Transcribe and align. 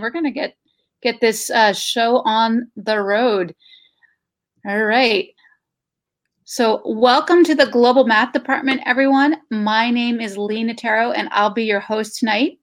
we're 0.00 0.10
going 0.10 0.24
to 0.24 0.30
get 0.30 0.56
get 1.02 1.20
this 1.20 1.50
uh, 1.50 1.72
show 1.72 2.18
on 2.20 2.70
the 2.76 3.00
road. 3.00 3.54
All 4.66 4.84
right. 4.84 5.28
So, 6.44 6.82
welcome 6.84 7.44
to 7.44 7.54
the 7.54 7.66
Global 7.66 8.04
Math 8.04 8.32
Department, 8.32 8.80
everyone. 8.84 9.36
My 9.50 9.90
name 9.90 10.20
is 10.20 10.36
Lee 10.36 10.64
Natero, 10.64 11.12
and 11.14 11.28
I'll 11.30 11.54
be 11.54 11.64
your 11.64 11.80
host 11.80 12.18
tonight. 12.18 12.58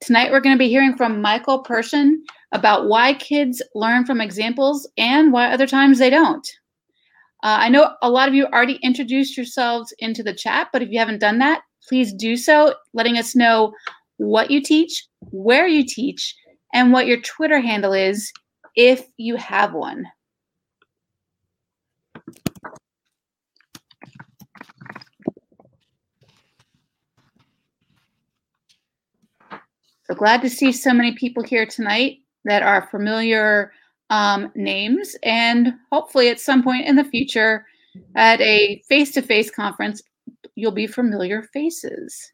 Tonight, 0.00 0.32
we're 0.32 0.40
going 0.40 0.56
to 0.56 0.58
be 0.58 0.68
hearing 0.68 0.96
from 0.96 1.22
Michael 1.22 1.60
Pershan 1.60 2.24
about 2.52 2.88
why 2.88 3.14
kids 3.14 3.62
learn 3.74 4.04
from 4.04 4.20
examples 4.20 4.88
and 4.96 5.32
why 5.32 5.52
other 5.52 5.66
times 5.66 5.98
they 5.98 6.10
don't. 6.10 6.46
Uh, 7.44 7.58
I 7.60 7.68
know 7.68 7.94
a 8.02 8.10
lot 8.10 8.28
of 8.28 8.34
you 8.34 8.46
already 8.46 8.80
introduced 8.82 9.36
yourselves 9.36 9.94
into 10.00 10.24
the 10.24 10.34
chat, 10.34 10.68
but 10.72 10.82
if 10.82 10.90
you 10.90 10.98
haven't 10.98 11.20
done 11.20 11.38
that, 11.38 11.62
please 11.88 12.12
do 12.12 12.36
so, 12.36 12.74
letting 12.94 13.16
us 13.16 13.36
know 13.36 13.72
what 14.18 14.50
you 14.50 14.62
teach, 14.62 15.06
where 15.30 15.66
you 15.66 15.84
teach, 15.86 16.34
and 16.74 16.92
what 16.92 17.06
your 17.06 17.20
Twitter 17.20 17.60
handle 17.60 17.92
is 17.92 18.30
if 18.76 19.06
you 19.16 19.36
have 19.36 19.72
one. 19.72 20.04
So 30.04 30.14
glad 30.14 30.40
to 30.42 30.50
see 30.50 30.72
so 30.72 30.92
many 30.94 31.14
people 31.14 31.42
here 31.42 31.66
tonight 31.66 32.18
that 32.44 32.62
are 32.62 32.88
familiar 32.90 33.72
um, 34.10 34.50
names, 34.54 35.14
and 35.22 35.74
hopefully 35.92 36.28
at 36.28 36.40
some 36.40 36.62
point 36.62 36.86
in 36.86 36.96
the 36.96 37.04
future 37.04 37.66
at 38.16 38.40
a 38.40 38.82
face 38.88 39.12
to 39.12 39.22
face 39.22 39.50
conference, 39.50 40.02
you'll 40.54 40.72
be 40.72 40.86
familiar 40.86 41.42
faces. 41.52 42.32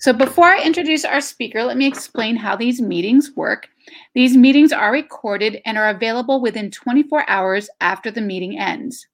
So 0.00 0.14
before 0.14 0.46
I 0.46 0.62
introduce 0.62 1.04
our 1.04 1.20
speaker, 1.20 1.62
let 1.62 1.76
me 1.76 1.86
explain 1.86 2.34
how 2.34 2.56
these 2.56 2.80
meetings 2.80 3.32
work. 3.36 3.68
These 4.14 4.34
meetings 4.34 4.72
are 4.72 4.90
recorded 4.90 5.60
and 5.66 5.76
are 5.76 5.90
available 5.90 6.40
within 6.40 6.70
24 6.70 7.28
hours 7.28 7.68
after 7.82 8.10
the 8.10 8.22
meeting 8.22 8.58
ends. 8.58 9.06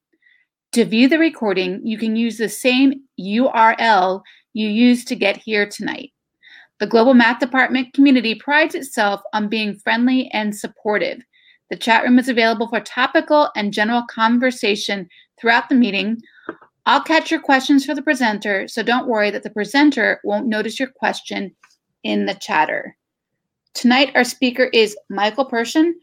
To 0.74 0.84
view 0.84 1.08
the 1.08 1.18
recording, 1.18 1.84
you 1.84 1.98
can 1.98 2.14
use 2.14 2.38
the 2.38 2.48
same 2.48 3.02
URL 3.18 4.22
you 4.52 4.68
used 4.68 5.08
to 5.08 5.16
get 5.16 5.36
here 5.36 5.68
tonight. 5.68 6.12
The 6.78 6.86
Global 6.86 7.14
Math 7.14 7.40
Department 7.40 7.92
community 7.92 8.36
prides 8.36 8.76
itself 8.76 9.22
on 9.32 9.48
being 9.48 9.80
friendly 9.80 10.30
and 10.32 10.54
supportive. 10.54 11.18
The 11.68 11.76
chat 11.76 12.04
room 12.04 12.20
is 12.20 12.28
available 12.28 12.68
for 12.68 12.78
topical 12.78 13.50
and 13.56 13.72
general 13.72 14.04
conversation 14.08 15.08
throughout 15.36 15.68
the 15.68 15.74
meeting, 15.74 16.20
I'll 16.86 17.02
catch 17.02 17.32
your 17.32 17.40
questions 17.40 17.84
for 17.84 17.96
the 17.96 18.02
presenter, 18.02 18.68
so 18.68 18.82
don't 18.82 19.08
worry 19.08 19.30
that 19.32 19.42
the 19.42 19.50
presenter 19.50 20.20
won't 20.22 20.46
notice 20.46 20.78
your 20.78 20.88
question 20.88 21.54
in 22.04 22.26
the 22.26 22.34
chatter. 22.34 22.96
Tonight, 23.74 24.12
our 24.14 24.22
speaker 24.22 24.70
is 24.72 24.96
Michael 25.10 25.50
Pershan. 25.50 25.94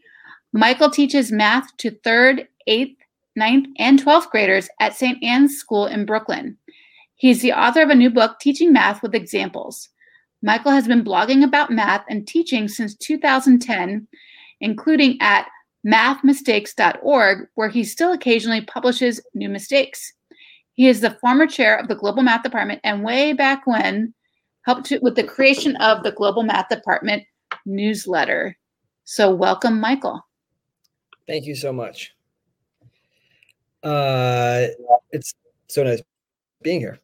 Michael 0.52 0.90
teaches 0.90 1.32
math 1.32 1.74
to 1.78 1.90
third, 2.04 2.46
eighth, 2.66 2.98
ninth, 3.34 3.66
and 3.78 3.98
12th 3.98 4.30
graders 4.30 4.68
at 4.78 4.94
St. 4.94 5.22
Anne's 5.24 5.56
School 5.56 5.86
in 5.86 6.04
Brooklyn. 6.04 6.58
He's 7.16 7.40
the 7.40 7.54
author 7.54 7.80
of 7.80 7.88
a 7.88 7.94
new 7.94 8.10
book, 8.10 8.38
Teaching 8.38 8.70
Math 8.70 9.02
with 9.02 9.14
Examples. 9.14 9.88
Michael 10.42 10.72
has 10.72 10.86
been 10.86 11.02
blogging 11.02 11.42
about 11.42 11.70
math 11.70 12.04
and 12.10 12.26
teaching 12.28 12.68
since 12.68 12.94
2010, 12.96 14.06
including 14.60 15.16
at 15.22 15.48
mathmistakes.org, 15.86 17.48
where 17.54 17.68
he 17.70 17.84
still 17.84 18.12
occasionally 18.12 18.60
publishes 18.60 19.22
new 19.34 19.48
mistakes. 19.48 20.12
He 20.74 20.88
is 20.88 21.00
the 21.00 21.16
former 21.20 21.46
chair 21.46 21.76
of 21.76 21.88
the 21.88 21.94
Global 21.94 22.22
Math 22.22 22.42
Department 22.42 22.80
and 22.82 23.04
way 23.04 23.32
back 23.32 23.66
when 23.66 24.12
helped 24.62 24.86
to, 24.86 24.98
with 25.00 25.14
the 25.14 25.22
creation 25.22 25.76
of 25.76 26.02
the 26.02 26.10
Global 26.12 26.42
Math 26.42 26.68
Department 26.68 27.22
newsletter. 27.64 28.56
So, 29.04 29.32
welcome, 29.32 29.80
Michael. 29.80 30.20
Thank 31.28 31.46
you 31.46 31.54
so 31.54 31.72
much. 31.72 32.12
Uh, 33.82 34.66
it's 35.12 35.34
so 35.68 35.84
nice 35.84 36.02
being 36.62 36.80
here. 36.80 36.98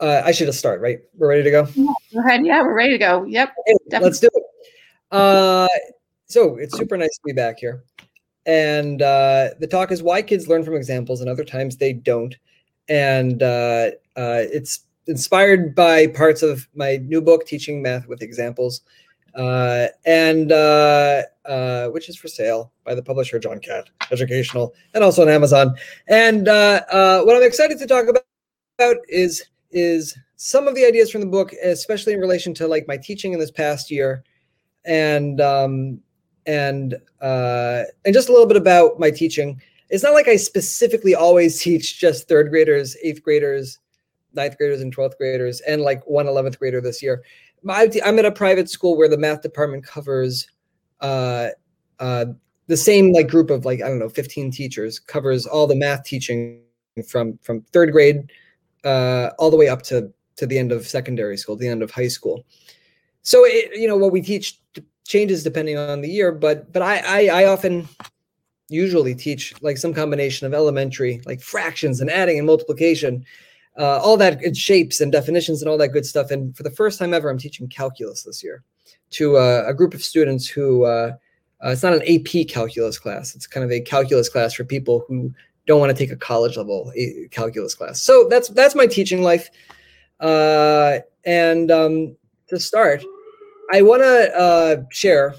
Uh, 0.00 0.22
I 0.24 0.32
should 0.32 0.48
have 0.48 0.56
started, 0.56 0.82
right? 0.82 0.98
We're 1.14 1.28
ready 1.28 1.44
to 1.44 1.50
go? 1.50 1.68
Yeah, 1.74 1.92
go 2.12 2.20
ahead. 2.20 2.44
Yeah, 2.44 2.62
we're 2.62 2.74
ready 2.74 2.92
to 2.92 2.98
go. 2.98 3.24
Yep. 3.24 3.54
Hey, 3.66 3.98
let's 4.00 4.18
do 4.18 4.28
it. 4.34 4.42
Uh, 5.12 5.68
so, 6.26 6.56
it's 6.56 6.76
super 6.76 6.96
nice 6.96 7.14
to 7.14 7.20
be 7.24 7.32
back 7.32 7.58
here. 7.58 7.84
And 8.46 9.00
uh, 9.00 9.50
the 9.60 9.68
talk 9.68 9.92
is 9.92 10.02
why 10.02 10.22
kids 10.22 10.48
learn 10.48 10.64
from 10.64 10.74
examples 10.74 11.20
and 11.20 11.30
other 11.30 11.44
times 11.44 11.76
they 11.76 11.92
don't 11.92 12.34
and 12.88 13.42
uh, 13.42 13.90
uh, 14.16 14.44
it's 14.52 14.80
inspired 15.06 15.74
by 15.74 16.06
parts 16.08 16.42
of 16.42 16.68
my 16.74 16.96
new 16.96 17.20
book, 17.20 17.46
Teaching 17.46 17.82
Math 17.82 18.06
with 18.06 18.22
Examples, 18.22 18.82
uh, 19.34 19.86
and 20.04 20.52
uh, 20.52 21.22
uh, 21.44 21.88
which 21.88 22.08
is 22.08 22.16
for 22.16 22.28
sale 22.28 22.72
by 22.84 22.94
the 22.94 23.02
publisher 23.02 23.38
John 23.38 23.58
Catt 23.58 23.88
Educational, 24.10 24.74
and 24.94 25.02
also 25.02 25.22
on 25.22 25.28
Amazon. 25.28 25.74
And 26.08 26.48
uh, 26.48 27.22
what 27.22 27.36
I'm 27.36 27.42
excited 27.42 27.78
to 27.78 27.86
talk 27.86 28.06
about 28.08 28.96
is 29.08 29.44
is 29.70 30.16
some 30.36 30.68
of 30.68 30.74
the 30.74 30.84
ideas 30.84 31.10
from 31.10 31.20
the 31.20 31.26
book, 31.26 31.52
especially 31.64 32.12
in 32.12 32.20
relation 32.20 32.52
to 32.54 32.66
like 32.66 32.86
my 32.86 32.96
teaching 32.96 33.32
in 33.32 33.38
this 33.38 33.50
past 33.50 33.90
year, 33.90 34.22
and 34.84 35.40
um, 35.40 36.00
and 36.46 36.94
and 37.20 38.14
just 38.14 38.28
a 38.28 38.32
little 38.32 38.46
bit 38.46 38.56
about 38.56 38.98
my 38.98 39.10
teaching 39.10 39.60
it's 39.92 40.02
not 40.02 40.14
like 40.14 40.26
I 40.26 40.36
specifically 40.36 41.14
always 41.14 41.60
teach 41.60 42.00
just 42.00 42.26
third 42.26 42.48
graders, 42.48 42.96
eighth 43.04 43.22
graders, 43.22 43.78
ninth 44.32 44.56
graders, 44.56 44.80
and 44.80 44.94
12th 44.94 45.18
graders, 45.18 45.60
and 45.60 45.82
like 45.82 46.02
one 46.06 46.24
11th 46.24 46.58
grader 46.58 46.80
this 46.80 47.02
year. 47.02 47.22
I'm 47.68 48.18
at 48.18 48.24
a 48.24 48.32
private 48.32 48.70
school 48.70 48.96
where 48.96 49.08
the 49.08 49.18
math 49.18 49.42
department 49.42 49.84
covers 49.84 50.48
uh, 51.02 51.48
uh, 52.00 52.24
the 52.68 52.76
same 52.76 53.12
like 53.12 53.28
group 53.28 53.50
of 53.50 53.66
like 53.66 53.82
I 53.82 53.88
don't 53.88 53.98
know 53.98 54.08
15 54.08 54.50
teachers 54.50 54.98
covers 54.98 55.46
all 55.46 55.66
the 55.66 55.76
math 55.76 56.04
teaching 56.04 56.62
from 57.06 57.38
from 57.42 57.60
third 57.72 57.92
grade 57.92 58.32
uh, 58.84 59.30
all 59.38 59.50
the 59.50 59.56
way 59.56 59.68
up 59.68 59.82
to 59.82 60.10
to 60.36 60.46
the 60.46 60.58
end 60.58 60.72
of 60.72 60.88
secondary 60.88 61.36
school, 61.36 61.54
the 61.54 61.68
end 61.68 61.82
of 61.82 61.90
high 61.90 62.08
school. 62.08 62.44
So 63.20 63.44
it, 63.44 63.78
you 63.78 63.86
know 63.86 63.98
what 63.98 64.10
we 64.10 64.22
teach 64.22 64.58
changes 65.06 65.44
depending 65.44 65.76
on 65.76 66.00
the 66.00 66.08
year, 66.08 66.32
but 66.32 66.72
but 66.72 66.80
I 66.80 67.28
I, 67.28 67.42
I 67.42 67.44
often 67.44 67.86
usually 68.72 69.14
teach 69.14 69.54
like 69.62 69.76
some 69.76 69.94
combination 69.94 70.46
of 70.46 70.54
elementary, 70.54 71.20
like 71.26 71.40
fractions 71.40 72.00
and 72.00 72.10
adding 72.10 72.38
and 72.38 72.46
multiplication, 72.46 73.24
uh, 73.78 73.98
all 73.98 74.16
that 74.16 74.56
shapes 74.56 75.00
and 75.00 75.12
definitions 75.12 75.62
and 75.62 75.70
all 75.70 75.78
that 75.78 75.88
good 75.88 76.06
stuff. 76.06 76.30
And 76.30 76.56
for 76.56 76.62
the 76.62 76.70
first 76.70 76.98
time 76.98 77.14
ever, 77.14 77.30
I'm 77.30 77.38
teaching 77.38 77.68
calculus 77.68 78.22
this 78.22 78.42
year 78.42 78.62
to 79.10 79.36
uh, 79.36 79.64
a 79.66 79.74
group 79.74 79.94
of 79.94 80.02
students 80.02 80.48
who 80.48 80.84
uh, 80.84 81.12
uh 81.64 81.68
it's 81.68 81.82
not 81.82 81.92
an 81.92 82.02
AP 82.02 82.48
calculus 82.48 82.98
class. 82.98 83.34
It's 83.34 83.46
kind 83.46 83.64
of 83.64 83.70
a 83.70 83.80
calculus 83.80 84.28
class 84.28 84.54
for 84.54 84.64
people 84.64 85.04
who 85.06 85.32
don't 85.66 85.80
want 85.80 85.90
to 85.90 85.96
take 85.96 86.10
a 86.10 86.16
college 86.16 86.56
level 86.56 86.92
calculus 87.30 87.74
class. 87.74 88.00
So 88.00 88.26
that's 88.28 88.48
that's 88.48 88.74
my 88.74 88.86
teaching 88.86 89.22
life. 89.22 89.48
Uh, 90.18 90.98
and 91.24 91.70
um, 91.70 92.16
to 92.48 92.58
start, 92.58 93.04
I 93.72 93.82
want 93.82 94.02
to 94.02 94.36
uh, 94.36 94.76
share 94.90 95.34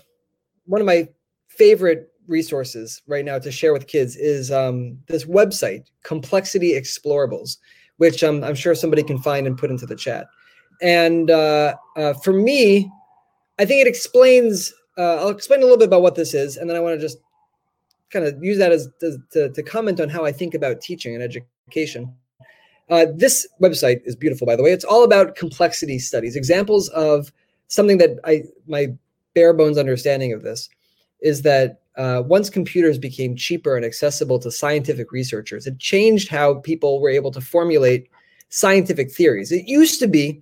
one 0.66 0.82
of 0.82 0.88
my 0.88 1.10
favorite 1.48 2.13
resources 2.28 3.02
right 3.08 3.26
now 3.26 3.40
to 3.40 3.52
share 3.52 3.74
with 3.74 3.88
kids 3.88 4.16
is 4.16 4.52
um, 4.52 4.98
this 5.08 5.26
website, 5.26 5.86
Complexity 6.04 6.74
Explorables, 6.74 7.58
which 7.98 8.24
um, 8.24 8.44
I'm 8.44 8.56
sure 8.56 8.76
somebody 8.76 9.04
can 9.04 9.20
find 9.20 9.48
and 9.48 9.58
put 9.58 9.72
into 9.72 9.86
the 9.86 9.96
chat. 9.96 10.28
And 10.82 11.30
uh, 11.30 11.76
uh, 11.96 12.14
for 12.14 12.34
me, 12.34 12.90
I 13.60 13.66
think 13.66 13.82
it 13.82 13.88
explains. 13.88 14.74
Uh, 14.98 15.16
I'll 15.16 15.30
explain 15.30 15.62
a 15.62 15.64
little 15.64 15.78
bit 15.78 15.88
about 15.88 16.02
what 16.02 16.16
this 16.16 16.34
is, 16.34 16.58
and 16.58 16.70
then 16.70 16.78
I 16.78 16.80
want 16.80 17.00
to 17.00 17.02
just 17.02 17.18
kind 18.12 18.26
of 18.26 18.44
use 18.44 18.58
that 18.60 18.72
as 18.72 18.88
to, 19.00 19.18
to, 19.32 19.50
to, 19.50 19.64
comment 19.64 20.00
on 20.00 20.08
how 20.08 20.24
I 20.24 20.32
think 20.32 20.54
about 20.54 20.82
teaching 20.82 21.16
and 21.16 21.24
education. 21.24 22.14
Uh, 22.90 23.08
this 23.16 23.48
website 23.60 24.02
is 24.06 24.16
beautiful, 24.16 24.46
by 24.46 24.56
the 24.56 24.62
way. 24.62 24.72
It's 24.72 24.84
all 24.84 25.04
about 25.04 25.36
complexity 25.36 25.98
studies, 25.98 26.36
examples 26.36 26.90
of 26.90 27.32
something 27.68 27.98
that 27.98 28.20
I 28.24 28.44
my 28.68 28.94
bare 29.34 29.54
bones 29.54 29.78
understanding 29.78 30.32
of 30.34 30.44
this 30.44 30.70
is 31.22 31.42
that 31.42 31.82
uh, 31.96 32.24
once 32.26 32.50
computers 32.50 32.98
became 32.98 33.36
cheaper 33.36 33.76
and 33.76 33.86
accessible 33.86 34.40
to 34.40 34.52
scientific 34.52 35.12
researchers, 35.12 35.68
it 35.68 35.78
changed 35.80 36.30
how 36.30 36.56
people 36.56 37.00
were 37.00 37.10
able 37.10 37.32
to 37.32 37.42
formulate 37.42 38.10
scientific 38.50 39.12
theories. 39.12 39.52
It 39.52 39.68
used 39.68 40.00
to 40.00 40.08
be 40.08 40.42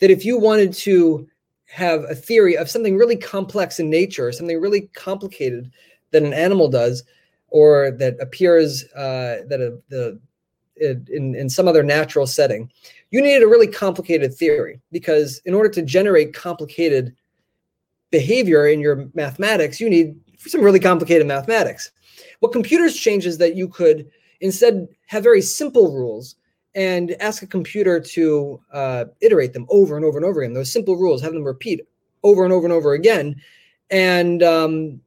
that 0.00 0.10
if 0.10 0.24
you 0.24 0.38
wanted 0.38 0.72
to 0.74 1.26
have 1.66 2.04
a 2.04 2.14
theory 2.14 2.56
of 2.56 2.68
something 2.68 2.96
really 2.96 3.16
complex 3.16 3.78
in 3.78 3.88
nature, 3.88 4.26
or 4.26 4.32
something 4.32 4.60
really 4.60 4.82
complicated 4.94 5.70
that 6.10 6.22
an 6.22 6.32
animal 6.32 6.68
does, 6.68 7.04
or 7.48 7.90
that 7.92 8.16
appears 8.20 8.84
uh, 8.94 9.42
that 9.48 9.60
a, 9.60 9.78
the 9.88 10.20
in, 10.76 11.34
in 11.34 11.50
some 11.50 11.68
other 11.68 11.82
natural 11.82 12.26
setting, 12.26 12.70
you 13.10 13.20
needed 13.20 13.42
a 13.42 13.48
really 13.48 13.66
complicated 13.66 14.34
theory 14.34 14.80
because 14.92 15.40
in 15.44 15.52
order 15.52 15.68
to 15.68 15.82
generate 15.82 16.32
complicated 16.32 17.14
behavior 18.10 18.66
in 18.66 18.80
your 18.80 19.08
mathematics, 19.14 19.78
you 19.78 19.90
need 19.90 20.18
some 20.48 20.62
really 20.62 20.80
complicated 20.80 21.26
mathematics. 21.26 21.90
What 22.40 22.52
computers 22.52 22.96
change 22.96 23.26
is 23.26 23.38
that 23.38 23.56
you 23.56 23.68
could 23.68 24.10
instead 24.40 24.88
have 25.06 25.22
very 25.22 25.42
simple 25.42 25.92
rules 25.92 26.36
and 26.74 27.16
ask 27.20 27.42
a 27.42 27.46
computer 27.46 28.00
to 28.00 28.60
uh, 28.72 29.04
iterate 29.20 29.52
them 29.52 29.66
over 29.68 29.96
and 29.96 30.04
over 30.04 30.18
and 30.18 30.24
over 30.24 30.40
again. 30.40 30.54
Those 30.54 30.72
simple 30.72 30.96
rules, 30.96 31.20
have 31.20 31.32
them 31.32 31.44
repeat 31.44 31.80
over 32.22 32.44
and 32.44 32.52
over 32.52 32.66
and 32.66 32.72
over 32.72 32.92
again 32.92 33.40
and 33.90 34.42
um, 34.42 35.00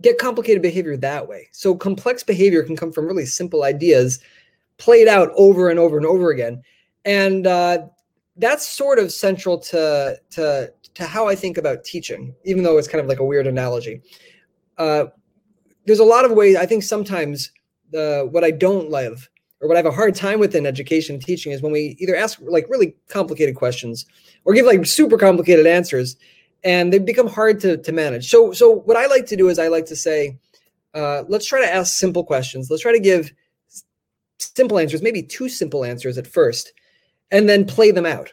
get 0.00 0.18
complicated 0.18 0.62
behavior 0.62 0.96
that 0.96 1.26
way. 1.26 1.48
So 1.52 1.74
complex 1.74 2.22
behavior 2.22 2.62
can 2.62 2.76
come 2.76 2.92
from 2.92 3.06
really 3.06 3.26
simple 3.26 3.64
ideas 3.64 4.20
played 4.78 5.08
out 5.08 5.30
over 5.36 5.68
and 5.68 5.78
over 5.78 5.96
and 5.96 6.06
over 6.06 6.30
again. 6.30 6.62
And 7.04 7.46
uh, 7.46 7.86
that's 8.36 8.66
sort 8.66 8.98
of 8.98 9.12
central 9.12 9.58
to, 9.58 10.18
to, 10.30 10.72
to 10.94 11.06
how 11.06 11.28
I 11.28 11.34
think 11.34 11.58
about 11.58 11.84
teaching, 11.84 12.34
even 12.44 12.62
though 12.62 12.78
it's 12.78 12.88
kind 12.88 13.02
of 13.02 13.08
like 13.08 13.18
a 13.18 13.24
weird 13.24 13.46
analogy. 13.46 14.00
Uh, 14.80 15.06
there's 15.86 15.98
a 15.98 16.04
lot 16.04 16.24
of 16.24 16.32
ways, 16.32 16.56
I 16.56 16.64
think 16.64 16.82
sometimes 16.82 17.52
what 17.92 18.44
I 18.44 18.50
don't 18.50 18.88
love 18.88 19.28
or 19.60 19.68
what 19.68 19.76
I 19.76 19.80
have 19.80 19.86
a 19.86 19.90
hard 19.92 20.14
time 20.14 20.40
with 20.40 20.54
in 20.54 20.64
education 20.64 21.16
and 21.16 21.24
teaching 21.24 21.52
is 21.52 21.60
when 21.60 21.72
we 21.72 21.96
either 21.98 22.16
ask 22.16 22.40
like 22.40 22.66
really 22.70 22.96
complicated 23.08 23.56
questions 23.56 24.06
or 24.44 24.54
give 24.54 24.64
like 24.64 24.86
super 24.86 25.18
complicated 25.18 25.66
answers 25.66 26.16
and 26.64 26.92
they 26.92 26.98
become 26.98 27.26
hard 27.26 27.60
to, 27.60 27.76
to 27.76 27.92
manage. 27.92 28.30
So, 28.30 28.52
so 28.52 28.70
what 28.70 28.96
I 28.96 29.06
like 29.06 29.26
to 29.26 29.36
do 29.36 29.48
is 29.48 29.58
I 29.58 29.68
like 29.68 29.86
to 29.86 29.96
say, 29.96 30.38
uh, 30.94 31.24
let's 31.28 31.46
try 31.46 31.60
to 31.60 31.72
ask 31.72 31.94
simple 31.94 32.24
questions. 32.24 32.70
Let's 32.70 32.82
try 32.82 32.92
to 32.92 33.00
give 33.00 33.32
simple 34.38 34.78
answers, 34.78 35.02
maybe 35.02 35.22
two 35.22 35.48
simple 35.48 35.84
answers 35.84 36.16
at 36.16 36.26
first, 36.26 36.72
and 37.30 37.48
then 37.48 37.66
play 37.66 37.90
them 37.90 38.06
out. 38.06 38.32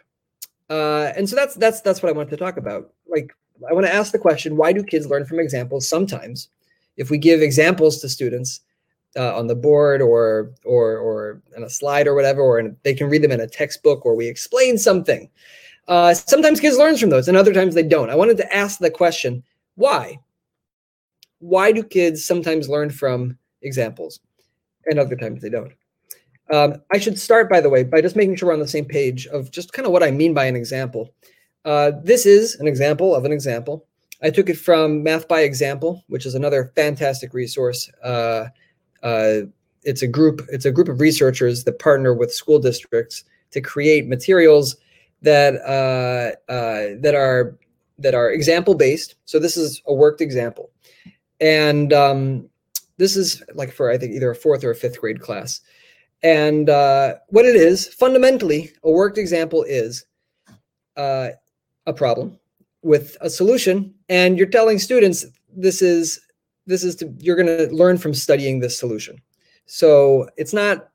Uh, 0.70 1.12
and 1.16 1.30
so 1.30 1.36
that's 1.36 1.56
that's 1.56 1.82
that's 1.82 2.02
what 2.02 2.10
I 2.10 2.14
wanted 2.14 2.32
to 2.32 2.38
talk 2.38 2.58
about. 2.58 2.94
Like 3.08 3.34
I 3.70 3.74
want 3.74 3.86
to 3.86 3.94
ask 3.94 4.12
the 4.12 4.20
question: 4.20 4.58
Why 4.58 4.74
do 4.74 4.84
kids 4.84 5.08
learn 5.08 5.26
from 5.26 5.40
examples? 5.40 5.88
Sometimes, 5.88 6.50
if 6.98 7.10
we 7.10 7.18
give 7.18 7.42
examples 7.42 8.00
to 8.02 8.10
students 8.10 8.62
uh, 9.16 9.38
on 9.38 9.48
the 9.48 9.56
board 9.56 10.02
or 10.02 10.52
or 10.64 10.98
or 10.98 11.42
on 11.56 11.64
a 11.64 11.70
slide 11.70 12.08
or 12.08 12.16
whatever, 12.16 12.42
or 12.42 12.60
in, 12.60 12.76
they 12.84 12.94
can 12.94 13.10
read 13.10 13.24
them 13.24 13.32
in 13.32 13.42
a 13.42 13.48
textbook, 13.48 14.06
or 14.06 14.16
we 14.16 14.28
explain 14.28 14.78
something. 14.78 15.30
Uh, 15.88 16.14
sometimes 16.14 16.60
kids 16.60 16.78
learn 16.78 16.98
from 16.98 17.10
those, 17.10 17.28
and 17.28 17.38
other 17.38 17.54
times 17.54 17.74
they 17.74 17.84
don't. 17.84 18.10
I 18.10 18.16
wanted 18.16 18.38
to 18.38 18.56
ask 18.56 18.80
the 18.80 18.92
question: 18.92 19.44
Why? 19.76 20.20
Why 21.40 21.72
do 21.72 21.84
kids 21.84 22.26
sometimes 22.26 22.68
learn 22.68 22.90
from 22.90 23.38
examples, 23.62 24.20
and 24.86 25.00
other 25.00 25.16
times 25.16 25.42
they 25.42 25.50
don't? 25.50 25.74
Um, 26.50 26.82
I 26.92 26.98
should 26.98 27.20
start, 27.20 27.50
by 27.50 27.60
the 27.60 27.70
way, 27.70 27.84
by 27.84 28.02
just 28.02 28.16
making 28.16 28.38
sure 28.38 28.48
we're 28.48 28.54
on 28.54 28.60
the 28.60 28.68
same 28.68 28.86
page 28.86 29.28
of 29.28 29.52
just 29.52 29.74
kind 29.74 29.86
of 29.86 29.92
what 29.92 30.04
I 30.04 30.12
mean 30.12 30.34
by 30.34 30.46
an 30.46 30.56
example. 30.56 31.14
Uh, 31.68 31.92
this 32.02 32.26
is 32.26 32.56
an 32.62 32.66
example 32.66 33.14
of 33.14 33.26
an 33.26 33.34
example. 33.34 33.86
I 34.24 34.30
took 34.30 34.50
it 34.50 34.58
from 34.58 35.04
Math 35.04 35.28
by 35.28 35.42
Example, 35.42 36.02
which 36.08 36.26
is 36.26 36.34
another 36.34 36.72
fantastic 36.76 37.34
resource. 37.34 37.92
Uh, 38.02 38.46
uh, 39.04 39.42
it's 39.84 40.02
a 40.02 40.08
group. 40.08 40.42
It's 40.50 40.64
a 40.64 40.72
group 40.72 40.88
of 40.88 41.02
researchers 41.02 41.66
that 41.66 41.78
partner 41.78 42.14
with 42.14 42.34
school 42.34 42.58
districts 42.58 43.26
to 43.52 43.60
create 43.60 44.08
materials 44.08 44.78
that 45.22 45.56
uh, 45.56 46.40
uh, 46.50 46.96
that 47.02 47.16
are 47.16 47.58
that 48.00 48.16
are 48.16 48.32
example 48.32 48.74
based. 48.74 49.16
So 49.26 49.38
this 49.38 49.58
is 49.58 49.82
a 49.88 49.94
worked 49.94 50.22
example, 50.22 50.70
and 51.42 51.92
um, 51.92 52.50
this 52.96 53.18
is 53.18 53.44
like 53.56 53.74
for 53.74 53.92
I 53.92 53.98
think 53.98 54.14
either 54.14 54.32
a 54.32 54.36
fourth 54.36 54.64
or 54.64 54.72
a 54.72 54.76
fifth 54.76 55.02
grade 55.02 55.20
class. 55.20 55.60
And 56.24 56.70
what 56.70 57.46
it 57.46 57.58
is 57.58 57.90
fundamentally, 57.90 58.72
a 58.84 58.90
worked 58.90 59.18
example 59.18 59.64
is 59.64 60.06
a 61.88 61.94
problem 61.94 62.38
with 62.84 63.18
a 63.22 63.30
solution, 63.30 63.94
and 64.08 64.38
you're 64.38 64.48
telling 64.48 64.78
students 64.78 65.26
this 65.56 65.82
is 65.82 66.20
this 66.68 66.84
is 66.84 66.96
to, 66.98 67.12
you're 67.20 67.36
going 67.36 67.48
to 67.48 67.74
learn 67.74 67.98
from 67.98 68.14
studying 68.14 68.60
this 68.60 68.78
solution. 68.78 69.20
So 69.66 70.30
it's 70.38 70.54
not 70.54 70.90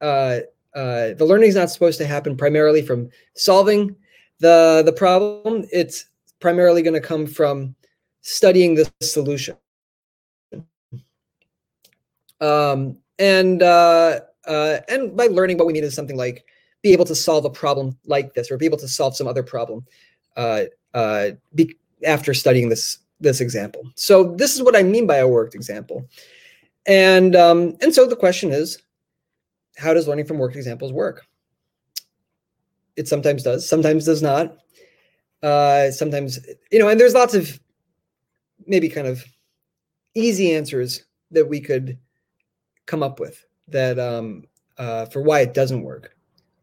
uh, 0.00 0.40
uh, 0.74 1.14
the 1.14 1.26
learning 1.26 1.50
is 1.50 1.56
not 1.56 1.70
supposed 1.70 1.98
to 1.98 2.06
happen 2.06 2.36
primarily 2.36 2.82
from 2.82 3.10
solving 3.34 3.94
the 4.38 4.82
the 4.86 4.92
problem. 4.92 5.66
It's 5.72 6.06
primarily 6.40 6.82
going 6.82 6.94
to 6.94 7.08
come 7.08 7.26
from 7.26 7.74
studying 8.22 8.76
the 8.76 8.90
solution. 9.02 9.56
Um, 12.40 12.98
and 13.18 13.62
uh, 13.62 14.20
uh, 14.46 14.78
and 14.88 15.16
by 15.16 15.26
learning, 15.26 15.58
what 15.58 15.66
we 15.66 15.72
mean 15.72 15.84
is 15.84 15.94
something 15.94 16.16
like 16.16 16.44
be 16.82 16.92
able 16.92 17.04
to 17.06 17.14
solve 17.14 17.44
a 17.44 17.50
problem 17.50 17.98
like 18.06 18.34
this, 18.34 18.50
or 18.50 18.56
be 18.56 18.66
able 18.66 18.78
to 18.78 18.88
solve 18.88 19.16
some 19.16 19.26
other 19.26 19.42
problem 19.42 19.84
uh, 20.36 20.64
uh, 20.94 21.30
be, 21.54 21.76
after 22.04 22.34
studying 22.34 22.68
this 22.68 22.98
this 23.20 23.40
example. 23.40 23.82
So 23.96 24.34
this 24.36 24.54
is 24.54 24.62
what 24.62 24.76
I 24.76 24.82
mean 24.82 25.06
by 25.06 25.16
a 25.16 25.28
worked 25.28 25.54
example. 25.54 26.08
And 26.86 27.34
um, 27.36 27.76
and 27.80 27.92
so 27.92 28.06
the 28.06 28.16
question 28.16 28.52
is, 28.52 28.80
how 29.76 29.94
does 29.94 30.08
learning 30.08 30.26
from 30.26 30.38
worked 30.38 30.56
examples 30.56 30.92
work? 30.92 31.26
It 32.96 33.06
sometimes 33.08 33.42
does, 33.42 33.68
sometimes 33.68 34.04
does 34.04 34.22
not. 34.22 34.56
Uh, 35.42 35.90
sometimes, 35.90 36.40
you 36.72 36.78
know, 36.80 36.88
and 36.88 36.98
there's 36.98 37.14
lots 37.14 37.34
of 37.34 37.60
maybe 38.66 38.88
kind 38.88 39.06
of 39.06 39.24
easy 40.14 40.52
answers 40.52 41.04
that 41.30 41.48
we 41.48 41.60
could 41.60 41.96
come 42.86 43.02
up 43.02 43.20
with 43.20 43.44
that 43.68 43.98
um, 43.98 44.44
uh, 44.78 45.04
for 45.06 45.22
why 45.22 45.40
it 45.40 45.54
doesn't 45.54 45.82
work. 45.82 46.16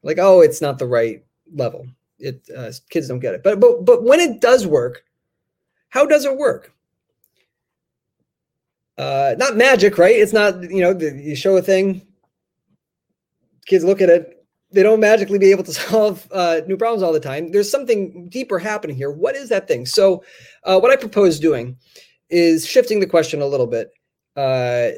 Like, 0.03 0.17
oh, 0.19 0.41
it's 0.41 0.61
not 0.61 0.77
the 0.77 0.87
right 0.87 1.23
level. 1.53 1.87
It 2.19 2.47
uh, 2.55 2.71
kids 2.89 3.07
don't 3.07 3.19
get 3.19 3.33
it. 3.33 3.43
But 3.43 3.59
but 3.59 3.85
but 3.85 4.03
when 4.03 4.19
it 4.19 4.41
does 4.41 4.65
work, 4.65 5.03
how 5.89 6.05
does 6.05 6.25
it 6.25 6.37
work? 6.37 6.73
Uh, 8.97 9.35
not 9.37 9.57
magic, 9.57 9.97
right? 9.97 10.15
It's 10.15 10.33
not 10.33 10.63
you 10.63 10.81
know 10.81 10.97
you 10.97 11.35
show 11.35 11.57
a 11.57 11.61
thing, 11.61 12.01
kids 13.65 13.83
look 13.83 14.01
at 14.01 14.09
it 14.09 14.31
they 14.71 14.83
don't 14.83 14.99
magically 14.99 15.39
be 15.39 15.51
able 15.51 15.63
to 15.63 15.73
solve 15.89 16.27
uh, 16.31 16.61
new 16.67 16.77
problems 16.77 17.03
all 17.03 17.13
the 17.13 17.19
time 17.19 17.51
there's 17.51 17.69
something 17.69 18.27
deeper 18.29 18.59
happening 18.59 18.95
here 18.95 19.11
what 19.11 19.35
is 19.35 19.49
that 19.49 19.67
thing 19.67 19.85
so 19.85 20.23
uh, 20.63 20.79
what 20.79 20.91
i 20.91 20.95
propose 20.95 21.39
doing 21.39 21.75
is 22.29 22.65
shifting 22.65 22.99
the 22.99 23.07
question 23.07 23.41
a 23.41 23.45
little 23.45 23.67
bit 23.67 23.91
uh, 24.37 24.89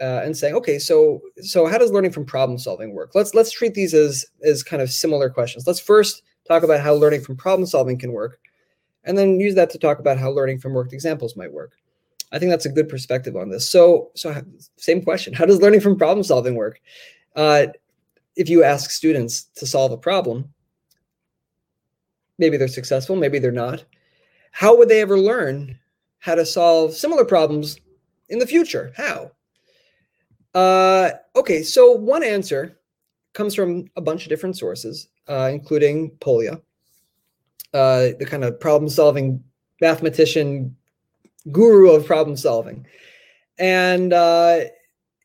uh, 0.00 0.22
and 0.24 0.36
saying 0.36 0.54
okay 0.54 0.78
so 0.78 1.20
so 1.42 1.66
how 1.66 1.78
does 1.78 1.92
learning 1.92 2.12
from 2.12 2.24
problem 2.24 2.58
solving 2.58 2.94
work 2.94 3.10
let's 3.14 3.34
let's 3.34 3.50
treat 3.50 3.74
these 3.74 3.94
as 3.94 4.24
as 4.42 4.62
kind 4.62 4.82
of 4.82 4.90
similar 4.90 5.28
questions 5.30 5.66
let's 5.66 5.80
first 5.80 6.22
talk 6.50 6.62
about 6.62 6.80
how 6.80 6.92
learning 6.92 7.20
from 7.20 7.36
problem 7.36 7.66
solving 7.66 7.98
can 7.98 8.12
work 8.12 8.38
and 9.04 9.16
then 9.16 9.40
use 9.40 9.54
that 9.54 9.70
to 9.70 9.78
talk 9.78 9.98
about 9.98 10.18
how 10.18 10.30
learning 10.30 10.58
from 10.58 10.72
worked 10.72 10.92
examples 10.92 11.36
might 11.36 11.52
work 11.52 11.72
i 12.32 12.38
think 12.38 12.50
that's 12.50 12.66
a 12.66 12.70
good 12.70 12.88
perspective 12.88 13.36
on 13.36 13.48
this 13.48 13.70
so 13.70 14.10
so 14.14 14.34
same 14.76 15.02
question 15.02 15.32
how 15.32 15.46
does 15.46 15.62
learning 15.62 15.80
from 15.80 15.96
problem 15.96 16.24
solving 16.24 16.54
work 16.54 16.80
uh, 17.36 17.66
if 18.36 18.48
you 18.48 18.64
ask 18.64 18.90
students 18.90 19.44
to 19.56 19.66
solve 19.66 19.92
a 19.92 19.96
problem, 19.96 20.52
maybe 22.38 22.56
they're 22.56 22.68
successful, 22.68 23.16
maybe 23.16 23.38
they're 23.38 23.52
not. 23.52 23.84
How 24.52 24.76
would 24.76 24.88
they 24.88 25.00
ever 25.00 25.18
learn 25.18 25.78
how 26.18 26.34
to 26.34 26.46
solve 26.46 26.94
similar 26.94 27.24
problems 27.24 27.78
in 28.28 28.38
the 28.38 28.46
future? 28.46 28.92
How? 28.96 29.32
Uh, 30.54 31.10
okay, 31.36 31.62
so 31.62 31.92
one 31.92 32.22
answer 32.22 32.78
comes 33.32 33.54
from 33.54 33.86
a 33.96 34.00
bunch 34.00 34.24
of 34.24 34.28
different 34.28 34.56
sources, 34.56 35.08
uh, 35.30 35.48
including 35.52 36.10
Polya, 36.20 36.60
uh, 37.72 38.08
the 38.18 38.26
kind 38.28 38.44
of 38.44 38.58
problem 38.60 38.90
solving 38.90 39.42
mathematician 39.80 40.76
guru 41.52 41.92
of 41.92 42.04
problem 42.04 42.36
solving. 42.36 42.86
And 43.58 44.12
uh, 44.12 44.64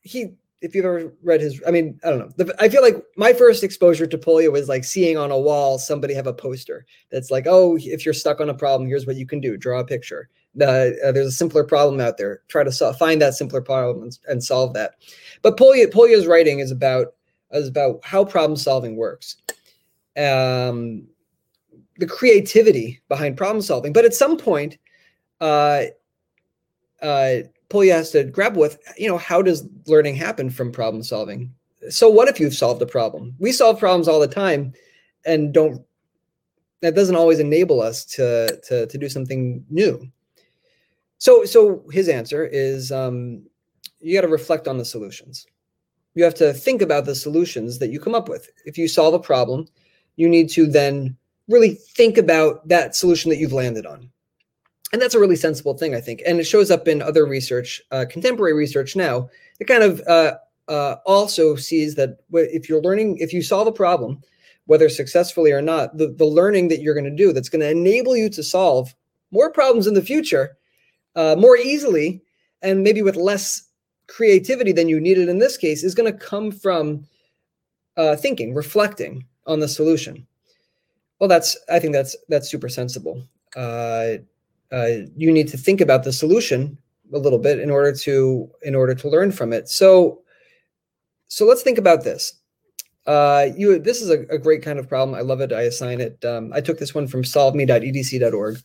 he 0.02 0.36
if 0.62 0.74
you've 0.74 0.84
ever 0.84 1.12
read 1.22 1.40
his, 1.40 1.62
I 1.66 1.70
mean, 1.70 2.00
I 2.02 2.10
don't 2.10 2.18
know. 2.18 2.32
The, 2.36 2.54
I 2.58 2.68
feel 2.68 2.82
like 2.82 2.96
my 3.16 3.32
first 3.32 3.62
exposure 3.62 4.06
to 4.06 4.18
Polya 4.18 4.50
was 4.50 4.68
like 4.68 4.84
seeing 4.84 5.16
on 5.16 5.30
a 5.30 5.38
wall 5.38 5.78
somebody 5.78 6.14
have 6.14 6.26
a 6.26 6.32
poster 6.32 6.86
that's 7.10 7.30
like, 7.30 7.46
oh, 7.46 7.76
if 7.76 8.04
you're 8.04 8.14
stuck 8.14 8.40
on 8.40 8.48
a 8.48 8.54
problem, 8.54 8.88
here's 8.88 9.06
what 9.06 9.16
you 9.16 9.26
can 9.26 9.40
do: 9.40 9.56
draw 9.56 9.80
a 9.80 9.84
picture. 9.84 10.28
Uh, 10.56 11.12
there's 11.12 11.26
a 11.26 11.32
simpler 11.32 11.64
problem 11.64 12.00
out 12.00 12.16
there. 12.16 12.40
Try 12.48 12.64
to 12.64 12.72
solve, 12.72 12.96
find 12.96 13.20
that 13.20 13.34
simpler 13.34 13.60
problem 13.60 14.04
and, 14.04 14.18
and 14.26 14.42
solve 14.42 14.72
that. 14.72 14.94
But 15.42 15.58
Polya, 15.58 15.88
Polya's 15.88 16.26
writing 16.26 16.60
is 16.60 16.70
about 16.70 17.14
is 17.52 17.68
about 17.68 18.00
how 18.02 18.24
problem 18.24 18.56
solving 18.56 18.96
works, 18.96 19.36
um, 20.16 21.06
the 21.98 22.06
creativity 22.06 23.00
behind 23.08 23.36
problem 23.36 23.62
solving. 23.62 23.92
But 23.92 24.04
at 24.04 24.14
some 24.14 24.36
point, 24.36 24.78
uh, 25.40 25.84
uh, 27.02 27.36
Polya 27.68 27.94
has 27.94 28.10
to 28.12 28.24
grapple 28.24 28.60
with, 28.60 28.78
you 28.96 29.08
know, 29.08 29.18
how 29.18 29.42
does 29.42 29.66
learning 29.86 30.16
happen 30.16 30.50
from 30.50 30.72
problem 30.72 31.02
solving? 31.02 31.52
So 31.90 32.08
what 32.08 32.28
if 32.28 32.40
you've 32.40 32.54
solved 32.54 32.80
a 32.82 32.86
problem? 32.86 33.34
We 33.38 33.52
solve 33.52 33.78
problems 33.78 34.08
all 34.08 34.20
the 34.20 34.28
time 34.28 34.72
and 35.24 35.52
don't 35.52 35.82
that 36.82 36.94
doesn't 36.94 37.16
always 37.16 37.38
enable 37.38 37.80
us 37.80 38.04
to 38.04 38.60
to 38.68 38.86
to 38.86 38.98
do 38.98 39.08
something 39.08 39.64
new. 39.70 40.08
So 41.18 41.44
so 41.44 41.84
his 41.90 42.08
answer 42.08 42.44
is 42.44 42.92
um, 42.92 43.42
you 44.00 44.14
got 44.14 44.22
to 44.26 44.32
reflect 44.32 44.68
on 44.68 44.78
the 44.78 44.84
solutions. 44.84 45.46
You 46.14 46.24
have 46.24 46.34
to 46.34 46.52
think 46.52 46.82
about 46.82 47.04
the 47.04 47.14
solutions 47.14 47.78
that 47.78 47.90
you 47.90 48.00
come 48.00 48.14
up 48.14 48.28
with. 48.28 48.48
If 48.64 48.78
you 48.78 48.88
solve 48.88 49.14
a 49.14 49.18
problem, 49.18 49.66
you 50.16 50.28
need 50.28 50.50
to 50.50 50.66
then 50.66 51.16
really 51.48 51.74
think 51.74 52.18
about 52.18 52.66
that 52.68 52.96
solution 52.96 53.30
that 53.30 53.38
you've 53.38 53.52
landed 53.52 53.86
on 53.86 54.10
and 54.92 55.02
that's 55.02 55.14
a 55.14 55.20
really 55.20 55.36
sensible 55.36 55.74
thing, 55.74 55.94
I 55.94 56.00
think. 56.00 56.22
And 56.26 56.38
it 56.38 56.44
shows 56.44 56.70
up 56.70 56.86
in 56.86 57.02
other 57.02 57.26
research, 57.26 57.82
uh, 57.90 58.04
contemporary 58.08 58.52
research 58.52 58.94
now. 58.94 59.28
It 59.58 59.64
kind 59.64 59.82
of 59.82 60.00
uh, 60.06 60.36
uh, 60.68 60.96
also 61.04 61.56
sees 61.56 61.96
that 61.96 62.18
if 62.32 62.68
you're 62.68 62.80
learning, 62.80 63.18
if 63.18 63.32
you 63.32 63.42
solve 63.42 63.66
a 63.66 63.72
problem, 63.72 64.22
whether 64.66 64.88
successfully 64.88 65.52
or 65.52 65.62
not, 65.62 65.96
the, 65.96 66.08
the 66.08 66.24
learning 66.24 66.68
that 66.68 66.82
you're 66.82 66.94
going 66.94 67.04
to 67.04 67.10
do 67.10 67.32
that's 67.32 67.48
going 67.48 67.60
to 67.60 67.70
enable 67.70 68.16
you 68.16 68.28
to 68.30 68.42
solve 68.42 68.94
more 69.32 69.50
problems 69.50 69.86
in 69.86 69.94
the 69.94 70.02
future 70.02 70.56
uh, 71.14 71.34
more 71.38 71.56
easily 71.56 72.22
and 72.62 72.82
maybe 72.82 73.02
with 73.02 73.16
less 73.16 73.68
creativity 74.08 74.72
than 74.72 74.88
you 74.88 75.00
needed 75.00 75.28
in 75.28 75.38
this 75.38 75.56
case 75.56 75.82
is 75.82 75.94
going 75.94 76.10
to 76.10 76.18
come 76.18 76.50
from 76.50 77.04
uh, 77.96 78.14
thinking, 78.14 78.54
reflecting 78.54 79.24
on 79.46 79.60
the 79.60 79.68
solution. 79.68 80.26
Well, 81.18 81.28
that's 81.28 81.56
I 81.70 81.78
think 81.78 81.92
that's 81.92 82.16
that's 82.28 82.50
super 82.50 82.68
sensible. 82.68 83.22
Uh, 83.56 84.16
uh, 84.72 84.88
you 85.16 85.32
need 85.32 85.48
to 85.48 85.56
think 85.56 85.80
about 85.80 86.04
the 86.04 86.12
solution 86.12 86.76
a 87.12 87.18
little 87.18 87.38
bit 87.38 87.60
in 87.60 87.70
order 87.70 87.92
to 87.92 88.50
in 88.62 88.74
order 88.74 88.94
to 88.94 89.08
learn 89.08 89.32
from 89.32 89.52
it. 89.52 89.68
So, 89.68 90.22
so 91.28 91.46
let's 91.46 91.62
think 91.62 91.78
about 91.78 92.04
this. 92.04 92.34
Uh, 93.06 93.48
you 93.56 93.78
this 93.78 94.02
is 94.02 94.10
a, 94.10 94.22
a, 94.34 94.38
great 94.38 94.62
kind 94.62 94.80
of 94.80 94.88
problem. 94.88 95.16
I 95.16 95.20
love 95.20 95.40
it. 95.40 95.52
I 95.52 95.62
assign 95.62 96.00
it. 96.00 96.22
Um, 96.24 96.52
I 96.52 96.60
took 96.60 96.78
this 96.78 96.92
one 96.92 97.06
from 97.06 97.22
solveme.edc.org. 97.22 98.58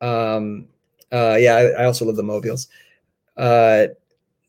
Um, 0.00 0.68
uh, 1.12 1.36
yeah, 1.38 1.56
I, 1.56 1.82
I, 1.82 1.84
also 1.84 2.06
love 2.06 2.16
the 2.16 2.22
mobiles. 2.22 2.68
Uh, 3.36 3.88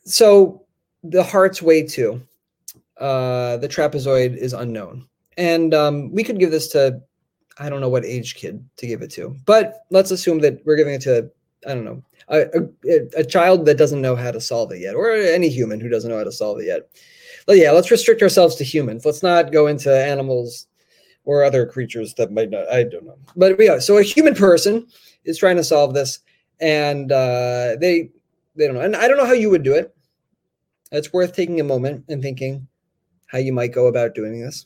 so 0.05 0.63
the 1.03 1.23
heart's 1.23 1.61
way 1.61 1.85
two. 1.85 2.21
Uh, 2.97 3.57
the 3.57 3.67
trapezoid 3.67 4.35
is 4.35 4.53
unknown, 4.53 5.05
and 5.37 5.73
um, 5.73 6.11
we 6.11 6.23
could 6.23 6.39
give 6.39 6.51
this 6.51 6.67
to 6.69 7.01
I 7.59 7.69
don't 7.69 7.81
know 7.81 7.89
what 7.89 8.05
age 8.05 8.35
kid 8.35 8.63
to 8.77 8.87
give 8.87 9.01
it 9.01 9.11
to, 9.11 9.35
but 9.45 9.85
let's 9.89 10.11
assume 10.11 10.39
that 10.39 10.63
we're 10.65 10.75
giving 10.75 10.93
it 10.93 11.01
to 11.01 11.29
I 11.65 11.73
don't 11.73 11.85
know 11.85 12.03
a, 12.29 12.41
a, 12.89 13.19
a 13.19 13.23
child 13.23 13.65
that 13.65 13.77
doesn't 13.77 14.01
know 14.01 14.15
how 14.15 14.31
to 14.31 14.41
solve 14.41 14.71
it 14.71 14.79
yet, 14.79 14.95
or 14.95 15.11
any 15.11 15.49
human 15.49 15.79
who 15.79 15.89
doesn't 15.89 16.09
know 16.09 16.17
how 16.17 16.23
to 16.23 16.31
solve 16.31 16.59
it 16.59 16.65
yet. 16.65 16.89
But 17.45 17.57
yeah, 17.57 17.71
let's 17.71 17.91
restrict 17.91 18.21
ourselves 18.21 18.55
to 18.55 18.63
humans. 18.63 19.05
Let's 19.05 19.23
not 19.23 19.51
go 19.51 19.67
into 19.67 19.91
animals 19.91 20.67
or 21.23 21.43
other 21.43 21.65
creatures 21.65 22.13
that 22.15 22.31
might 22.31 22.49
not. 22.49 22.69
I 22.69 22.83
don't 22.83 23.05
know, 23.05 23.17
but 23.35 23.59
yeah. 23.59 23.79
So 23.79 23.97
a 23.97 24.03
human 24.03 24.35
person 24.35 24.87
is 25.23 25.37
trying 25.37 25.57
to 25.57 25.63
solve 25.63 25.93
this, 25.93 26.19
and 26.59 27.11
uh, 27.11 27.75
they 27.79 28.11
they 28.55 28.67
don't 28.67 28.75
know, 28.75 28.81
and 28.81 28.95
I 28.95 29.07
don't 29.07 29.17
know 29.17 29.25
how 29.25 29.33
you 29.33 29.49
would 29.49 29.63
do 29.63 29.73
it. 29.73 29.95
It's 30.91 31.11
worth 31.13 31.33
taking 31.33 31.59
a 31.59 31.65
moment 31.65 32.05
and 32.07 32.21
thinking 32.21 32.67
how 33.27 33.39
you 33.39 33.51
might 33.51 33.73
go 33.73 33.87
about 33.87 34.15
doing 34.15 34.41
this. 34.41 34.65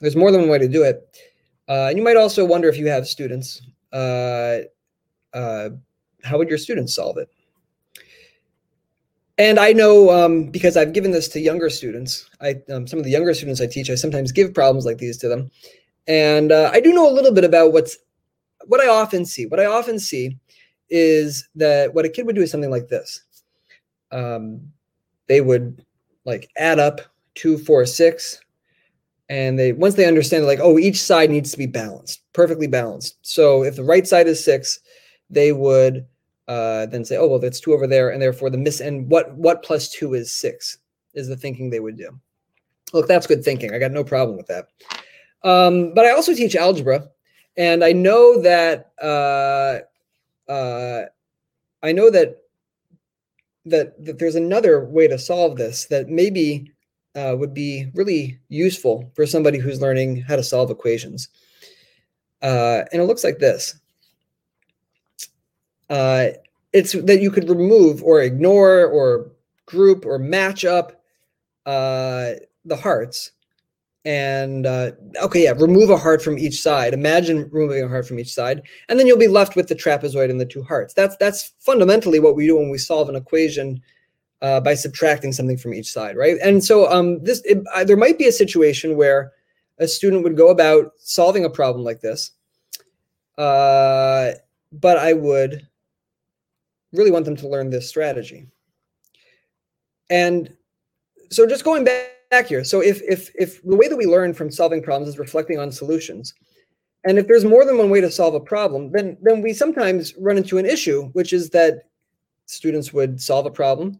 There's 0.00 0.16
more 0.16 0.32
than 0.32 0.42
one 0.42 0.50
way 0.50 0.58
to 0.58 0.68
do 0.68 0.82
it. 0.82 1.18
Uh, 1.68 1.86
and 1.88 1.98
you 1.98 2.02
might 2.02 2.16
also 2.16 2.44
wonder 2.44 2.68
if 2.68 2.76
you 2.76 2.88
have 2.88 3.06
students, 3.06 3.62
uh, 3.92 4.58
uh, 5.32 5.70
how 6.24 6.38
would 6.38 6.48
your 6.48 6.58
students 6.58 6.94
solve 6.94 7.18
it? 7.18 7.28
And 9.38 9.58
I 9.58 9.72
know 9.72 10.10
um, 10.10 10.50
because 10.50 10.76
I've 10.76 10.92
given 10.92 11.12
this 11.12 11.26
to 11.28 11.40
younger 11.40 11.70
students, 11.70 12.28
I 12.42 12.56
um, 12.70 12.86
some 12.86 12.98
of 12.98 13.06
the 13.06 13.10
younger 13.10 13.32
students 13.32 13.60
I 13.60 13.66
teach, 13.66 13.88
I 13.88 13.94
sometimes 13.94 14.32
give 14.32 14.52
problems 14.52 14.84
like 14.84 14.98
these 14.98 15.16
to 15.16 15.28
them, 15.28 15.50
and 16.06 16.52
uh, 16.52 16.70
I 16.74 16.80
do 16.80 16.92
know 16.92 17.08
a 17.08 17.14
little 17.14 17.32
bit 17.32 17.44
about 17.44 17.72
what's 17.72 17.96
what 18.66 18.82
I 18.82 18.88
often 18.88 19.24
see. 19.24 19.46
What 19.46 19.58
I 19.58 19.64
often 19.64 19.98
see 19.98 20.36
is 20.90 21.48
that 21.54 21.94
what 21.94 22.04
a 22.04 22.10
kid 22.10 22.26
would 22.26 22.36
do 22.36 22.42
is 22.42 22.50
something 22.50 22.70
like 22.70 22.88
this. 22.88 23.22
Um, 24.12 24.60
they 25.26 25.40
would 25.40 25.86
like 26.26 26.50
add 26.58 26.78
up 26.78 27.00
two, 27.34 27.56
four, 27.56 27.86
six, 27.86 28.40
and 29.30 29.56
they 29.56 29.72
once 29.72 29.94
they 29.94 30.06
understand 30.06 30.44
like 30.44 30.58
oh 30.60 30.76
each 30.78 31.00
side 31.00 31.30
needs 31.30 31.52
to 31.52 31.58
be 31.58 31.66
balanced 31.66 32.20
perfectly 32.32 32.66
balanced. 32.66 33.16
So 33.22 33.62
if 33.64 33.76
the 33.76 33.84
right 33.84 34.06
side 34.06 34.26
is 34.26 34.44
six 34.44 34.80
they 35.30 35.52
would 35.52 36.06
uh, 36.48 36.86
then 36.86 37.04
say 37.04 37.16
oh 37.16 37.28
well 37.28 37.38
that's 37.38 37.60
two 37.60 37.72
over 37.72 37.86
there 37.86 38.10
and 38.10 38.20
therefore 38.20 38.50
the 38.50 38.58
miss 38.58 38.80
and 38.80 39.08
what 39.08 39.32
what 39.36 39.62
plus 39.62 39.88
two 39.88 40.14
is 40.14 40.32
six 40.32 40.78
is 41.14 41.28
the 41.28 41.36
thinking 41.36 41.70
they 41.70 41.80
would 41.80 41.96
do. 41.96 42.10
Look 42.92 43.06
that's 43.06 43.26
good 43.26 43.44
thinking. 43.44 43.72
I 43.72 43.78
got 43.78 43.92
no 43.92 44.04
problem 44.04 44.36
with 44.36 44.48
that. 44.48 44.66
Um, 45.42 45.94
but 45.94 46.04
i 46.04 46.10
also 46.10 46.34
teach 46.34 46.54
algebra 46.54 47.08
and 47.56 47.82
i 47.82 47.92
know 47.92 48.42
that 48.42 48.92
uh, 49.00 49.78
uh, 50.50 51.06
i 51.82 51.92
know 51.92 52.10
that 52.10 52.42
that 53.64 54.04
that 54.04 54.18
there's 54.18 54.34
another 54.34 54.84
way 54.84 55.08
to 55.08 55.18
solve 55.18 55.56
this 55.56 55.86
that 55.86 56.08
maybe 56.08 56.72
uh, 57.14 57.34
would 57.38 57.54
be 57.54 57.90
really 57.94 58.38
useful 58.48 59.10
for 59.14 59.26
somebody 59.26 59.58
who's 59.58 59.80
learning 59.80 60.22
how 60.22 60.36
to 60.36 60.42
solve 60.42 60.70
equations. 60.70 61.28
Uh, 62.42 62.82
and 62.92 63.02
it 63.02 63.06
looks 63.06 63.24
like 63.24 63.38
this. 63.38 63.78
Uh, 65.88 66.28
it's 66.72 66.92
that 66.92 67.20
you 67.20 67.30
could 67.30 67.48
remove 67.48 68.02
or 68.02 68.22
ignore 68.22 68.86
or 68.86 69.32
group 69.66 70.06
or 70.06 70.18
match 70.18 70.64
up 70.64 71.02
uh, 71.66 72.32
the 72.64 72.76
hearts. 72.76 73.32
And 74.04 74.66
uh, 74.66 74.92
okay, 75.22 75.44
yeah, 75.44 75.52
remove 75.52 75.90
a 75.90 75.96
heart 75.96 76.22
from 76.22 76.38
each 76.38 76.62
side. 76.62 76.94
Imagine 76.94 77.50
removing 77.50 77.84
a 77.84 77.88
heart 77.88 78.06
from 78.06 78.18
each 78.18 78.32
side, 78.32 78.62
and 78.88 78.98
then 78.98 79.06
you'll 79.06 79.18
be 79.18 79.28
left 79.28 79.56
with 79.56 79.68
the 79.68 79.74
trapezoid 79.74 80.30
and 80.30 80.40
the 80.40 80.46
two 80.46 80.62
hearts. 80.62 80.94
That's 80.94 81.16
that's 81.18 81.52
fundamentally 81.58 82.18
what 82.18 82.34
we 82.34 82.46
do 82.46 82.56
when 82.56 82.70
we 82.70 82.78
solve 82.78 83.10
an 83.10 83.16
equation 83.16 83.82
uh, 84.42 84.60
by 84.60 84.74
subtracting 84.74 85.32
something 85.32 85.56
from 85.56 85.74
each 85.74 85.90
side, 85.90 86.16
right? 86.16 86.36
And 86.42 86.62
so 86.62 86.90
um, 86.90 87.22
this 87.22 87.42
it, 87.44 87.62
uh, 87.74 87.84
there 87.84 87.96
might 87.96 88.18
be 88.18 88.26
a 88.26 88.32
situation 88.32 88.96
where 88.96 89.32
a 89.78 89.86
student 89.86 90.22
would 90.22 90.36
go 90.36 90.48
about 90.48 90.92
solving 90.98 91.44
a 91.44 91.50
problem 91.50 91.84
like 91.84 92.00
this, 92.00 92.32
uh, 93.38 94.32
but 94.72 94.96
I 94.98 95.12
would 95.12 95.66
really 96.92 97.10
want 97.10 97.24
them 97.24 97.36
to 97.36 97.48
learn 97.48 97.70
this 97.70 97.88
strategy. 97.88 98.46
And 100.08 100.54
so 101.30 101.46
just 101.46 101.64
going 101.64 101.84
back, 101.84 102.08
back 102.30 102.46
here, 102.46 102.64
so 102.64 102.80
if 102.80 103.00
if 103.02 103.30
if 103.34 103.62
the 103.62 103.76
way 103.76 103.88
that 103.88 103.96
we 103.96 104.06
learn 104.06 104.34
from 104.34 104.50
solving 104.50 104.82
problems 104.82 105.08
is 105.08 105.18
reflecting 105.18 105.58
on 105.58 105.70
solutions, 105.70 106.34
and 107.04 107.18
if 107.18 107.26
there's 107.26 107.44
more 107.44 107.64
than 107.64 107.78
one 107.78 107.90
way 107.90 108.00
to 108.00 108.10
solve 108.10 108.34
a 108.34 108.40
problem, 108.40 108.90
then 108.92 109.16
then 109.20 109.42
we 109.42 109.52
sometimes 109.52 110.14
run 110.16 110.36
into 110.36 110.58
an 110.58 110.66
issue, 110.66 111.08
which 111.08 111.32
is 111.32 111.50
that 111.50 111.88
students 112.46 112.92
would 112.92 113.20
solve 113.20 113.46
a 113.46 113.50
problem 113.50 113.98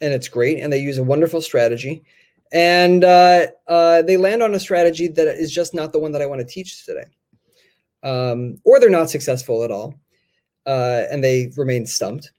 and 0.00 0.12
it's 0.12 0.28
great. 0.28 0.60
And 0.60 0.72
they 0.72 0.78
use 0.78 0.98
a 0.98 1.04
wonderful 1.04 1.40
strategy, 1.40 2.04
and 2.52 3.04
uh, 3.04 3.46
uh, 3.66 4.02
they 4.02 4.16
land 4.16 4.42
on 4.42 4.54
a 4.54 4.60
strategy 4.60 5.08
that 5.08 5.26
is 5.26 5.52
just 5.52 5.74
not 5.74 5.92
the 5.92 5.98
one 5.98 6.12
that 6.12 6.22
I 6.22 6.26
want 6.26 6.40
to 6.40 6.46
teach 6.46 6.84
today, 6.84 7.04
um, 8.02 8.58
or 8.64 8.78
they're 8.78 8.90
not 8.90 9.10
successful 9.10 9.64
at 9.64 9.70
all, 9.70 9.94
uh, 10.66 11.04
and 11.10 11.22
they 11.22 11.52
remain 11.56 11.86
stumped, 11.86 12.32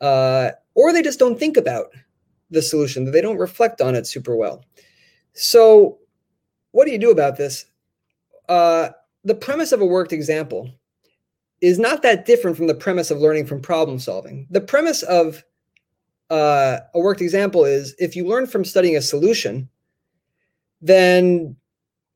uh, 0.00 0.50
or 0.74 0.92
they 0.92 1.02
just 1.02 1.18
don't 1.18 1.38
think 1.38 1.56
about 1.56 1.86
the 2.50 2.62
solution. 2.62 3.10
They 3.10 3.20
don't 3.20 3.38
reflect 3.38 3.80
on 3.80 3.94
it 3.94 4.06
super 4.06 4.36
well. 4.36 4.64
So, 5.32 5.98
what 6.72 6.84
do 6.84 6.92
you 6.92 6.98
do 6.98 7.10
about 7.10 7.36
this? 7.36 7.66
Uh, 8.48 8.90
the 9.24 9.34
premise 9.34 9.72
of 9.72 9.80
a 9.80 9.86
worked 9.86 10.12
example 10.12 10.70
is 11.60 11.78
not 11.78 12.02
that 12.02 12.24
different 12.24 12.56
from 12.56 12.66
the 12.66 12.74
premise 12.74 13.10
of 13.10 13.18
learning 13.18 13.46
from 13.46 13.60
problem 13.60 13.98
solving. 13.98 14.46
The 14.50 14.60
premise 14.60 15.02
of 15.02 15.44
uh, 16.30 16.78
a 16.94 17.00
worked 17.00 17.20
example 17.20 17.64
is 17.64 17.94
if 17.98 18.14
you 18.14 18.26
learn 18.26 18.46
from 18.46 18.64
studying 18.64 18.96
a 18.96 19.02
solution, 19.02 19.68
then 20.80 21.56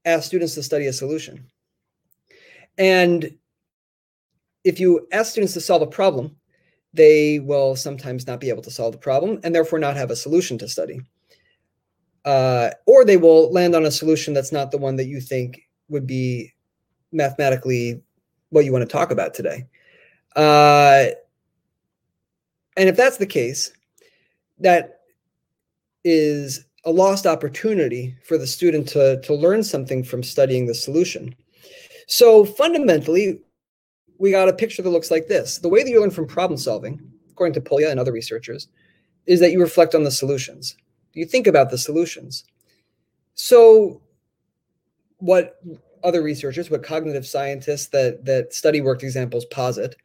ask 0.05 0.25
students 0.25 0.55
to 0.55 0.63
study 0.63 0.87
a 0.87 0.93
solution. 0.93 1.45
And 2.79 3.37
if 4.65 4.81
you 4.81 5.07
ask 5.13 5.33
students 5.33 5.53
to 5.55 5.61
solve 5.61 5.83
a 5.83 5.87
problem, 5.87 6.37
they 6.93 7.41
will 7.41 7.75
sometimes 7.75 8.27
not 8.27 8.41
be 8.41 8.49
able 8.49 8.63
to 8.63 8.71
solve 8.71 8.93
the 8.93 8.99
problem 8.99 9.41
and 9.43 9.55
therefore 9.55 9.79
not 9.79 9.97
have 9.97 10.11
a 10.11 10.17
solution 10.17 10.57
to 10.59 10.69
study. 10.69 11.01
Uh, 12.25 12.71
or 12.87 13.05
they 13.05 13.17
will 13.17 13.53
land 13.53 13.75
on 13.75 13.85
a 13.85 13.91
solution 13.91 14.33
that's 14.33 14.53
not 14.53 14.71
the 14.71 14.79
one 14.79 14.97
that 14.97 15.07
you 15.07 15.21
think 15.21 15.61
would 15.89 16.07
be 16.07 16.53
mathematically 17.13 18.01
what 18.51 18.65
you 18.65 18.73
want 18.73 18.89
to 18.89 18.91
talk 18.91 19.11
about 19.11 19.35
today. 19.35 19.67
Uh, 20.37 21.07
and 22.77 22.89
if 22.89 22.97
that's 22.97 23.19
the 23.19 23.27
case, 23.27 23.73
that 24.59 25.01
is 26.05 26.67
a 26.85 26.91
lost 26.91 27.27
opportunity 27.27 28.15
for 28.25 28.37
the 28.37 28.47
student 28.47 28.89
to, 28.89 29.21
to 29.23 29.35
learn 29.35 29.63
something 29.63 30.05
from 30.05 30.23
studying 30.23 30.67
the 30.67 30.75
solution. 30.75 31.35
So 32.07 32.45
fundamentally, 32.45 33.41
we 34.19 34.31
got 34.31 34.49
a 34.49 34.53
picture 34.53 34.83
that 34.83 34.91
looks 34.91 35.11
like 35.11 35.27
this. 35.27 35.59
The 35.59 35.69
way 35.69 35.83
that 35.83 35.91
you 35.91 36.01
learn 36.01 36.11
from 36.11 36.27
problem 36.27 36.59
solving, 36.59 37.01
according 37.31 37.55
to 37.55 37.61
Polya 37.61 37.91
and 37.91 37.99
other 37.99 38.13
researchers, 38.13 38.69
is 39.27 39.41
that 39.41 39.51
you 39.51 39.61
reflect 39.61 39.95
on 39.95 40.05
the 40.05 40.11
solutions. 40.11 40.77
You 41.15 41.25
think 41.25 41.47
about 41.47 41.71
the 41.71 41.79
solutions. 41.79 42.45
So 43.35 44.03
what 45.19 45.61
other 46.03 46.23
researchers, 46.23 46.71
what 46.71 46.83
cognitive 46.83 47.27
scientists 47.27 47.89
that 47.89 48.25
that 48.27 48.53
study 48.53 48.81
worked 48.81 49.03
examples 49.03 49.47
posit, 49.47 49.97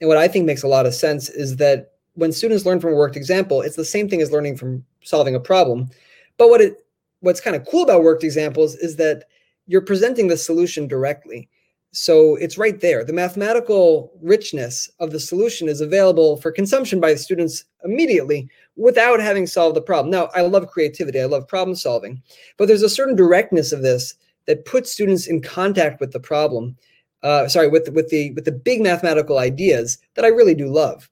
and 0.00 0.08
what 0.08 0.16
I 0.16 0.28
think 0.28 0.46
makes 0.46 0.62
a 0.62 0.68
lot 0.68 0.86
of 0.86 0.94
sense 0.94 1.28
is 1.28 1.56
that 1.56 1.94
when 2.18 2.32
students 2.32 2.66
learn 2.66 2.80
from 2.80 2.92
a 2.92 2.96
worked 2.96 3.16
example, 3.16 3.62
it's 3.62 3.76
the 3.76 3.84
same 3.84 4.08
thing 4.08 4.20
as 4.20 4.32
learning 4.32 4.56
from 4.56 4.84
solving 5.04 5.36
a 5.36 5.40
problem. 5.40 5.88
But 6.36 6.50
what 6.50 6.60
it 6.60 6.84
what's 7.20 7.40
kind 7.40 7.56
of 7.56 7.66
cool 7.66 7.84
about 7.84 8.02
worked 8.02 8.24
examples 8.24 8.74
is 8.76 8.96
that 8.96 9.24
you're 9.66 9.80
presenting 9.80 10.26
the 10.28 10.36
solution 10.36 10.88
directly. 10.88 11.48
So 11.92 12.36
it's 12.36 12.58
right 12.58 12.80
there. 12.80 13.04
The 13.04 13.12
mathematical 13.12 14.12
richness 14.20 14.90
of 15.00 15.10
the 15.10 15.20
solution 15.20 15.68
is 15.68 15.80
available 15.80 16.36
for 16.36 16.52
consumption 16.52 17.00
by 17.00 17.14
students 17.14 17.64
immediately 17.84 18.48
without 18.76 19.20
having 19.20 19.46
solved 19.46 19.76
the 19.76 19.80
problem. 19.80 20.10
Now, 20.10 20.28
I 20.34 20.42
love 20.42 20.68
creativity, 20.68 21.20
I 21.20 21.24
love 21.24 21.48
problem 21.48 21.74
solving, 21.74 22.22
but 22.56 22.66
there's 22.66 22.82
a 22.82 22.88
certain 22.88 23.16
directness 23.16 23.72
of 23.72 23.82
this 23.82 24.14
that 24.46 24.64
puts 24.64 24.92
students 24.92 25.26
in 25.26 25.40
contact 25.40 26.00
with 26.00 26.12
the 26.12 26.20
problem. 26.20 26.76
Uh, 27.22 27.48
sorry, 27.48 27.68
with 27.68 27.88
with 27.90 28.08
the 28.10 28.32
with 28.32 28.44
the 28.44 28.52
big 28.52 28.80
mathematical 28.80 29.38
ideas 29.38 29.98
that 30.14 30.24
I 30.24 30.28
really 30.28 30.54
do 30.54 30.68
love, 30.68 31.08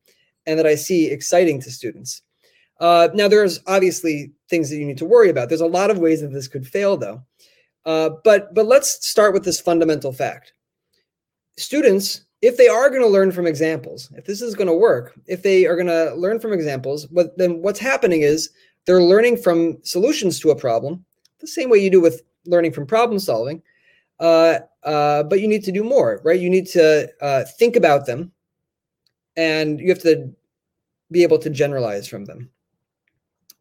and 0.47 0.59
that 0.59 0.67
I 0.67 0.75
see 0.75 1.11
exciting 1.11 1.61
to 1.63 1.71
students. 1.71 2.23
Uh, 2.81 3.09
now, 3.15 3.29
there's 3.29 3.61
obviously 3.67 4.33
things 4.51 4.69
that 4.71 4.77
you 4.77 4.85
need 4.85 4.99
to 4.99 5.07
worry 5.07 5.31
about. 5.31 5.49
There's 5.49 5.61
a 5.61 5.67
lot 5.67 5.91
of 5.91 5.99
ways 5.99 6.21
that 6.21 6.33
this 6.33 6.49
could 6.49 6.67
fail, 6.67 6.97
though. 6.97 7.23
Uh, 7.85 8.11
but 8.25 8.53
but 8.55 8.67
let's 8.67 9.07
start 9.07 9.33
with 9.33 9.45
this 9.45 9.61
fundamental 9.61 10.13
fact. 10.13 10.53
Students, 11.57 12.27
if 12.43 12.57
they 12.57 12.69
are 12.69 12.91
going 12.91 13.01
to 13.01 13.09
learn 13.09 13.33
from 13.33 13.47
examples, 13.47 14.13
if 14.17 14.27
this 14.27 14.43
is 14.43 14.55
going 14.55 14.67
to 14.67 14.75
work, 14.75 15.19
if 15.27 15.43
they 15.43 15.67
are 15.67 15.77
going 15.77 15.87
to 15.87 16.15
learn 16.15 16.39
from 16.39 16.53
examples, 16.53 17.07
then 17.37 17.63
what's 17.63 17.79
happening 17.79 18.23
is 18.23 18.51
they're 18.85 19.03
learning 19.03 19.39
from 19.39 19.79
solutions 19.83 20.39
to 20.41 20.51
a 20.51 20.57
problem, 20.57 21.05
the 21.41 21.47
same 21.47 21.71
way 21.71 21.79
you 21.79 21.91
do 21.91 22.01
with 22.01 22.23
learning 22.45 22.73
from 22.73 22.87
problem 22.87 23.19
solving. 23.19 23.63
Uh, 24.19 24.59
uh, 24.83 25.23
but 25.25 25.41
you 25.41 25.49
need 25.49 25.65
to 25.65 25.73
do 25.73 25.85
more, 25.85 26.21
right? 26.25 26.41
You 26.41 26.51
need 26.51 26.67
to 26.69 27.09
uh, 27.21 27.45
think 27.59 27.77
about 27.77 28.07
them, 28.07 28.33
and 29.37 29.81
you 29.81 29.89
have 29.89 30.03
to 30.03 30.31
be 31.11 31.23
able 31.23 31.39
to 31.39 31.51
generalize 31.51 32.09
from 32.09 32.25
them. 32.25 32.51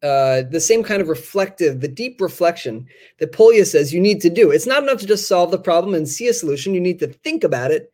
Uh, 0.02 0.42
the 0.50 0.60
same 0.60 0.82
kind 0.82 1.00
of 1.00 1.08
reflective, 1.08 1.80
the 1.80 1.88
deep 1.88 2.20
reflection 2.20 2.86
that 3.18 3.32
Polya 3.32 3.64
says 3.64 3.94
you 3.94 4.00
need 4.00 4.20
to 4.20 4.30
do. 4.30 4.50
It's 4.50 4.66
not 4.66 4.82
enough 4.82 4.98
to 5.00 5.06
just 5.06 5.26
solve 5.26 5.50
the 5.50 5.58
problem 5.58 5.94
and 5.94 6.08
see 6.08 6.28
a 6.28 6.34
solution. 6.34 6.74
You 6.74 6.80
need 6.80 6.98
to 7.00 7.08
think 7.08 7.42
about 7.42 7.70
it. 7.70 7.90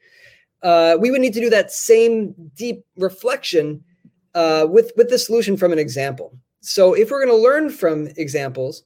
Uh, 0.62 0.97
we 1.01 1.11
would 1.11 1.21
need 1.21 1.35
to 1.35 1.41
do 1.41 1.51
that 1.51 1.73
same 1.73 2.35
deep 2.55 2.85
reflection 2.97 3.83
uh, 4.35 4.67
with 4.69 4.93
with 4.97 5.11
the 5.11 5.19
solution 5.19 5.57
from 5.57 5.73
an 5.73 5.79
example. 5.79 6.37
So 6.61 6.95
if 6.95 7.11
we're 7.11 7.25
going 7.25 7.37
to 7.37 7.43
learn 7.43 7.71
from 7.71 8.09
examples, 8.17 8.85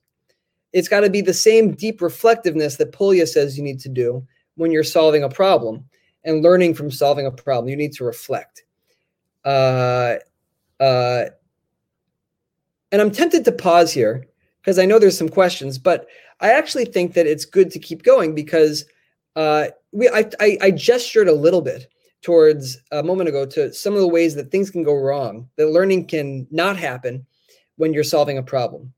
it's 0.73 0.89
got 0.89 1.01
to 1.01 1.11
be 1.11 1.21
the 1.21 1.35
same 1.35 1.73
deep 1.73 2.01
reflectiveness 2.01 2.77
that 2.77 2.93
Polya 2.93 3.27
says 3.27 3.57
you 3.57 3.65
need 3.65 3.81
to 3.81 3.89
do 3.89 4.27
when 4.57 4.71
you're 4.71 4.85
solving 4.85 5.23
a 5.23 5.29
problem 5.29 5.85
and 6.25 6.43
learning 6.43 6.75
from 6.75 6.91
solving 6.91 7.27
a 7.27 7.31
problem. 7.31 7.69
You 7.69 7.77
need 7.77 7.93
to 7.95 8.05
reflect. 8.05 8.66
Uh, 9.47 10.17
uh, 10.81 11.27
and 12.93 13.01
I'm 13.01 13.13
tempted 13.13 13.45
to 13.45 13.53
pause 13.53 13.93
here 13.93 14.27
because 14.61 14.79
I 14.79 14.85
know 14.85 14.99
there's 14.99 15.17
some 15.17 15.29
questions, 15.29 15.79
but 15.79 16.09
I 16.41 16.51
actually 16.51 16.85
think 16.85 17.15
that 17.15 17.27
it's 17.27 17.45
good 17.45 17.71
to 17.71 17.79
keep 17.79 18.03
going 18.03 18.35
because 18.35 18.85
uh, 19.37 19.69
we 19.93 20.09
I, 20.09 20.29
I, 20.41 20.59
I 20.61 20.71
gestured 20.73 21.29
a 21.29 21.33
little 21.33 21.63
bit 21.63 21.89
towards 22.23 22.79
a 22.91 23.03
moment 23.03 23.29
ago 23.29 23.47
to 23.47 23.73
some 23.73 23.95
of 23.95 24.01
the 24.01 24.09
ways 24.09 24.35
that 24.35 24.51
things 24.51 24.69
can 24.69 24.83
go 24.83 24.95
wrong, 24.95 25.49
that 25.57 25.69
learning 25.69 26.07
can 26.07 26.47
not 26.51 26.77
happen 26.77 27.25
when 27.77 27.93
you're 27.93 28.05
solving 28.05 28.39
a 28.39 28.43
problem. 28.43 28.93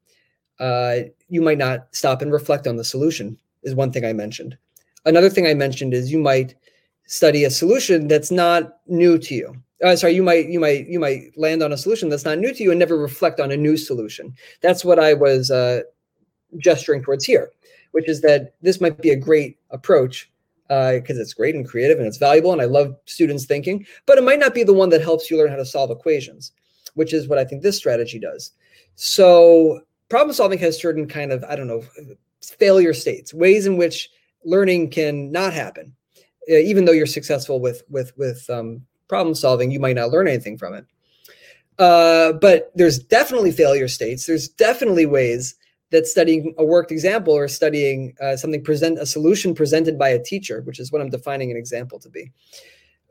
Uh, 0.59 1.01
you 1.29 1.43
might 1.43 1.59
not 1.59 1.89
stop 1.93 2.23
and 2.23 2.33
reflect 2.33 2.67
on 2.67 2.77
the 2.77 2.85
solution, 2.85 3.37
is 3.65 3.75
one 3.75 3.93
thing 3.93 4.05
I 4.05 4.15
mentioned. 4.15 4.57
Another 5.05 5.29
thing 5.29 5.47
I 5.47 5.55
mentioned 5.55 5.93
is 5.93 6.11
you 6.11 6.19
might 6.19 6.55
study 7.07 7.45
a 7.45 7.51
solution 7.51 8.09
that's 8.09 8.31
not 8.31 8.79
new 8.87 9.19
to 9.19 9.35
you 9.35 9.55
uh, 9.85 9.97
sorry 9.97 10.15
you 10.15 10.23
might 10.23 10.49
you 10.49 10.61
might 10.61 10.87
you 10.89 10.99
might 10.99 11.37
land 11.37 11.63
on 11.63 11.73
a 11.73 11.77
solution 11.77 12.09
that's 12.09 12.25
not 12.25 12.39
new 12.39 12.53
to 12.53 12.63
you 12.63 12.71
and 12.71 12.79
never 12.79 12.97
reflect 12.97 13.41
on 13.41 13.53
a 13.53 13.57
new 13.57 13.77
solution. 13.77 14.35
That's 14.61 14.85
what 14.85 14.99
i 14.99 15.15
was 15.15 15.51
uh, 15.51 15.83
gesturing 16.59 17.03
towards 17.03 17.25
here 17.25 17.51
which 17.93 18.09
is 18.09 18.21
that 18.21 18.55
this 18.63 18.81
might 18.81 19.01
be 19.01 19.11
a 19.11 19.17
great 19.17 19.59
approach 19.71 20.31
because 20.69 21.19
uh, 21.19 21.23
it's 21.23 21.33
great 21.33 21.55
and 21.55 21.67
creative 21.67 21.99
and 21.99 22.07
it's 22.07 22.19
valuable 22.19 22.53
and 22.53 22.61
i 22.61 22.67
love 22.67 22.95
students 23.07 23.47
thinking 23.47 23.87
but 24.07 24.19
it 24.19 24.25
might 24.25 24.39
not 24.39 24.55
be 24.55 24.63
the 24.63 24.73
one 24.73 24.91
that 24.91 25.01
helps 25.01 25.31
you 25.31 25.39
learn 25.39 25.51
how 25.51 25.57
to 25.57 25.65
solve 25.65 25.91
equations 25.91 26.53
which 26.95 27.13
is 27.13 27.29
what 27.29 27.39
i 27.39 27.45
think 27.45 27.63
this 27.63 27.77
strategy 27.77 28.19
does. 28.19 28.53
So 28.97 29.81
problem 30.09 30.35
solving 30.35 30.59
has 30.59 30.81
certain 30.81 31.07
kind 31.07 31.33
of 31.33 31.45
i 31.45 31.57
don't 31.57 31.69
know 31.69 31.83
failure 32.43 32.95
states 32.95 33.33
ways 33.35 33.67
in 33.67 33.77
which 33.77 34.11
learning 34.45 34.91
can 34.91 35.31
not 35.31 35.53
happen 35.53 35.95
uh, 36.51 36.57
even 36.57 36.85
though 36.85 36.93
you're 36.93 37.07
successful 37.07 37.61
with 37.61 37.83
with 37.89 38.17
with 38.17 38.49
um, 38.51 38.83
problem 39.09 39.35
solving, 39.35 39.71
you 39.71 39.81
might 39.81 39.97
not 39.97 40.11
learn 40.11 40.29
anything 40.29 40.59
from 40.59 40.75
it. 40.75 40.85
Uh, 41.79 42.33
but 42.33 42.73
there's 42.75 42.99
definitely 42.99 43.53
failure 43.53 43.89
states. 43.89 44.27
There's 44.27 44.49
definitely 44.49 45.07
ways 45.07 45.55
that 45.91 46.07
studying 46.07 46.55
a 46.59 46.65
worked 46.65 46.91
example 46.91 47.33
or 47.33 47.49
studying 47.49 48.15
uh, 48.21 48.37
something 48.37 48.63
present 48.63 48.99
a 48.99 49.07
solution 49.07 49.55
presented 49.55 49.99
by 49.99 50.09
a 50.09 50.23
teacher, 50.23 50.61
which 50.63 50.79
is 50.79 50.93
what 50.93 51.01
I'm 51.01 51.09
defining 51.09 51.51
an 51.51 51.57
example 51.57 51.99
to 52.01 52.11
be. 52.11 52.31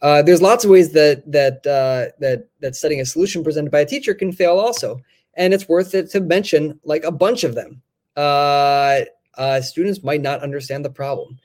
Uh, 0.01 0.21
there's 0.21 0.41
lots 0.41 0.63
of 0.63 0.69
ways 0.69 0.91
that 0.91 1.23
that 1.31 1.65
uh, 1.65 2.13
that 2.19 2.47
that 2.59 2.75
studying 2.75 3.01
a 3.01 3.05
solution 3.05 3.43
presented 3.43 3.71
by 3.71 3.79
a 3.79 3.85
teacher 3.85 4.13
can 4.13 4.31
fail 4.31 4.59
also, 4.59 5.01
and 5.33 5.53
it's 5.53 5.67
worth 5.67 5.95
it 5.95 6.11
to 6.11 6.19
mention 6.19 6.79
like 6.83 7.03
a 7.03 7.11
bunch 7.11 7.43
of 7.43 7.55
them. 7.55 7.81
Uh, 8.15 9.01
uh, 9.37 9.61
students 9.61 10.03
might 10.03 10.21
not 10.21 10.41
understand 10.41 10.85
the 10.85 10.89
problem 10.89 11.37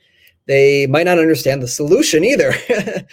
they 0.46 0.86
might 0.86 1.04
not 1.04 1.18
understand 1.18 1.62
the 1.62 1.68
solution 1.68 2.24
either. 2.24 2.52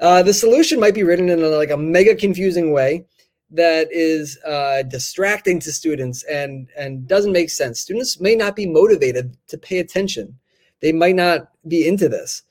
uh, 0.00 0.22
the 0.22 0.34
solution 0.34 0.78
might 0.78 0.94
be 0.94 1.02
written 1.02 1.28
in 1.28 1.42
a, 1.42 1.48
like 1.48 1.70
a 1.70 1.76
mega 1.76 2.14
confusing 2.14 2.72
way 2.72 3.04
that 3.50 3.88
is 3.90 4.38
uh, 4.44 4.82
distracting 4.82 5.60
to 5.60 5.72
students 5.72 6.24
and 6.24 6.68
and 6.76 7.06
doesn't 7.06 7.32
make 7.32 7.50
sense. 7.50 7.80
Students 7.80 8.20
may 8.20 8.34
not 8.34 8.56
be 8.56 8.66
motivated 8.66 9.36
to 9.48 9.58
pay 9.58 9.78
attention. 9.78 10.38
They 10.80 10.92
might 10.92 11.16
not 11.16 11.48
be 11.66 11.86
into 11.86 12.08
this. 12.08 12.42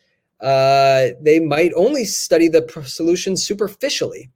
Uh, 0.41 1.09
they 1.21 1.39
might 1.39 1.71
only 1.75 2.05
study 2.05 2.47
the 2.47 2.65
solution 2.85 3.37
superficially 3.37 4.31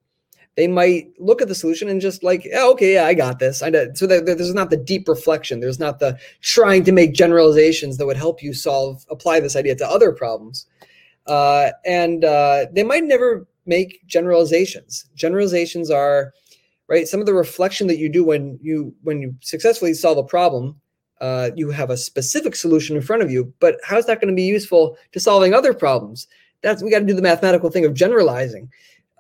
they 0.60 0.68
might 0.68 1.14
look 1.20 1.42
at 1.42 1.48
the 1.48 1.56
solution 1.56 1.88
and 1.88 2.02
just 2.02 2.22
like, 2.22 2.46
oh, 2.54 2.74
okay, 2.74 2.96
yeah, 2.96 3.06
I 3.06 3.14
got 3.14 3.40
this. 3.40 3.64
I 3.64 3.72
So 3.94 4.06
there's 4.06 4.54
not 4.54 4.70
the 4.70 4.76
deep 4.76 5.08
reflection. 5.08 5.62
There's 5.62 5.80
not 5.80 6.00
the 6.00 6.20
trying 6.42 6.84
to 6.84 6.92
make 6.92 7.14
generalizations 7.14 7.96
that 7.96 8.06
would 8.06 8.18
help 8.18 8.44
you 8.44 8.54
solve, 8.54 9.06
apply 9.10 9.40
this 9.40 9.56
idea 9.56 9.76
to 9.76 9.88
other 9.88 10.12
problems. 10.12 10.66
Uh, 11.28 11.70
and 11.86 12.26
uh, 12.26 12.66
they 12.74 12.84
might 12.84 13.06
never 13.06 13.48
make 13.68 14.06
generalizations. 14.06 15.06
Generalizations 15.16 15.90
are 15.90 16.34
right. 16.88 17.08
Some 17.08 17.22
of 17.22 17.26
the 17.26 17.34
reflection 17.34 17.88
that 17.88 17.98
you 17.98 18.10
do 18.10 18.26
when 18.26 18.60
you 18.62 18.94
when 19.04 19.22
you 19.22 19.34
successfully 19.40 19.94
solve 19.94 20.18
a 20.18 20.24
problem, 20.24 20.76
uh, 21.22 21.52
you 21.56 21.72
have 21.72 21.90
a 21.90 21.96
specific 21.96 22.54
solution 22.54 22.98
in 22.98 23.02
front 23.02 23.22
of 23.22 23.32
you. 23.32 23.54
But 23.62 23.78
how's 23.86 24.08
that 24.08 24.20
going 24.20 24.28
to 24.28 24.36
be 24.36 24.44
useful 24.44 24.98
to 25.14 25.22
solving 25.22 25.54
other 25.54 25.74
problems? 25.74 26.28
That's 26.64 26.84
we 26.84 26.92
got 26.92 27.00
to 27.00 27.06
do 27.06 27.14
the 27.14 27.22
mathematical 27.22 27.70
thing 27.70 27.86
of 27.86 27.94
generalizing. 27.94 28.70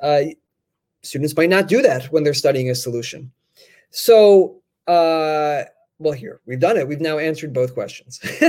Uh, 0.01 0.21
students 1.01 1.35
might 1.35 1.49
not 1.49 1.67
do 1.67 1.81
that 1.81 2.05
when 2.05 2.23
they're 2.23 2.33
studying 2.33 2.69
a 2.69 2.75
solution. 2.75 3.31
So, 3.91 4.61
uh, 4.87 5.63
well, 5.99 6.13
here 6.13 6.39
we've 6.45 6.59
done 6.59 6.77
it. 6.77 6.87
We've 6.87 7.01
now 7.01 7.17
answered 7.17 7.53
both 7.53 7.73
questions. 7.73 8.19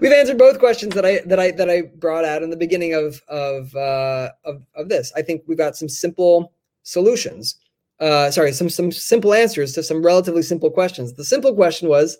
we've 0.00 0.12
answered 0.12 0.38
both 0.38 0.58
questions 0.58 0.94
that 0.94 1.04
I 1.04 1.20
that 1.26 1.38
I 1.38 1.52
that 1.52 1.70
I 1.70 1.82
brought 1.82 2.24
out 2.24 2.42
in 2.42 2.50
the 2.50 2.56
beginning 2.56 2.94
of 2.94 3.22
of 3.28 3.74
uh, 3.76 4.30
of, 4.44 4.64
of 4.74 4.88
this. 4.88 5.12
I 5.14 5.22
think 5.22 5.42
we've 5.46 5.58
got 5.58 5.76
some 5.76 5.88
simple 5.88 6.52
solutions. 6.82 7.56
Uh, 8.00 8.30
sorry, 8.30 8.52
some 8.52 8.68
some 8.68 8.90
simple 8.90 9.34
answers 9.34 9.72
to 9.74 9.82
some 9.82 10.02
relatively 10.02 10.42
simple 10.42 10.70
questions. 10.70 11.12
The 11.12 11.24
simple 11.24 11.54
question 11.54 11.88
was, 11.88 12.18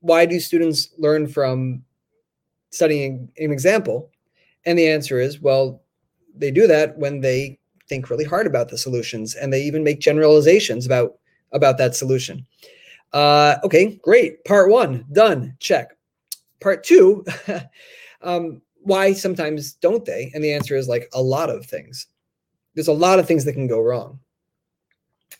why 0.00 0.26
do 0.26 0.38
students 0.38 0.90
learn 0.98 1.26
from 1.26 1.82
studying 2.70 3.28
an 3.38 3.50
example? 3.50 4.10
And 4.64 4.78
the 4.78 4.88
answer 4.88 5.20
is, 5.20 5.40
well, 5.40 5.82
they 6.34 6.52
do 6.52 6.66
that 6.68 6.96
when 6.96 7.20
they 7.20 7.58
think 7.92 8.08
really 8.08 8.24
hard 8.24 8.46
about 8.46 8.70
the 8.70 8.78
solutions 8.78 9.34
and 9.34 9.52
they 9.52 9.62
even 9.62 9.84
make 9.84 10.00
generalizations 10.00 10.86
about 10.86 11.18
about 11.52 11.76
that 11.76 11.94
solution. 11.94 12.46
Uh, 13.12 13.56
okay 13.64 14.00
great. 14.02 14.42
Part 14.46 14.70
one 14.70 15.04
done 15.12 15.54
check. 15.60 15.98
Part 16.60 16.84
two 16.84 17.22
um, 18.22 18.62
why 18.80 19.12
sometimes 19.12 19.74
don't 19.74 20.06
they? 20.06 20.30
And 20.32 20.42
the 20.42 20.54
answer 20.54 20.74
is 20.74 20.88
like 20.88 21.10
a 21.12 21.20
lot 21.20 21.50
of 21.50 21.66
things. 21.66 22.06
There's 22.74 22.88
a 22.88 22.94
lot 22.94 23.18
of 23.18 23.26
things 23.28 23.44
that 23.44 23.52
can 23.52 23.66
go 23.66 23.80
wrong. 23.80 24.18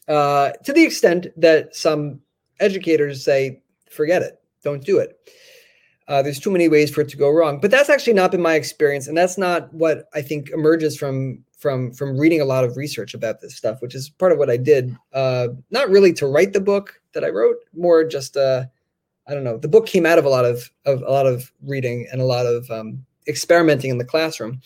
Uh, 0.07 0.51
to 0.65 0.75
the 0.75 0.85
extent 0.85 1.29
that 1.38 1.75
some 1.75 2.21
educators 2.61 3.25
say 3.25 3.62
forget 3.91 4.21
it. 4.21 4.43
Don't 4.62 4.85
do 4.85 4.99
it. 4.99 5.17
Uh, 6.07 6.21
there's 6.21 6.38
too 6.38 6.51
many 6.51 6.69
ways 6.69 6.91
for 6.91 7.01
it 7.01 7.09
to 7.09 7.17
go 7.17 7.31
wrong. 7.31 7.59
But 7.61 7.71
that's 7.71 7.88
actually 7.88 8.12
not 8.12 8.31
been 8.31 8.43
my 8.43 8.57
experience 8.57 9.07
and 9.07 9.17
that's 9.17 9.38
not 9.38 9.73
what 9.73 10.09
i 10.12 10.21
think 10.21 10.51
emerges 10.51 10.99
from 10.99 11.43
from 11.62 11.92
from 11.92 12.18
reading 12.18 12.40
a 12.40 12.44
lot 12.44 12.64
of 12.64 12.77
research 12.77 13.14
about 13.14 13.40
this 13.40 13.55
stuff, 13.55 13.81
which 13.81 13.94
is 13.94 14.11
part 14.11 14.33
of 14.33 14.38
what 14.38 14.51
I 14.51 14.57
did. 14.57 14.94
Uh, 15.12 15.48
not 15.70 15.88
really 15.88 16.12
to 16.14 16.27
write 16.27 16.53
the 16.53 16.61
book 16.61 17.01
that 17.14 17.25
I 17.25 17.29
wrote, 17.29 17.57
more 17.72 18.05
just 18.05 18.37
uh, 18.37 18.64
I 19.29 19.35
don't 19.35 19.44
know. 19.44 19.57
The 19.57 19.68
book 19.68 19.87
came 19.87 20.05
out 20.05 20.18
of 20.18 20.25
a 20.25 20.29
lot 20.29 20.44
of, 20.44 20.70
of 20.85 21.03
a 21.03 21.11
lot 21.11 21.27
of 21.27 21.53
reading 21.62 22.09
and 22.11 22.20
a 22.20 22.25
lot 22.25 22.44
of 22.44 22.68
um, 22.70 23.07
experimenting 23.29 23.90
in 23.90 23.98
the 23.98 24.05
classroom. 24.05 24.61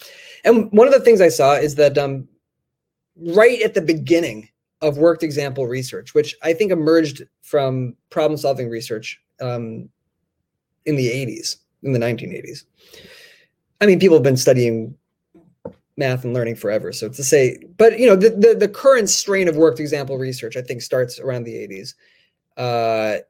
And 0.45 0.73
one 0.73 0.87
of 0.87 0.95
the 0.95 1.01
things 1.01 1.21
I 1.21 1.29
saw 1.29 1.55
is 1.55 1.75
that 1.75 1.99
um, 1.99 2.27
right 3.17 3.61
at 3.61 3.75
the 3.75 3.83
beginning 3.83 4.49
of 4.81 4.97
worked 4.97 5.23
example 5.23 5.67
research, 5.67 6.15
which 6.15 6.35
I 6.43 6.55
think 6.55 6.73
emerged 6.73 7.23
from 7.43 7.95
problem 8.09 8.39
solving 8.39 8.71
research 8.71 9.21
um, 9.41 9.91
in 10.87 10.97
the 10.97 11.09
80s, 11.09 11.57
in 11.83 11.93
the 11.93 11.99
1980s. 11.99 12.65
I 13.83 13.87
mean, 13.87 14.01
people 14.01 14.17
have 14.17 14.25
been 14.25 14.39
studying 14.39 14.97
math 15.97 16.25
and 16.25 16.35
learning 16.35 16.57
forever. 16.57 16.93
So 16.93 17.09
to 17.09 17.25
say, 17.25 17.59
but 17.79 17.99
you 17.99 18.07
know, 18.07 18.17
the, 18.17 18.31
the, 18.31 18.55
the 18.55 18.69
current 18.69 19.09
strain 19.09 19.49
of 19.49 19.57
worked 19.57 19.81
example 19.81 20.19
research, 20.19 20.57
I 20.57 20.63
think, 20.63 20.83
starts 20.83 21.19
around 21.19 21.45
the 21.45 21.55
80s. 21.55 21.95
Uh, 22.57 23.23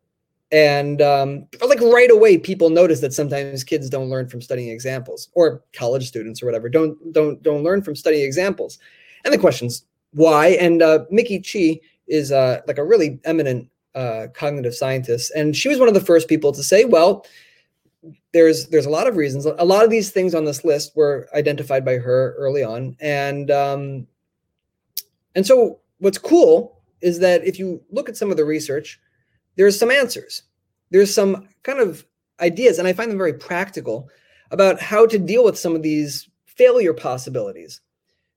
and 0.52 1.02
um, 1.02 1.46
like 1.66 1.81
right 1.81 2.11
away 2.11 2.38
people 2.38 2.70
notice 2.70 3.00
that 3.00 3.12
sometimes 3.12 3.64
kids 3.64 3.90
don't 3.90 4.09
learn 4.09 4.29
from 4.29 4.40
studying 4.40 4.70
examples 4.70 5.29
or 5.35 5.62
college 5.72 6.07
students 6.07 6.40
or 6.42 6.46
whatever 6.46 6.68
don't 6.68 6.96
don't 7.12 7.42
don't 7.42 7.64
learn 7.64 7.83
from 7.83 7.96
studying 7.96 8.24
examples 8.24 8.79
and 9.24 9.35
the 9.35 9.38
questions 9.38 9.85
why 10.12 10.48
and 10.48 10.83
uh, 10.83 11.00
Micki 11.12 11.42
Chi 11.42 11.81
is 12.07 12.31
uh, 12.31 12.61
like 12.68 12.79
a 12.79 12.85
really 12.85 13.18
eminent 13.24 13.68
uh, 13.96 14.29
cognitive 14.35 14.74
scientist 14.74 15.33
and 15.35 15.57
she 15.57 15.68
was 15.68 15.81
one 15.81 15.88
of 15.88 15.94
the 15.94 16.00
first 16.00 16.29
people 16.29 16.52
to 16.52 16.62
say 16.62 16.85
well 16.85 17.26
there's 18.37 18.66
there's 18.68 18.87
a 18.87 18.90
lot 18.90 19.07
of 19.07 19.16
reasons 19.16 19.46
a 19.46 19.64
lot 19.64 19.85
of 19.85 19.90
these 19.90 20.11
things 20.11 20.35
on 20.35 20.44
this 20.44 20.64
list 20.64 20.94
were 20.94 21.29
identified 21.35 21.85
by 21.85 21.96
her 21.96 22.35
early 22.38 22.62
on 22.62 22.96
and 23.01 23.51
um, 23.51 24.07
and 25.35 25.46
so 25.46 25.81
what's 25.99 26.18
cool 26.18 26.81
is 27.01 27.18
that 27.18 27.44
if 27.44 27.59
you 27.59 27.83
look 27.90 28.09
at 28.09 28.16
some 28.16 28.31
of 28.31 28.37
the 28.37 28.44
research 28.44 29.01
there's 29.57 29.79
some 29.79 29.90
answers. 29.90 30.42
There's 30.90 31.12
some 31.12 31.49
kind 31.62 31.81
of 31.81 32.07
ideas, 32.40 32.79
and 32.79 32.87
I 32.87 32.92
find 32.92 33.11
them 33.11 33.18
very 33.18 33.35
practical 33.35 34.09
about 34.51 34.81
how 34.81 35.07
to 35.07 35.18
deal 35.18 35.44
with 35.44 35.59
some 35.59 35.75
of 35.75 35.83
these 35.83 36.29
failure 36.44 36.94
possibilities. 36.94 37.81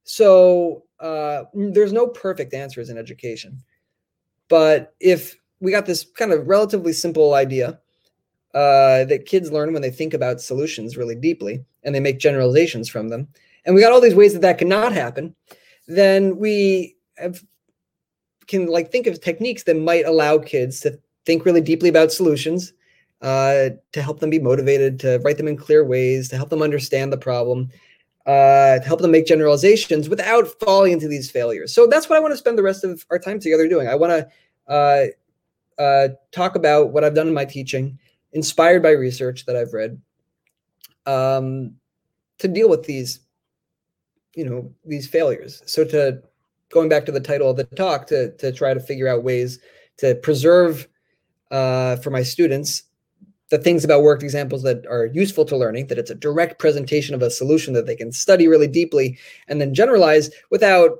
So 0.05 0.83
uh, 0.99 1.43
there's 1.53 1.93
no 1.93 2.07
perfect 2.07 2.53
answers 2.53 2.89
in 2.89 2.97
education. 2.97 3.61
But 4.47 4.95
if 4.99 5.37
we 5.59 5.71
got 5.71 5.85
this 5.85 6.05
kind 6.17 6.31
of 6.31 6.47
relatively 6.47 6.93
simple 6.93 7.35
idea 7.35 7.79
uh, 8.53 9.05
that 9.05 9.25
kids 9.25 9.51
learn 9.51 9.73
when 9.73 9.81
they 9.81 9.91
think 9.91 10.13
about 10.13 10.41
solutions 10.41 10.97
really 10.97 11.15
deeply 11.15 11.63
and 11.83 11.93
they 11.93 11.99
make 11.99 12.19
generalizations 12.19 12.89
from 12.89 13.09
them, 13.09 13.27
and 13.65 13.75
we 13.75 13.81
got 13.81 13.91
all 13.91 14.01
these 14.01 14.15
ways 14.15 14.33
that 14.33 14.41
that 14.41 14.57
cannot 14.57 14.91
happen, 14.93 15.35
then 15.87 16.37
we 16.37 16.95
have, 17.17 17.43
can 18.47 18.67
like 18.67 18.91
think 18.91 19.07
of 19.07 19.21
techniques 19.21 19.63
that 19.63 19.75
might 19.75 20.05
allow 20.05 20.37
kids 20.37 20.79
to 20.79 20.99
think 21.25 21.45
really 21.45 21.61
deeply 21.61 21.89
about 21.89 22.11
solutions 22.11 22.73
uh, 23.21 23.69
to 23.91 24.01
help 24.01 24.19
them 24.19 24.29
be 24.29 24.39
motivated, 24.39 24.99
to 24.99 25.19
write 25.19 25.37
them 25.37 25.47
in 25.47 25.57
clear 25.57 25.83
ways, 25.83 26.29
to 26.29 26.35
help 26.35 26.49
them 26.49 26.61
understand 26.61 27.11
the 27.11 27.17
problem, 27.17 27.69
uh, 28.25 28.79
to 28.79 28.85
help 28.85 29.01
them 29.01 29.11
make 29.11 29.25
generalizations 29.25 30.09
without 30.09 30.47
falling 30.59 30.93
into 30.93 31.07
these 31.07 31.29
failures. 31.29 31.73
So 31.73 31.85
that's 31.85 32.09
what 32.09 32.17
I 32.17 32.19
want 32.19 32.33
to 32.33 32.37
spend 32.37 32.57
the 32.57 32.63
rest 32.63 32.83
of 32.83 33.05
our 33.11 33.19
time 33.19 33.39
together 33.39 33.67
doing. 33.67 33.87
I 33.87 33.95
want 33.95 34.11
to 34.11 34.73
uh, 34.73 35.05
uh, 35.81 36.07
talk 36.31 36.55
about 36.55 36.91
what 36.91 37.03
I've 37.03 37.15
done 37.15 37.27
in 37.27 37.33
my 37.33 37.45
teaching, 37.45 37.99
inspired 38.33 38.83
by 38.83 38.91
research 38.91 39.45
that 39.45 39.55
I've 39.55 39.73
read, 39.73 40.01
um, 41.05 41.75
to 42.37 42.47
deal 42.47 42.69
with 42.69 42.83
these, 42.83 43.19
you 44.35 44.45
know, 44.45 44.71
these 44.85 45.07
failures. 45.07 45.61
So 45.65 45.83
to 45.85 46.21
going 46.69 46.89
back 46.89 47.05
to 47.05 47.11
the 47.11 47.19
title 47.19 47.49
of 47.49 47.57
the 47.57 47.63
talk, 47.63 48.07
to 48.07 48.31
to 48.37 48.51
try 48.51 48.73
to 48.73 48.79
figure 48.79 49.07
out 49.07 49.23
ways 49.23 49.59
to 49.97 50.15
preserve 50.15 50.87
uh, 51.51 51.97
for 51.97 52.09
my 52.09 52.23
students 52.23 52.83
the 53.49 53.57
things 53.57 53.83
about 53.83 54.03
worked 54.03 54.23
examples 54.23 54.63
that 54.63 54.85
are 54.87 55.07
useful 55.07 55.43
to 55.45 55.57
learning, 55.57 55.87
that 55.87 55.97
it's 55.97 56.11
a 56.11 56.15
direct 56.15 56.59
presentation 56.59 57.15
of 57.15 57.21
a 57.21 57.31
solution 57.31 57.73
that 57.73 57.87
they 57.87 57.95
can 57.95 58.11
study 58.11 58.47
really 58.47 58.67
deeply 58.67 59.17
and 59.47 59.59
then 59.59 59.73
generalize 59.73 60.29
without 60.51 60.99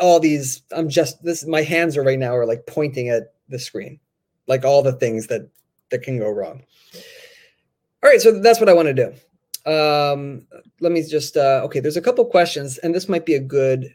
all 0.00 0.20
these. 0.20 0.62
I'm 0.70 0.88
just 0.88 1.22
this. 1.24 1.46
My 1.46 1.62
hands 1.62 1.96
are 1.96 2.02
right 2.02 2.18
now 2.18 2.36
are 2.36 2.46
like 2.46 2.66
pointing 2.66 3.08
at 3.08 3.34
the 3.48 3.58
screen, 3.58 3.98
like 4.46 4.64
all 4.64 4.82
the 4.82 4.92
things 4.92 5.26
that 5.26 5.48
that 5.90 6.02
can 6.02 6.18
go 6.18 6.30
wrong. 6.30 6.62
All 8.02 8.10
right, 8.10 8.20
so 8.20 8.40
that's 8.40 8.60
what 8.60 8.68
I 8.68 8.72
want 8.72 8.88
to 8.88 8.94
do. 8.94 9.70
Um, 9.70 10.46
let 10.80 10.92
me 10.92 11.02
just 11.02 11.36
uh, 11.36 11.62
okay. 11.64 11.80
There's 11.80 11.96
a 11.96 12.02
couple 12.02 12.24
questions, 12.24 12.78
and 12.78 12.94
this 12.94 13.08
might 13.08 13.26
be 13.26 13.34
a 13.34 13.40
good. 13.40 13.94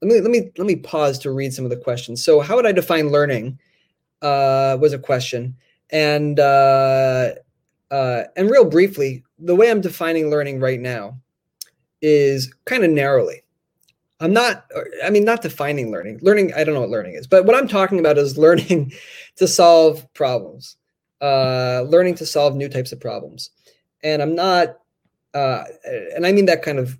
Let 0.00 0.10
me 0.10 0.20
let 0.20 0.30
me 0.30 0.50
let 0.56 0.66
me 0.66 0.76
pause 0.76 1.18
to 1.20 1.30
read 1.30 1.52
some 1.52 1.64
of 1.64 1.70
the 1.70 1.76
questions. 1.76 2.24
So, 2.24 2.40
how 2.40 2.56
would 2.56 2.66
I 2.66 2.72
define 2.72 3.10
learning? 3.10 3.58
uh, 4.22 4.78
was 4.80 4.92
a 4.92 4.98
question, 4.98 5.56
and 5.90 6.38
uh, 6.40 7.32
uh, 7.90 8.22
and 8.36 8.50
real 8.50 8.64
briefly, 8.64 9.24
the 9.38 9.54
way 9.54 9.70
I'm 9.70 9.80
defining 9.80 10.30
learning 10.30 10.60
right 10.60 10.80
now 10.80 11.18
is 12.00 12.52
kind 12.64 12.84
of 12.84 12.90
narrowly. 12.90 13.42
I'm 14.20 14.32
not, 14.32 14.70
I 15.04 15.10
mean, 15.10 15.24
not 15.24 15.42
defining 15.42 15.90
learning. 15.90 16.20
Learning, 16.22 16.54
I 16.54 16.62
don't 16.62 16.74
know 16.74 16.80
what 16.80 16.90
learning 16.90 17.14
is, 17.14 17.26
but 17.26 17.44
what 17.44 17.56
I'm 17.56 17.66
talking 17.66 17.98
about 17.98 18.18
is 18.18 18.38
learning 18.38 18.92
to 19.36 19.48
solve 19.48 20.06
problems, 20.14 20.76
uh, 21.22 21.86
learning 21.88 22.16
to 22.16 22.26
solve 22.26 22.56
new 22.56 22.68
types 22.68 22.92
of 22.92 23.00
problems. 23.00 23.50
And 24.02 24.20
I'm 24.20 24.34
not, 24.34 24.80
uh, 25.32 25.64
and 26.14 26.26
I 26.26 26.32
mean 26.32 26.46
that 26.46 26.62
kind 26.62 26.78
of 26.78 26.98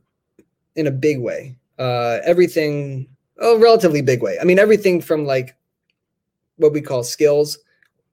in 0.77 0.87
a 0.87 0.93
big 0.93 1.21
way. 1.21 1.57
Uh, 1.79 2.19
everything, 2.25 3.09
oh, 3.41 3.59
relatively 3.59 4.01
big 4.01 4.23
way. 4.23 4.39
I 4.41 4.45
mean, 4.45 4.59
everything 4.59 5.01
from 5.01 5.27
like 5.27 5.57
what 6.57 6.73
we 6.73 6.81
call 6.81 7.03
skills, 7.03 7.59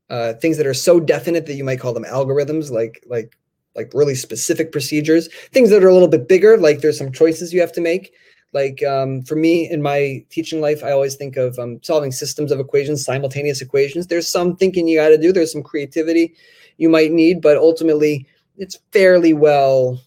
uh, 0.09 0.33
things 0.33 0.57
that 0.57 0.65
are 0.65 0.73
so 0.73 0.99
definite 0.99 1.45
that 1.45 1.53
you 1.53 1.63
might 1.63 1.79
call 1.79 1.93
them 1.93 2.03
algorithms, 2.03 2.71
like 2.71 3.03
like 3.07 3.37
like 3.75 3.91
really 3.93 4.15
specific 4.15 4.71
procedures. 4.71 5.29
Things 5.51 5.69
that 5.69 5.83
are 5.83 5.87
a 5.87 5.93
little 5.93 6.07
bit 6.07 6.27
bigger, 6.27 6.57
like 6.57 6.81
there's 6.81 6.97
some 6.97 7.11
choices 7.11 7.53
you 7.53 7.61
have 7.61 7.71
to 7.73 7.81
make. 7.81 8.13
Like 8.51 8.83
um, 8.83 9.21
for 9.23 9.35
me 9.35 9.69
in 9.69 9.81
my 9.81 10.25
teaching 10.29 10.59
life, 10.59 10.83
I 10.83 10.91
always 10.91 11.15
think 11.15 11.37
of 11.37 11.57
um, 11.59 11.79
solving 11.83 12.11
systems 12.11 12.51
of 12.51 12.59
equations, 12.59 13.05
simultaneous 13.05 13.61
equations. 13.61 14.07
There's 14.07 14.27
some 14.27 14.55
thinking 14.55 14.87
you 14.87 14.97
got 14.97 15.09
to 15.09 15.17
do. 15.17 15.31
There's 15.31 15.51
some 15.51 15.63
creativity 15.63 16.35
you 16.77 16.89
might 16.89 17.11
need, 17.11 17.41
but 17.41 17.57
ultimately, 17.57 18.25
it's 18.57 18.79
fairly 18.91 19.33
well 19.33 20.01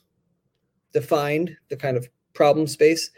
defined. 0.92 1.57
The 1.68 1.76
kind 1.76 1.96
of 1.96 2.09
problem 2.35 2.66
space. 2.66 3.11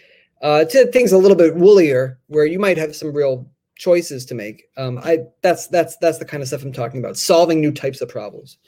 Uh, 0.43 0.65
to 0.67 0.87
things 0.89 1.13
a 1.13 1.19
little 1.19 1.37
bit 1.37 1.57
woollier, 1.57 2.19
where 2.27 2.45
you 2.45 2.59
might 2.59 2.77
have 2.77 2.95
some 2.95 3.13
real 3.13 3.49
choices 3.77 4.27
to 4.27 4.35
make. 4.35 4.65
Um, 4.77 4.99
I 5.03 5.21
that's 5.43 5.69
that's 5.69 5.97
that's 5.99 6.19
the 6.19 6.25
kind 6.25 6.43
of 6.43 6.49
stuff 6.49 6.63
I'm 6.63 6.73
talking 6.73 7.01
about. 7.01 7.17
Solving 7.17 7.61
new 7.61 7.73
types 7.73 8.01
of 8.01 8.09
problems. 8.09 8.59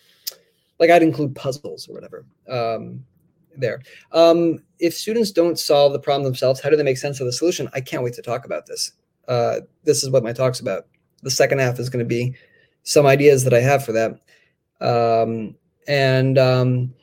Like 0.78 0.90
I'd 0.90 1.02
include 1.02 1.34
puzzles 1.34 1.88
or 1.88 1.94
whatever. 1.94 2.24
Um, 2.48 3.04
there. 3.60 3.82
Um, 4.12 4.60
if 4.78 4.94
students 4.94 5.30
don't 5.30 5.58
solve 5.58 5.92
the 5.92 5.98
problem 5.98 6.24
themselves, 6.24 6.60
how 6.60 6.70
do 6.70 6.76
they 6.76 6.82
make 6.82 6.98
sense 6.98 7.20
of 7.20 7.26
the 7.26 7.32
solution? 7.32 7.68
I 7.72 7.80
can't 7.80 8.02
wait 8.02 8.14
to 8.14 8.22
talk 8.22 8.44
about 8.44 8.66
this. 8.66 8.92
Uh, 9.28 9.60
this 9.84 10.02
is 10.02 10.10
what 10.10 10.22
my 10.22 10.32
talk's 10.32 10.60
about. 10.60 10.86
The 11.22 11.30
second 11.30 11.58
half 11.58 11.78
is 11.78 11.88
going 11.88 12.04
to 12.04 12.08
be 12.08 12.34
some 12.82 13.06
ideas 13.06 13.44
that 13.44 13.54
I 13.54 13.60
have 13.60 13.84
for 13.84 13.92
that. 13.92 14.20
Um, 14.80 15.56
and 15.88 16.38
um, 16.38 16.94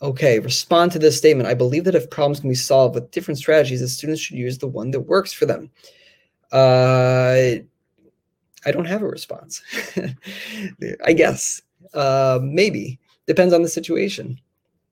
okay, 0.00 0.38
respond 0.38 0.92
to 0.92 0.98
this 0.98 1.16
statement. 1.16 1.48
I 1.48 1.54
believe 1.54 1.84
that 1.84 1.94
if 1.94 2.10
problems 2.10 2.40
can 2.40 2.48
be 2.48 2.54
solved 2.54 2.94
with 2.94 3.10
different 3.10 3.38
strategies, 3.38 3.80
the 3.80 3.88
students 3.88 4.20
should 4.20 4.36
use 4.36 4.58
the 4.58 4.68
one 4.68 4.90
that 4.90 5.00
works 5.00 5.32
for 5.32 5.46
them. 5.46 5.70
Uh, 6.52 7.62
I 8.64 8.70
don't 8.70 8.84
have 8.84 9.02
a 9.02 9.08
response. 9.08 9.62
I 11.04 11.12
guess 11.12 11.62
uh, 11.94 12.38
maybe 12.42 12.98
depends 13.26 13.54
on 13.54 13.62
the 13.62 13.68
situation. 13.68 14.38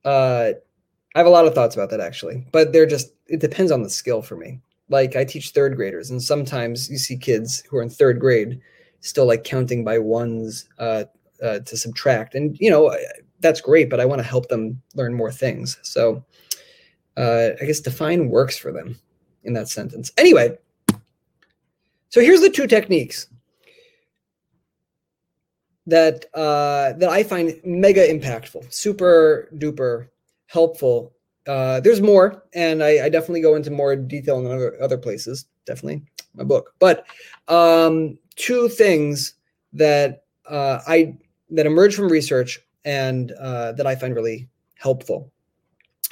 Uh, 0.05 0.53
I 1.15 1.19
have 1.19 1.27
a 1.27 1.31
lot 1.31 1.47
of 1.47 1.55
thoughts 1.55 1.75
about 1.75 1.91
that 1.91 2.01
actually, 2.01 2.45
but 2.53 2.73
they're 2.73 2.87
just 2.87 3.13
it 3.27 3.41
depends 3.41 3.73
on 3.73 3.83
the 3.83 3.91
skill 3.91 4.23
for 4.23 4.37
me. 4.37 4.61
Like 4.89 5.17
I 5.17 5.25
teach 5.25 5.51
third 5.51 5.77
graders, 5.77 6.11
and 6.11 6.23
sometimes 6.23 6.91
you 6.91 6.99
see 6.99 7.17
kids 7.17 7.63
who 7.69 7.77
are 7.77 7.83
in 7.83 7.91
third 7.91 8.21
grade 8.21 8.61
still 9.01 9.27
like 9.27 9.45
counting 9.45 9.85
by 9.85 9.99
ones 9.99 10.69
uh, 10.79 11.05
uh, 11.43 11.61
to 11.61 11.77
subtract, 11.77 12.35
and 12.35 12.57
you 12.61 12.71
know 12.71 12.97
that's 13.41 13.61
great, 13.61 13.91
but 13.91 14.01
I 14.01 14.05
want 14.05 14.21
to 14.21 14.27
help 14.29 14.49
them 14.49 14.81
learn 14.95 15.15
more 15.15 15.33
things. 15.33 15.79
So 15.83 16.25
uh, 17.17 17.51
I 17.61 17.65
guess 17.65 17.81
define 17.81 18.29
works 18.29 18.57
for 18.57 18.73
them 18.73 18.99
in 19.45 19.53
that 19.55 19.69
sentence. 19.69 20.13
Anyway, 20.17 20.59
so 22.09 22.21
here's 22.21 22.41
the 22.41 22.51
two 22.51 22.67
techniques 22.67 23.29
that 25.87 26.27
uh, 26.35 26.93
that 26.95 27.09
I 27.09 27.23
find 27.23 27.61
mega 27.65 28.07
impactful, 28.07 28.73
super 28.73 29.49
duper 29.57 30.09
helpful. 30.51 31.13
Uh, 31.47 31.81
there's 31.81 32.01
more, 32.01 32.45
and 32.55 32.83
I, 32.83 33.05
I, 33.07 33.09
definitely 33.09 33.41
go 33.41 33.55
into 33.55 33.71
more 33.71 33.97
detail 33.97 34.39
in 34.41 34.47
other 34.47 34.81
other 34.83 34.99
places. 34.99 35.47
Definitely 35.65 36.03
my 36.35 36.45
book, 36.45 36.75
but 36.79 37.07
um, 37.49 38.19
two 38.37 38.69
things 38.69 39.35
that 39.73 40.25
uh, 40.49 40.81
I 40.87 41.17
that 41.51 41.67
emerge 41.67 41.95
from 41.95 42.09
research 42.09 42.61
and 42.85 43.33
uh, 43.33 43.73
that 43.73 43.87
I 43.87 43.95
find 43.95 44.15
really 44.15 44.49
helpful. 44.75 45.33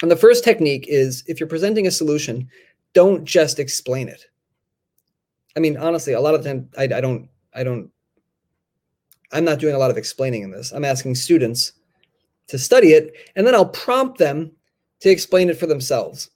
And 0.01 0.09
the 0.09 0.15
first 0.15 0.43
technique 0.43 0.85
is 0.87 1.23
if 1.27 1.39
you're 1.39 1.49
presenting 1.49 1.87
a 1.87 1.91
solution, 1.91 2.47
don't 2.93 3.25
just 3.25 3.59
explain 3.59 4.07
it. 4.07 4.25
I 5.57 5.59
mean, 5.59 5.77
honestly, 5.77 6.13
a 6.13 6.21
lot 6.21 6.35
of 6.35 6.43
the 6.43 6.49
time 6.49 6.69
I, 6.77 6.83
I 6.83 7.01
don't, 7.01 7.27
I 7.53 7.63
don't, 7.63 7.91
I'm 9.31 9.43
not 9.43 9.59
doing 9.59 9.75
a 9.75 9.77
lot 9.77 9.91
of 9.91 9.97
explaining 9.97 10.43
in 10.43 10.51
this. 10.51 10.71
I'm 10.71 10.85
asking 10.85 11.15
students 11.15 11.73
to 12.49 12.59
study 12.59 12.89
it, 12.89 13.13
and 13.35 13.47
then 13.47 13.55
I'll 13.55 13.69
prompt 13.69 14.17
them 14.17 14.51
to 14.99 15.09
explain 15.09 15.49
it 15.49 15.57
for 15.57 15.65
themselves 15.65 16.29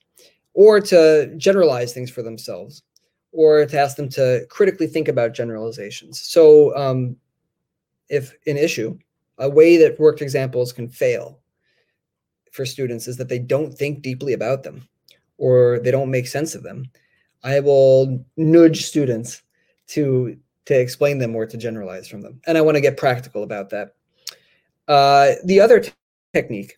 or 0.54 0.80
to 0.80 1.34
generalize 1.38 1.94
things 1.94 2.10
for 2.10 2.22
themselves 2.22 2.84
or 3.32 3.66
to 3.66 3.80
ask 3.80 3.98
them 3.98 4.10
to 4.10 4.46
critically 4.50 4.88
think 4.88 5.08
about 5.08 5.34
generalizations. 5.34 6.22
So, 6.22 6.76
um, 6.78 7.18
if 8.10 8.34
an 8.46 8.58
issue, 8.58 8.98
a 9.40 9.50
way 9.50 9.78
that 9.78 10.00
worked 10.00 10.22
examples 10.22 10.72
can 10.72 10.88
fail 10.88 11.40
for 12.52 12.66
students 12.66 13.08
is 13.08 13.18
that 13.18 13.30
they 13.30 13.40
don't 13.40 13.74
think 13.74 14.02
deeply 14.04 14.34
about 14.34 14.64
them 14.64 14.88
or 15.38 15.80
they 15.80 15.90
don't 15.90 16.12
make 16.12 16.28
sense 16.28 16.54
of 16.54 16.64
them. 16.64 16.86
I 17.44 17.60
will 17.60 18.24
nudge 18.38 18.86
students 18.86 19.42
to 19.88 20.38
to 20.66 20.80
explain 20.80 21.18
them 21.18 21.36
or 21.36 21.46
to 21.46 21.58
generalize 21.58 22.08
from 22.08 22.22
them. 22.22 22.40
And 22.48 22.58
I 22.58 22.62
want 22.62 22.76
to 22.76 22.82
get 22.82 22.96
practical 22.96 23.44
about 23.44 23.70
that. 23.72 23.96
Uh, 24.88 25.34
the 25.44 25.60
other 25.60 25.82
t- 25.82 25.92
technique 26.34 26.78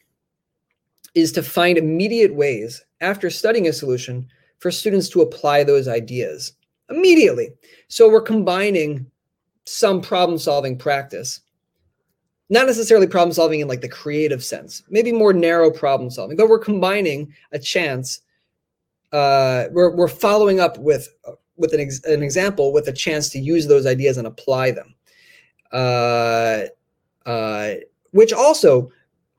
is 1.16 1.32
to 1.32 1.42
find 1.42 1.78
immediate 1.78 2.36
ways 2.36 2.84
after 3.02 3.30
studying 3.30 3.68
a 3.68 3.74
solution 3.74 4.28
for 4.60 4.70
students 4.70 5.10
to 5.10 5.22
apply 5.22 5.64
those 5.64 5.88
ideas 5.88 6.54
immediately. 6.90 7.50
So 7.88 8.10
we're 8.10 8.22
combining 8.22 9.10
some 9.66 10.02
problem 10.02 10.38
solving 10.38 10.78
practice, 10.78 11.42
not 12.50 12.68
necessarily 12.68 13.08
problem 13.08 13.34
solving 13.34 13.62
in 13.62 13.68
like 13.68 13.82
the 13.82 13.90
creative 13.90 14.44
sense, 14.44 14.84
maybe 14.90 15.12
more 15.12 15.34
narrow 15.34 15.72
problem 15.72 16.10
solving, 16.10 16.38
but 16.38 16.50
we're 16.50 16.60
combining 16.60 17.34
a 17.52 17.60
chance. 17.60 18.22
Uh, 19.12 19.66
we're, 19.72 19.96
we're 19.96 20.08
following 20.08 20.60
up 20.60 20.78
with 20.78 21.08
with 21.58 21.74
an, 21.74 21.80
ex- 21.80 22.04
an 22.04 22.22
example 22.22 22.74
with 22.74 22.90
a 22.90 22.92
chance 22.92 23.30
to 23.30 23.40
use 23.40 23.66
those 23.66 23.86
ideas 23.86 24.18
and 24.18 24.28
apply 24.28 24.72
them. 24.72 24.94
Uh, 25.72 26.64
uh, 27.26 27.76
which 28.12 28.34
also 28.34 28.92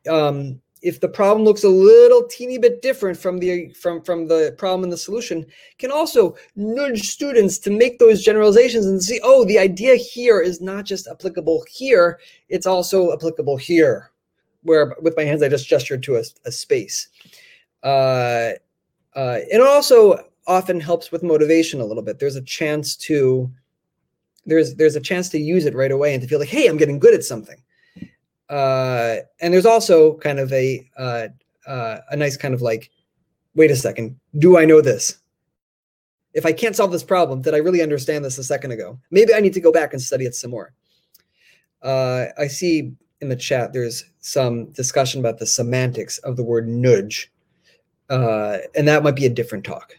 um, 0.08 0.60
if 0.82 1.00
the 1.00 1.08
problem 1.08 1.44
looks 1.44 1.64
a 1.64 1.68
little 1.68 2.26
teeny 2.28 2.58
bit 2.58 2.82
different 2.82 3.18
from 3.18 3.38
the 3.38 3.70
from 3.70 4.02
from 4.02 4.28
the 4.28 4.54
problem 4.58 4.84
and 4.84 4.92
the 4.92 4.96
solution 4.96 5.44
can 5.78 5.90
also 5.90 6.36
nudge 6.54 7.08
students 7.08 7.58
to 7.58 7.70
make 7.70 7.98
those 7.98 8.22
generalizations 8.22 8.86
and 8.86 9.02
see 9.02 9.18
oh 9.22 9.44
the 9.46 9.58
idea 9.58 9.96
here 9.96 10.40
is 10.40 10.60
not 10.60 10.84
just 10.84 11.08
applicable 11.08 11.64
here 11.68 12.20
it's 12.48 12.66
also 12.66 13.12
applicable 13.12 13.56
here 13.56 14.10
where 14.62 14.94
with 15.00 15.16
my 15.16 15.24
hands 15.24 15.42
i 15.42 15.48
just 15.48 15.68
gestured 15.68 16.02
to 16.02 16.16
a, 16.16 16.22
a 16.44 16.52
space. 16.52 17.08
Uh, 17.82 18.52
uh, 19.14 19.38
it 19.50 19.60
also 19.60 20.28
often 20.46 20.78
helps 20.80 21.10
with 21.10 21.22
motivation 21.22 21.80
a 21.80 21.84
little 21.84 22.02
bit. 22.02 22.18
There's 22.18 22.36
a 22.36 22.42
chance 22.42 22.96
to 22.96 23.50
there's 24.46 24.76
there's 24.76 24.96
a 24.96 25.00
chance 25.00 25.28
to 25.30 25.38
use 25.38 25.66
it 25.66 25.74
right 25.74 25.90
away 25.90 26.14
and 26.14 26.22
to 26.22 26.28
feel 26.28 26.38
like 26.38 26.48
hey 26.48 26.68
i'm 26.68 26.76
getting 26.76 26.98
good 26.98 27.14
at 27.14 27.24
something 27.24 27.56
uh, 28.48 29.16
and 29.40 29.52
there's 29.52 29.66
also 29.66 30.14
kind 30.18 30.38
of 30.38 30.52
a 30.52 30.88
uh, 30.96 31.28
uh, 31.66 31.98
a 32.10 32.16
nice 32.16 32.36
kind 32.36 32.54
of 32.54 32.62
like, 32.62 32.90
wait 33.54 33.70
a 33.70 33.76
second, 33.76 34.18
do 34.38 34.56
I 34.56 34.64
know 34.64 34.80
this? 34.80 35.18
If 36.32 36.46
I 36.46 36.52
can't 36.52 36.76
solve 36.76 36.92
this 36.92 37.02
problem, 37.02 37.42
did 37.42 37.54
I 37.54 37.58
really 37.58 37.82
understand 37.82 38.24
this 38.24 38.38
a 38.38 38.44
second 38.44 38.70
ago? 38.70 38.98
Maybe 39.10 39.34
I 39.34 39.40
need 39.40 39.54
to 39.54 39.60
go 39.60 39.72
back 39.72 39.92
and 39.92 40.02
study 40.02 40.26
it 40.26 40.34
some 40.34 40.50
more. 40.50 40.72
Uh, 41.82 42.26
I 42.38 42.46
see 42.46 42.92
in 43.20 43.28
the 43.28 43.36
chat 43.36 43.72
there's 43.72 44.04
some 44.20 44.66
discussion 44.72 45.20
about 45.20 45.38
the 45.38 45.46
semantics 45.46 46.18
of 46.18 46.36
the 46.36 46.44
word 46.44 46.68
nudge, 46.68 47.32
uh, 48.10 48.58
and 48.74 48.86
that 48.86 49.02
might 49.02 49.16
be 49.16 49.26
a 49.26 49.30
different 49.30 49.64
talk. 49.64 49.96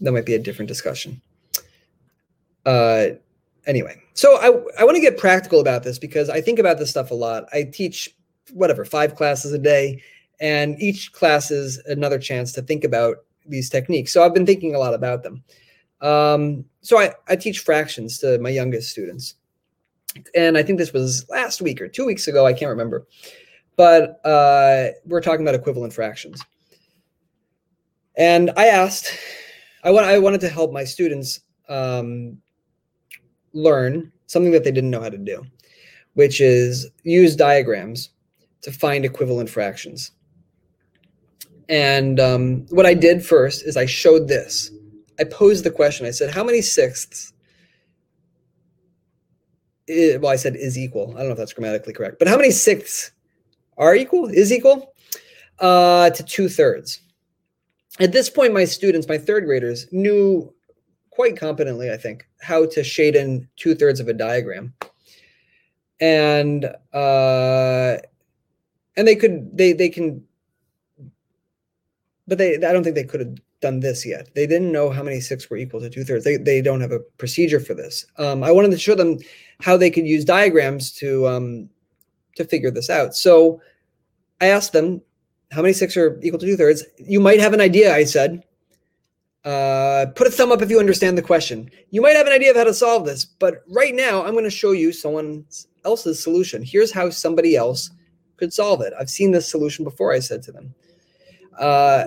That 0.00 0.12
might 0.12 0.26
be 0.26 0.34
a 0.34 0.38
different 0.38 0.68
discussion. 0.68 1.20
Anyway, 3.66 4.00
so 4.14 4.36
I, 4.36 4.80
I 4.80 4.84
want 4.84 4.96
to 4.96 5.00
get 5.00 5.18
practical 5.18 5.60
about 5.60 5.84
this 5.84 5.98
because 5.98 6.28
I 6.28 6.40
think 6.40 6.58
about 6.58 6.78
this 6.78 6.90
stuff 6.90 7.10
a 7.10 7.14
lot. 7.14 7.44
I 7.52 7.62
teach 7.64 8.14
whatever, 8.52 8.84
five 8.84 9.14
classes 9.14 9.52
a 9.52 9.58
day, 9.58 10.02
and 10.40 10.80
each 10.82 11.12
class 11.12 11.50
is 11.50 11.78
another 11.86 12.18
chance 12.18 12.52
to 12.52 12.62
think 12.62 12.82
about 12.82 13.18
these 13.46 13.70
techniques. 13.70 14.12
So 14.12 14.24
I've 14.24 14.34
been 14.34 14.46
thinking 14.46 14.74
a 14.74 14.78
lot 14.78 14.94
about 14.94 15.22
them. 15.22 15.44
Um, 16.00 16.64
so 16.80 16.98
I, 16.98 17.14
I 17.28 17.36
teach 17.36 17.60
fractions 17.60 18.18
to 18.18 18.38
my 18.38 18.50
youngest 18.50 18.90
students. 18.90 19.36
And 20.34 20.58
I 20.58 20.62
think 20.62 20.78
this 20.78 20.92
was 20.92 21.28
last 21.30 21.62
week 21.62 21.80
or 21.80 21.88
two 21.88 22.04
weeks 22.04 22.26
ago, 22.26 22.44
I 22.44 22.52
can't 22.52 22.68
remember. 22.68 23.06
But 23.76 24.20
uh, 24.26 24.88
we're 25.06 25.22
talking 25.22 25.42
about 25.46 25.54
equivalent 25.54 25.92
fractions. 25.92 26.42
And 28.16 28.50
I 28.56 28.66
asked, 28.66 29.16
I, 29.84 29.90
want, 29.90 30.06
I 30.06 30.18
wanted 30.18 30.40
to 30.42 30.48
help 30.48 30.72
my 30.72 30.84
students 30.84 31.40
um, 31.68 32.41
learn 33.52 34.10
something 34.26 34.52
that 34.52 34.64
they 34.64 34.72
didn't 34.72 34.90
know 34.90 35.00
how 35.00 35.10
to 35.10 35.18
do, 35.18 35.44
which 36.14 36.40
is 36.40 36.88
use 37.04 37.36
diagrams 37.36 38.10
to 38.62 38.72
find 38.72 39.04
equivalent 39.04 39.50
fractions. 39.50 40.12
And 41.68 42.20
um, 42.20 42.66
what 42.70 42.86
I 42.86 42.94
did 42.94 43.24
first 43.24 43.64
is 43.64 43.76
I 43.76 43.86
showed 43.86 44.28
this. 44.28 44.70
I 45.18 45.24
posed 45.24 45.64
the 45.64 45.70
question. 45.70 46.06
I 46.06 46.10
said, 46.10 46.34
how 46.34 46.44
many 46.44 46.60
sixths? 46.60 47.32
Is, 49.86 50.18
well, 50.20 50.32
I 50.32 50.36
said 50.36 50.56
is 50.56 50.78
equal. 50.78 51.10
I 51.14 51.18
don't 51.18 51.26
know 51.26 51.32
if 51.32 51.38
that's 51.38 51.52
grammatically 51.52 51.92
correct, 51.92 52.18
but 52.18 52.28
how 52.28 52.36
many 52.36 52.50
sixths 52.50 53.10
are 53.76 53.94
equal, 53.94 54.26
is 54.26 54.52
equal 54.52 54.94
uh, 55.58 56.10
to 56.10 56.22
two 56.22 56.48
thirds? 56.48 57.00
At 58.00 58.12
this 58.12 58.30
point, 58.30 58.54
my 58.54 58.64
students, 58.64 59.08
my 59.08 59.18
third 59.18 59.44
graders, 59.44 59.86
knew 59.92 60.54
quite 61.12 61.36
competently, 61.36 61.92
I 61.92 61.96
think, 61.96 62.26
how 62.40 62.66
to 62.66 62.82
shade 62.82 63.14
in 63.14 63.46
two 63.56 63.74
thirds 63.74 64.00
of 64.00 64.08
a 64.08 64.14
diagram. 64.14 64.74
And 66.00 66.64
uh, 66.92 67.98
and 68.96 69.06
they 69.06 69.14
could 69.14 69.56
they 69.56 69.72
they 69.72 69.88
can, 69.88 70.24
but 72.26 72.38
they 72.38 72.56
I 72.56 72.72
don't 72.72 72.82
think 72.82 72.96
they 72.96 73.04
could 73.04 73.20
have 73.20 73.34
done 73.60 73.80
this 73.80 74.04
yet. 74.04 74.34
They 74.34 74.46
didn't 74.46 74.72
know 74.72 74.90
how 74.90 75.04
many 75.04 75.20
six 75.20 75.48
were 75.48 75.56
equal 75.56 75.80
to 75.80 75.90
two 75.90 76.02
thirds. 76.02 76.24
They 76.24 76.38
they 76.38 76.60
don't 76.60 76.80
have 76.80 76.92
a 76.92 77.00
procedure 77.18 77.60
for 77.60 77.74
this. 77.74 78.04
Um, 78.18 78.42
I 78.42 78.50
wanted 78.50 78.72
to 78.72 78.78
show 78.78 78.96
them 78.96 79.18
how 79.60 79.76
they 79.76 79.90
could 79.90 80.06
use 80.06 80.24
diagrams 80.24 80.90
to 80.94 81.28
um, 81.28 81.68
to 82.36 82.44
figure 82.44 82.70
this 82.70 82.90
out. 82.90 83.14
So 83.14 83.60
I 84.40 84.46
asked 84.46 84.72
them 84.72 85.02
how 85.52 85.62
many 85.62 85.74
six 85.74 85.96
are 85.96 86.18
equal 86.22 86.40
to 86.40 86.46
two 86.46 86.56
thirds. 86.56 86.84
You 86.98 87.20
might 87.20 87.38
have 87.38 87.52
an 87.52 87.60
idea. 87.60 87.94
I 87.94 88.04
said 88.04 88.42
uh, 89.44 90.06
put 90.14 90.26
a 90.26 90.30
thumb 90.30 90.52
up 90.52 90.62
if 90.62 90.70
you 90.70 90.78
understand 90.78 91.18
the 91.18 91.22
question. 91.22 91.70
You 91.90 92.00
might 92.00 92.16
have 92.16 92.26
an 92.26 92.32
idea 92.32 92.50
of 92.50 92.56
how 92.56 92.64
to 92.64 92.74
solve 92.74 93.04
this, 93.04 93.24
but 93.24 93.62
right 93.68 93.94
now 93.94 94.24
I'm 94.24 94.32
going 94.32 94.44
to 94.44 94.50
show 94.50 94.72
you 94.72 94.92
someone 94.92 95.44
else's 95.84 96.22
solution. 96.22 96.62
Here's 96.62 96.92
how 96.92 97.10
somebody 97.10 97.56
else 97.56 97.90
could 98.36 98.52
solve 98.52 98.80
it. 98.82 98.92
I've 98.98 99.10
seen 99.10 99.32
this 99.32 99.48
solution 99.48 99.84
before, 99.84 100.12
I 100.12 100.20
said 100.20 100.42
to 100.44 100.52
them. 100.52 100.74
Uh, 101.58 102.06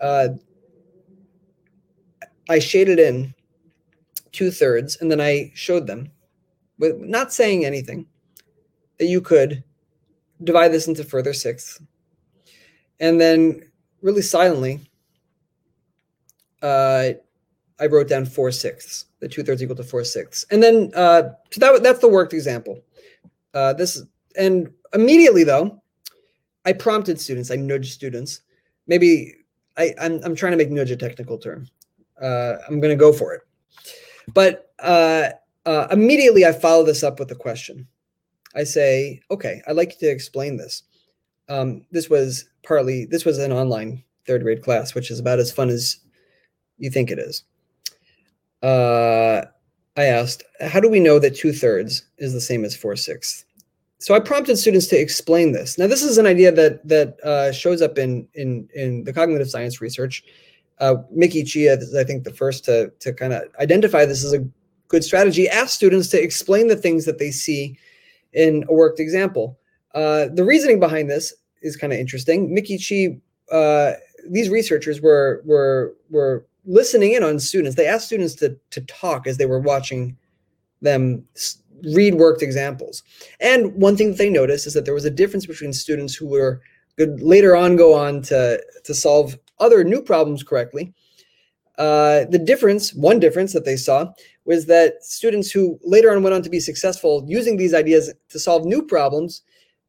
uh, 0.00 0.28
I 2.48 2.58
shaded 2.58 2.98
in 2.98 3.34
two 4.30 4.50
thirds 4.50 4.96
and 5.00 5.10
then 5.10 5.20
I 5.20 5.52
showed 5.54 5.86
them, 5.86 6.10
with 6.78 6.98
not 6.98 7.32
saying 7.32 7.64
anything, 7.64 8.06
that 8.98 9.06
you 9.06 9.20
could 9.20 9.62
divide 10.42 10.72
this 10.72 10.88
into 10.88 11.04
further 11.04 11.32
sixths. 11.32 11.80
And 13.00 13.20
then, 13.20 13.62
really 14.00 14.22
silently, 14.22 14.80
uh, 16.62 17.10
I 17.80 17.86
wrote 17.86 18.08
down 18.08 18.24
four 18.24 18.50
sixths, 18.52 19.06
the 19.20 19.28
two 19.28 19.42
thirds 19.42 19.62
equal 19.62 19.76
to 19.76 19.84
four 19.84 20.04
sixths. 20.04 20.46
And 20.50 20.62
then, 20.62 20.90
uh, 20.94 21.30
so 21.50 21.60
that, 21.60 21.82
that's 21.82 22.00
the 22.00 22.08
worked 22.08 22.32
example. 22.32 22.80
Uh, 23.54 23.72
this, 23.72 24.02
and 24.36 24.72
immediately 24.94 25.44
though, 25.44 25.82
I 26.64 26.72
prompted 26.72 27.20
students, 27.20 27.50
I 27.50 27.56
nudged 27.56 27.92
students. 27.92 28.42
Maybe 28.86 29.34
I, 29.76 29.94
I'm, 30.00 30.20
I'm 30.22 30.36
trying 30.36 30.52
to 30.52 30.58
make 30.58 30.70
nudge 30.70 30.90
a 30.92 30.96
technical 30.96 31.38
term. 31.38 31.68
Uh, 32.20 32.56
I'm 32.68 32.78
going 32.78 32.96
to 32.96 33.00
go 33.00 33.12
for 33.12 33.34
it. 33.34 33.40
But 34.32 34.72
uh, 34.78 35.30
uh, 35.66 35.88
immediately 35.90 36.46
I 36.46 36.52
follow 36.52 36.84
this 36.84 37.02
up 37.02 37.18
with 37.18 37.30
a 37.32 37.36
question. 37.36 37.88
I 38.54 38.64
say, 38.64 39.20
okay, 39.30 39.62
I'd 39.66 39.76
like 39.76 39.94
you 39.94 40.06
to 40.06 40.12
explain 40.12 40.56
this. 40.56 40.84
Um, 41.48 41.84
this 41.90 42.08
was 42.08 42.44
partly, 42.62 43.06
this 43.06 43.24
was 43.24 43.38
an 43.38 43.50
online 43.50 44.04
third 44.26 44.42
grade 44.42 44.62
class, 44.62 44.94
which 44.94 45.10
is 45.10 45.18
about 45.18 45.40
as 45.40 45.50
fun 45.50 45.68
as 45.68 45.96
you 46.82 46.90
think 46.90 47.10
it 47.10 47.18
is. 47.18 47.44
Uh, 48.62 49.46
I 49.96 50.04
asked, 50.04 50.42
how 50.60 50.80
do 50.80 50.88
we 50.88 51.00
know 51.00 51.18
that 51.18 51.36
two 51.36 51.52
thirds 51.52 52.04
is 52.18 52.32
the 52.32 52.40
same 52.40 52.64
as 52.64 52.76
four 52.76 52.96
sixths? 52.96 53.44
So 53.98 54.14
I 54.14 54.20
prompted 54.20 54.56
students 54.56 54.88
to 54.88 54.98
explain 54.98 55.52
this. 55.52 55.78
Now, 55.78 55.86
this 55.86 56.02
is 56.02 56.18
an 56.18 56.26
idea 56.26 56.50
that 56.50 56.86
that 56.88 57.20
uh, 57.20 57.52
shows 57.52 57.80
up 57.80 57.98
in 57.98 58.26
in 58.34 58.68
in 58.74 59.04
the 59.04 59.12
cognitive 59.12 59.48
science 59.48 59.80
research. 59.80 60.24
Uh, 60.80 60.96
Micki 61.16 61.42
Chi 61.44 61.70
is, 61.72 61.94
I 61.94 62.02
think, 62.02 62.24
the 62.24 62.32
first 62.32 62.64
to 62.64 62.92
to 62.98 63.12
kind 63.12 63.32
of 63.32 63.42
identify 63.60 64.04
this 64.04 64.24
as 64.24 64.32
a 64.32 64.44
good 64.88 65.04
strategy. 65.04 65.48
Ask 65.48 65.70
students 65.70 66.08
to 66.08 66.20
explain 66.20 66.66
the 66.66 66.76
things 66.76 67.04
that 67.04 67.18
they 67.18 67.30
see 67.30 67.78
in 68.32 68.64
a 68.68 68.74
worked 68.74 68.98
example. 68.98 69.56
Uh, 69.94 70.26
the 70.34 70.44
reasoning 70.44 70.80
behind 70.80 71.08
this 71.08 71.32
is 71.60 71.76
kind 71.76 71.92
of 71.92 71.98
interesting. 72.00 72.48
Micki 72.56 72.76
Chi, 72.82 73.20
uh, 73.54 73.92
these 74.28 74.48
researchers 74.48 75.00
were 75.00 75.42
were 75.44 75.94
were 76.10 76.44
listening 76.64 77.12
in 77.12 77.22
on 77.22 77.38
students. 77.38 77.76
They 77.76 77.86
asked 77.86 78.06
students 78.06 78.34
to, 78.36 78.56
to 78.70 78.80
talk 78.82 79.26
as 79.26 79.36
they 79.36 79.46
were 79.46 79.60
watching 79.60 80.16
them 80.80 81.24
read 81.94 82.14
worked 82.14 82.42
examples. 82.42 83.02
And 83.40 83.74
one 83.74 83.96
thing 83.96 84.10
that 84.10 84.18
they 84.18 84.30
noticed 84.30 84.66
is 84.66 84.74
that 84.74 84.84
there 84.84 84.94
was 84.94 85.04
a 85.04 85.10
difference 85.10 85.46
between 85.46 85.72
students 85.72 86.14
who 86.14 86.26
were 86.26 86.60
could 86.98 87.22
later 87.22 87.56
on 87.56 87.76
go 87.76 87.94
on 87.94 88.22
to, 88.22 88.62
to 88.84 88.94
solve 88.94 89.38
other 89.58 89.82
new 89.82 90.02
problems 90.02 90.42
correctly. 90.42 90.92
Uh, 91.78 92.26
the 92.26 92.38
difference, 92.38 92.92
one 92.92 93.18
difference 93.18 93.52
that 93.54 93.64
they 93.64 93.76
saw, 93.76 94.12
was 94.44 94.66
that 94.66 95.02
students 95.02 95.50
who 95.50 95.78
later 95.82 96.14
on 96.14 96.22
went 96.22 96.34
on 96.34 96.42
to 96.42 96.50
be 96.50 96.60
successful 96.60 97.24
using 97.26 97.56
these 97.56 97.72
ideas 97.72 98.12
to 98.28 98.38
solve 98.38 98.66
new 98.66 98.82
problems, 98.82 99.42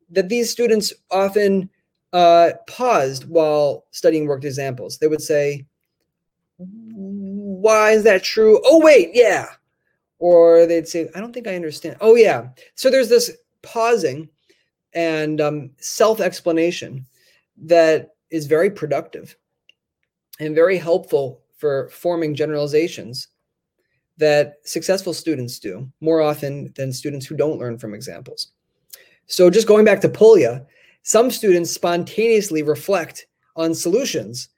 that 0.10 0.30
these 0.30 0.50
students 0.50 0.94
often 1.12 1.70
uh, 2.14 2.52
paused 2.68 3.28
while 3.28 3.86
studying 3.92 4.26
worked 4.26 4.46
examples. 4.46 5.00
They 5.00 5.08
would 5.08 5.22
say, 5.22 5.66
why 7.64 7.92
is 7.92 8.04
that 8.04 8.24
true? 8.24 8.60
Oh, 8.66 8.82
wait, 8.84 9.12
yeah. 9.14 9.48
or 10.20 10.66
they'd 10.66 10.88
say, 10.88 11.10
I 11.16 11.22
don't 11.22 11.32
think 11.32 11.48
I 11.48 11.56
understand. 11.56 11.96
Oh, 12.02 12.16
yeah. 12.16 12.50
So 12.76 12.90
there's 12.90 13.08
this 13.08 13.32
pausing 13.62 14.28
and 14.94 15.40
um, 15.40 15.72
self 15.78 16.20
explanation 16.20 17.06
that 17.58 18.16
is 18.32 18.48
very 18.48 18.70
productive 18.70 19.38
and 20.42 20.54
very 20.54 20.78
helpful 20.78 21.42
for 21.58 21.88
forming 21.88 22.36
generalizations 22.36 23.30
that 24.18 24.56
successful 24.66 25.14
students 25.14 25.58
do 25.58 25.90
more 26.02 26.22
often 26.22 26.74
than 26.76 26.92
students 26.92 27.26
who 27.26 27.38
don't 27.38 27.60
learn 27.60 27.78
from 27.78 27.94
examples. 27.94 28.52
So, 29.28 29.50
just 29.50 29.68
going 29.70 29.86
back 29.86 30.02
to 30.02 30.10
Polya, 30.10 30.66
some 31.04 31.32
students 31.32 31.72
spontaneously 31.72 32.62
reflect 32.62 33.26
on 33.56 33.74
solutions, 33.74 34.50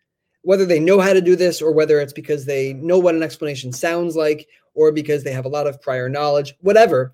whether 0.45 0.65
they 0.65 0.79
know 0.79 0.99
how 0.99 1.12
to 1.12 1.21
do 1.21 1.36
this 1.36 1.60
or 1.60 1.71
whether 1.71 1.99
it's 1.99 2.13
because 2.13 2.45
they 2.45 2.73
know 2.73 2.99
what 2.99 3.15
an 3.15 3.23
explanation 3.23 3.73
sounds 3.73 4.15
like 4.15 4.47
or 4.75 4.91
because 4.91 5.23
they 5.23 5.31
have 5.31 5.45
a 5.45 5.49
lot 5.49 5.65
of 5.65 5.81
prior 5.81 6.08
knowledge, 6.08 6.53
whatever. 6.62 7.13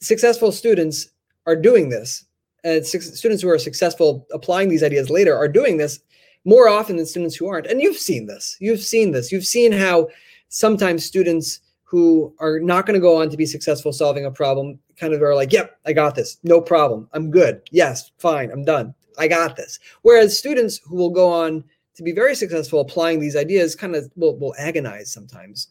Successful 0.00 0.50
students 0.50 1.10
are 1.46 1.54
doing 1.54 1.88
this. 1.88 2.24
And 2.64 2.84
students 2.84 3.40
who 3.40 3.48
are 3.48 3.58
successful 3.58 4.26
applying 4.32 4.68
these 4.68 4.82
ideas 4.82 5.10
later 5.10 5.36
are 5.36 5.46
doing 5.46 5.76
this 5.76 6.00
more 6.44 6.68
often 6.68 6.96
than 6.96 7.06
students 7.06 7.36
who 7.36 7.46
aren't. 7.46 7.68
And 7.68 7.80
you've 7.80 7.96
seen 7.96 8.26
this. 8.26 8.56
You've 8.58 8.80
seen 8.80 9.12
this. 9.12 9.30
You've 9.30 9.46
seen 9.46 9.70
how 9.70 10.08
sometimes 10.48 11.04
students 11.04 11.60
who 11.84 12.34
are 12.40 12.58
not 12.58 12.84
going 12.84 12.94
to 12.94 13.00
go 13.00 13.20
on 13.20 13.30
to 13.30 13.36
be 13.36 13.46
successful 13.46 13.92
solving 13.92 14.26
a 14.26 14.30
problem 14.30 14.80
kind 14.96 15.14
of 15.14 15.22
are 15.22 15.36
like, 15.36 15.52
yep, 15.52 15.78
I 15.86 15.92
got 15.92 16.16
this. 16.16 16.38
No 16.42 16.60
problem. 16.60 17.08
I'm 17.12 17.30
good. 17.30 17.62
Yes, 17.70 18.10
fine. 18.18 18.50
I'm 18.50 18.64
done. 18.64 18.92
I 19.18 19.28
got 19.28 19.54
this. 19.54 19.78
Whereas 20.02 20.36
students 20.36 20.80
who 20.84 20.96
will 20.96 21.10
go 21.10 21.30
on 21.30 21.62
to 21.94 22.02
be 22.02 22.12
very 22.12 22.34
successful 22.34 22.80
applying 22.80 23.20
these 23.20 23.36
ideas 23.36 23.74
kind 23.74 23.94
of 23.94 24.10
will, 24.16 24.36
will 24.36 24.54
agonize 24.58 25.10
sometimes 25.10 25.68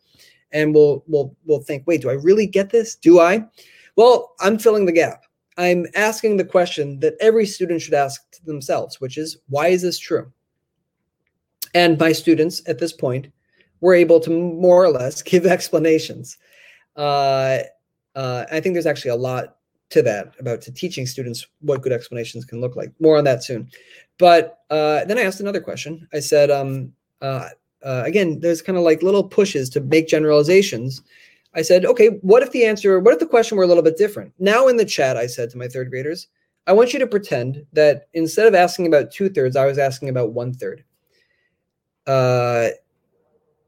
and 0.52 0.74
we'll, 0.74 1.04
will 1.08 1.36
will 1.46 1.60
think, 1.60 1.84
wait, 1.88 2.02
do 2.02 2.10
I 2.10 2.14
really 2.14 2.48
get 2.48 2.70
this? 2.70 2.96
Do 2.96 3.20
I? 3.20 3.46
Well, 3.96 4.34
I'm 4.40 4.58
filling 4.58 4.86
the 4.86 4.92
gap. 4.92 5.24
I'm 5.58 5.86
asking 5.96 6.38
the 6.38 6.46
question 6.46 7.00
that 7.02 7.16
every 7.20 7.46
student 7.46 7.82
should 7.82 7.94
ask 7.94 8.22
to 8.32 8.46
themselves, 8.46 9.00
which 9.00 9.18
is, 9.18 9.38
why 9.50 9.68
is 9.68 9.82
this 9.82 10.00
true? 10.00 10.32
And 11.76 12.00
my 12.00 12.12
students 12.12 12.62
at 12.68 12.80
this 12.80 12.94
point 12.94 13.28
were 13.82 13.94
able 13.94 14.20
to 14.22 14.30
more 14.30 14.84
or 14.84 14.90
less 14.90 15.22
give 15.24 15.46
explanations. 15.46 16.38
Uh, 16.96 17.60
uh, 18.16 18.46
I 18.52 18.60
think 18.60 18.74
there's 18.74 18.86
actually 18.86 19.12
a 19.12 19.16
lot 19.16 19.58
to 19.90 20.02
that 20.02 20.34
about 20.40 20.62
to 20.62 20.72
teaching 20.72 21.06
students 21.06 21.46
what 21.62 21.82
good 21.82 21.92
explanations 21.92 22.46
can 22.46 22.60
look 22.62 22.76
like. 22.76 22.92
More 23.00 23.18
on 23.18 23.24
that 23.26 23.44
soon. 23.44 23.70
But 24.18 24.60
uh, 24.70 25.06
then 25.06 25.18
I 25.18 25.24
asked 25.24 25.40
another 25.40 25.62
question. 25.62 26.08
I 26.14 26.20
said, 26.20 26.50
um, 26.50 26.94
uh, 27.22 27.50
uh, 27.84 28.04
again, 28.06 28.40
there's 28.40 28.62
kind 28.62 28.78
of 28.78 28.84
like 28.84 29.04
little 29.04 29.24
pushes 29.24 29.70
to 29.72 29.82
make 29.82 30.08
generalizations. 30.08 31.02
I 31.56 31.62
said, 31.62 31.86
okay, 31.86 32.08
what 32.22 32.42
if 32.42 32.52
the 32.52 32.66
answer, 32.66 33.00
what 33.00 33.14
if 33.14 33.20
the 33.20 33.28
question 33.28 33.58
were 33.58 33.64
a 33.64 33.68
little 33.68 33.84
bit 33.84 33.98
different? 33.98 34.34
Now 34.40 34.68
in 34.68 34.78
the 34.78 34.86
chat, 34.86 35.18
I 35.18 35.28
said 35.28 35.50
to 35.52 35.58
my 35.58 35.68
third 35.68 35.90
graders, 35.90 36.28
I 36.66 36.74
want 36.74 36.94
you 36.94 37.00
to 37.00 37.08
pretend 37.08 37.66
that 37.74 38.08
instead 38.14 38.48
of 38.48 38.56
asking 38.56 38.88
about 38.88 39.12
two 39.12 39.30
thirds, 39.30 39.56
I 39.56 39.66
was 39.66 39.78
asking 39.78 40.10
about 40.10 40.32
one 40.32 40.54
third. 40.54 40.84
Uh, 42.08 42.70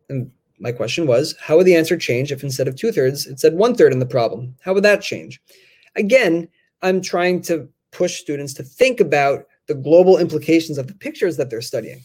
and 0.10 0.32
my 0.60 0.72
question 0.72 1.06
was, 1.06 1.36
how 1.40 1.58
would 1.58 1.66
the 1.66 1.76
answer 1.76 1.98
change 1.98 2.32
if 2.32 2.44
instead 2.44 2.68
of 2.68 2.76
two 2.76 2.92
thirds, 2.92 3.28
it 3.28 3.40
said 3.40 3.54
one 3.54 3.76
third 3.76 3.92
in 3.92 4.00
the 4.00 4.06
problem? 4.06 4.56
How 4.62 4.74
would 4.74 4.84
that 4.84 5.02
change? 5.02 5.42
Again, 5.96 6.48
I'm 6.82 7.02
trying 7.02 7.42
to 7.44 7.68
push 7.92 8.20
students 8.20 8.54
to 8.56 8.64
think 8.64 9.00
about 9.00 9.46
the 9.68 9.76
global 9.76 10.18
implications 10.18 10.78
of 10.78 10.88
the 10.88 10.94
pictures 10.94 11.38
that 11.38 11.50
they're 11.50 11.62
studying. 11.62 12.02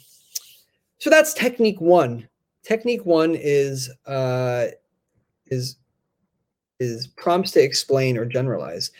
So 0.98 1.11
that's 1.11 1.35
technique 1.35 1.81
one. 1.81 2.29
Technique 2.62 3.05
one 3.05 3.35
is 3.35 3.90
uh, 4.07 4.66
is 5.46 5.76
is 6.79 7.09
prompts 7.09 7.50
to 7.53 7.62
explain 7.62 8.16
or 8.16 8.24
generalize. 8.24 8.90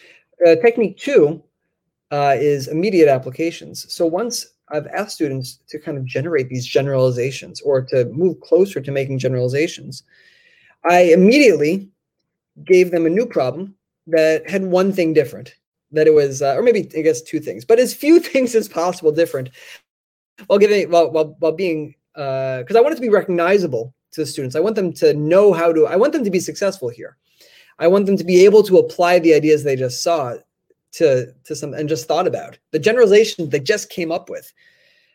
Uh, 0.47 0.57
technique 0.57 0.99
two 0.99 1.43
uh, 2.11 2.37
is 2.39 2.69
immediate 2.69 3.09
applications. 3.09 3.93
So 3.93 4.07
once 4.07 4.47
I've 4.71 4.87
asked 4.87 5.15
students 5.15 5.61
to 5.69 5.79
kind 5.79 5.99
of 5.99 6.05
generate 6.05 6.49
these 6.49 6.67
generalizations 6.67 7.61
or 7.61 7.83
to 7.87 8.07
move 8.07 8.41
closer 8.41 8.81
to 8.81 8.93
making 8.93 9.19
generalizations. 9.19 10.03
I 10.89 11.13
immediately 11.13 11.89
gave 12.65 12.91
them 12.91 13.07
a 13.07 13.11
new 13.11 13.27
problem 13.27 13.75
that 14.11 14.49
had 14.49 14.65
one 14.65 14.93
thing 14.93 15.13
different. 15.13 15.55
That 15.93 16.07
it 16.07 16.15
was, 16.15 16.41
uh, 16.41 16.55
or 16.55 16.63
maybe 16.63 16.89
I 16.97 17.03
guess 17.03 17.21
two 17.21 17.41
things, 17.41 17.65
but 17.65 17.81
as 17.81 17.93
few 17.93 18.21
things 18.31 18.55
as 18.55 18.69
possible 18.69 19.13
different, 19.13 19.51
while 20.47 20.59
giving 20.59 20.91
while 20.91 21.11
while, 21.11 21.37
while 21.39 21.53
being 21.53 21.95
because 22.15 22.77
uh, 22.77 22.79
I 22.79 22.81
want 22.81 22.93
it 22.93 22.97
to 22.97 23.03
be 23.03 23.09
recognizable 23.09 23.95
to 24.13 24.21
the 24.23 24.27
students. 24.27 24.57
I 24.57 24.61
want 24.61 24.77
them 24.77 24.93
to 24.95 25.15
know 25.15 25.53
how 25.53 25.73
to. 25.73 25.87
I 25.87 25.97
want 25.97 26.13
them 26.13 26.25
to 26.25 26.31
be 26.31 26.41
successful 26.41 26.89
here. 26.89 27.17
I 27.79 27.89
want 27.89 28.07
them 28.07 28.17
to 28.17 28.25
be 28.25 28.45
able 28.45 28.63
to 28.65 28.79
apply 28.79 29.19
the 29.19 29.35
ideas 29.35 29.65
they 29.65 29.77
just 29.77 30.03
saw 30.03 30.37
to 30.93 31.33
to 31.45 31.55
some 31.55 31.75
and 31.75 31.89
just 31.89 32.07
thought 32.07 32.27
about 32.27 32.59
the 32.73 32.79
generalization 32.79 33.49
they 33.49 33.61
just 33.61 33.91
came 33.91 34.11
up 34.11 34.29
with 34.29 34.53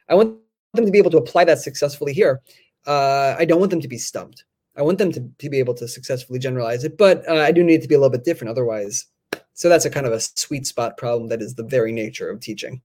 i 0.09 0.15
want 0.15 0.37
them 0.73 0.85
to 0.85 0.91
be 0.91 0.97
able 0.97 1.11
to 1.11 1.17
apply 1.17 1.43
that 1.43 1.59
successfully 1.59 2.13
here 2.13 2.41
uh, 2.87 3.35
i 3.37 3.45
don't 3.45 3.59
want 3.59 3.71
them 3.71 3.81
to 3.81 3.87
be 3.87 3.97
stumped 3.97 4.45
i 4.77 4.81
want 4.81 4.97
them 4.97 5.11
to, 5.11 5.27
to 5.37 5.49
be 5.49 5.59
able 5.59 5.73
to 5.73 5.87
successfully 5.87 6.39
generalize 6.39 6.83
it 6.83 6.97
but 6.97 7.27
uh, 7.29 7.35
i 7.35 7.51
do 7.51 7.63
need 7.63 7.75
it 7.75 7.81
to 7.81 7.87
be 7.87 7.95
a 7.95 7.99
little 7.99 8.11
bit 8.11 8.25
different 8.25 8.51
otherwise 8.51 9.05
so 9.53 9.69
that's 9.69 9.85
a 9.85 9.89
kind 9.89 10.05
of 10.05 10.13
a 10.13 10.19
sweet 10.19 10.67
spot 10.67 10.97
problem 10.97 11.29
that 11.29 11.41
is 11.41 11.55
the 11.55 11.63
very 11.63 11.91
nature 11.91 12.29
of 12.29 12.39
teaching 12.39 12.81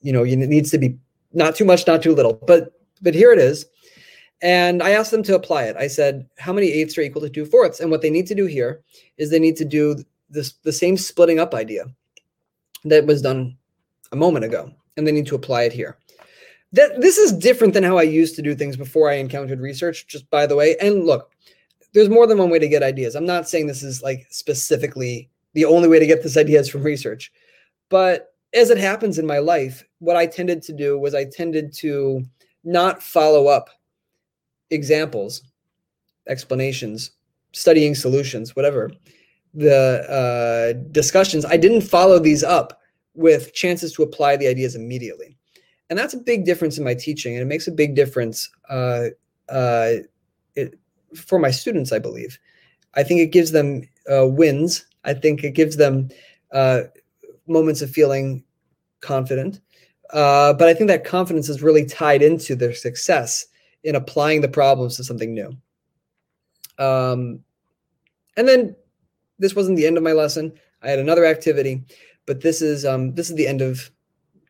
you 0.00 0.12
know 0.12 0.24
it 0.24 0.36
needs 0.36 0.70
to 0.70 0.78
be 0.78 0.96
not 1.32 1.54
too 1.54 1.64
much 1.64 1.86
not 1.86 2.02
too 2.02 2.14
little 2.14 2.34
but 2.46 2.72
but 3.00 3.14
here 3.14 3.32
it 3.32 3.38
is 3.38 3.66
and 4.42 4.82
I 4.82 4.90
asked 4.90 5.12
them 5.12 5.22
to 5.24 5.36
apply 5.36 5.64
it. 5.64 5.76
I 5.76 5.86
said, 5.86 6.28
how 6.36 6.52
many 6.52 6.66
eighths 6.66 6.98
are 6.98 7.02
equal 7.02 7.22
to 7.22 7.30
two 7.30 7.46
fourths? 7.46 7.78
And 7.78 7.92
what 7.92 8.02
they 8.02 8.10
need 8.10 8.26
to 8.26 8.34
do 8.34 8.46
here 8.46 8.82
is 9.16 9.30
they 9.30 9.38
need 9.38 9.56
to 9.56 9.64
do 9.64 9.96
this 10.28 10.54
the 10.64 10.72
same 10.72 10.96
splitting 10.96 11.38
up 11.38 11.54
idea 11.54 11.84
that 12.84 13.06
was 13.06 13.22
done 13.22 13.56
a 14.10 14.16
moment 14.16 14.44
ago, 14.44 14.72
and 14.96 15.06
they 15.06 15.12
need 15.12 15.28
to 15.28 15.36
apply 15.36 15.62
it 15.62 15.72
here. 15.72 15.96
That 16.72 17.00
this 17.00 17.18
is 17.18 17.32
different 17.32 17.74
than 17.74 17.84
how 17.84 17.98
I 17.98 18.02
used 18.02 18.34
to 18.36 18.42
do 18.42 18.54
things 18.54 18.76
before 18.76 19.10
I 19.10 19.14
encountered 19.14 19.60
research. 19.60 20.06
Just 20.06 20.28
by 20.30 20.46
the 20.46 20.56
way, 20.56 20.76
and 20.80 21.04
look, 21.04 21.30
there's 21.92 22.08
more 22.08 22.26
than 22.26 22.38
one 22.38 22.50
way 22.50 22.58
to 22.58 22.68
get 22.68 22.82
ideas. 22.82 23.14
I'm 23.14 23.26
not 23.26 23.48
saying 23.48 23.66
this 23.66 23.82
is 23.82 24.02
like 24.02 24.26
specifically 24.30 25.28
the 25.54 25.66
only 25.66 25.88
way 25.88 25.98
to 25.98 26.06
get 26.06 26.22
this 26.22 26.36
idea 26.36 26.60
is 26.60 26.68
from 26.68 26.82
research, 26.82 27.30
but 27.90 28.34
as 28.54 28.70
it 28.70 28.78
happens 28.78 29.18
in 29.18 29.26
my 29.26 29.38
life, 29.38 29.84
what 29.98 30.16
I 30.16 30.26
tended 30.26 30.62
to 30.62 30.72
do 30.72 30.98
was 30.98 31.14
I 31.14 31.24
tended 31.24 31.72
to 31.74 32.22
not 32.64 33.02
follow 33.02 33.48
up 33.48 33.68
examples, 34.70 35.42
explanations, 36.28 37.12
studying 37.52 37.94
solutions, 37.94 38.56
whatever 38.56 38.90
the 39.54 40.08
uh, 40.08 40.88
discussions, 40.92 41.44
I 41.44 41.56
didn't 41.56 41.82
follow 41.82 42.18
these 42.18 42.42
up 42.42 42.80
with 43.14 43.52
chances 43.52 43.92
to 43.94 44.02
apply 44.02 44.36
the 44.36 44.48
ideas 44.48 44.74
immediately. 44.74 45.36
And 45.92 45.98
that's 45.98 46.14
a 46.14 46.18
big 46.18 46.46
difference 46.46 46.78
in 46.78 46.84
my 46.84 46.94
teaching. 46.94 47.34
And 47.34 47.42
it 47.42 47.44
makes 47.44 47.68
a 47.68 47.70
big 47.70 47.94
difference 47.94 48.48
uh, 48.70 49.08
uh, 49.50 49.96
it, 50.56 50.78
for 51.14 51.38
my 51.38 51.50
students, 51.50 51.92
I 51.92 51.98
believe. 51.98 52.38
I 52.94 53.02
think 53.02 53.20
it 53.20 53.26
gives 53.26 53.52
them 53.52 53.86
uh, 54.10 54.26
wins. 54.26 54.86
I 55.04 55.12
think 55.12 55.44
it 55.44 55.50
gives 55.50 55.76
them 55.76 56.08
uh, 56.50 56.84
moments 57.46 57.82
of 57.82 57.90
feeling 57.90 58.42
confident. 59.02 59.60
Uh, 60.14 60.54
but 60.54 60.66
I 60.66 60.72
think 60.72 60.88
that 60.88 61.04
confidence 61.04 61.50
is 61.50 61.60
really 61.60 61.84
tied 61.84 62.22
into 62.22 62.56
their 62.56 62.72
success 62.72 63.44
in 63.84 63.94
applying 63.94 64.40
the 64.40 64.48
problems 64.48 64.96
to 64.96 65.04
something 65.04 65.34
new. 65.34 65.54
Um, 66.78 67.40
and 68.38 68.48
then 68.48 68.74
this 69.38 69.54
wasn't 69.54 69.76
the 69.76 69.86
end 69.86 69.98
of 69.98 70.02
my 70.02 70.12
lesson. 70.12 70.54
I 70.80 70.88
had 70.88 71.00
another 71.00 71.26
activity, 71.26 71.84
but 72.24 72.40
this 72.40 72.62
is 72.62 72.86
um, 72.86 73.14
this 73.14 73.28
is 73.28 73.36
the 73.36 73.46
end 73.46 73.60
of 73.60 73.90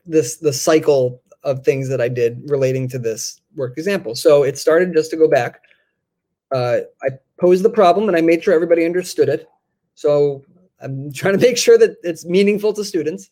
this 0.07 0.37
the 0.37 0.53
cycle 0.53 1.22
of 1.45 1.65
things 1.65 1.89
that 1.89 2.01
I 2.01 2.09
did 2.09 2.43
relating 2.49 2.89
to 2.89 2.99
this 2.99 3.41
work 3.55 3.77
example. 3.77 4.15
So 4.15 4.43
it 4.43 4.59
started 4.59 4.93
just 4.95 5.11
to 5.11 5.17
go 5.17 5.29
back. 5.29 5.61
Uh, 6.53 6.81
I 7.03 7.11
posed 7.41 7.65
the 7.65 7.71
problem 7.71 8.09
and 8.09 8.17
I 8.17 8.21
made 8.21 8.43
sure 8.43 8.55
everybody 8.55 8.85
understood 8.85 9.29
it. 9.29 9.49
So 9.95 10.45
I'm 10.81 11.13
trying 11.15 11.39
to 11.39 11.45
make 11.45 11.59
sure 11.59 11.79
that 11.79 11.97
it's 12.03 12.25
meaningful 12.25 12.73
to 12.75 12.85
students. 12.85 13.31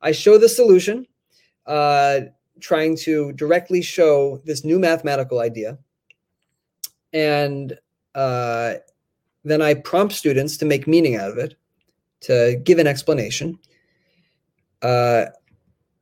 I 0.00 0.12
show 0.12 0.38
the 0.38 0.48
solution, 0.48 1.06
uh, 1.66 2.20
trying 2.60 2.96
to 2.98 3.32
directly 3.32 3.82
show 3.82 4.40
this 4.44 4.64
new 4.64 4.78
mathematical 4.78 5.40
idea. 5.40 5.78
And 7.12 7.78
uh, 8.14 8.74
then 9.44 9.62
I 9.62 9.74
prompt 9.74 10.14
students 10.14 10.56
to 10.58 10.64
make 10.64 10.86
meaning 10.86 11.16
out 11.16 11.30
of 11.30 11.38
it, 11.38 11.56
to 12.22 12.60
give 12.64 12.78
an 12.78 12.86
explanation. 12.86 13.58
Uh, 14.80 15.26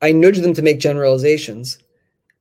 I 0.03 0.12
nudge 0.12 0.38
them 0.38 0.55
to 0.55 0.62
make 0.62 0.80
generalizations. 0.80 1.78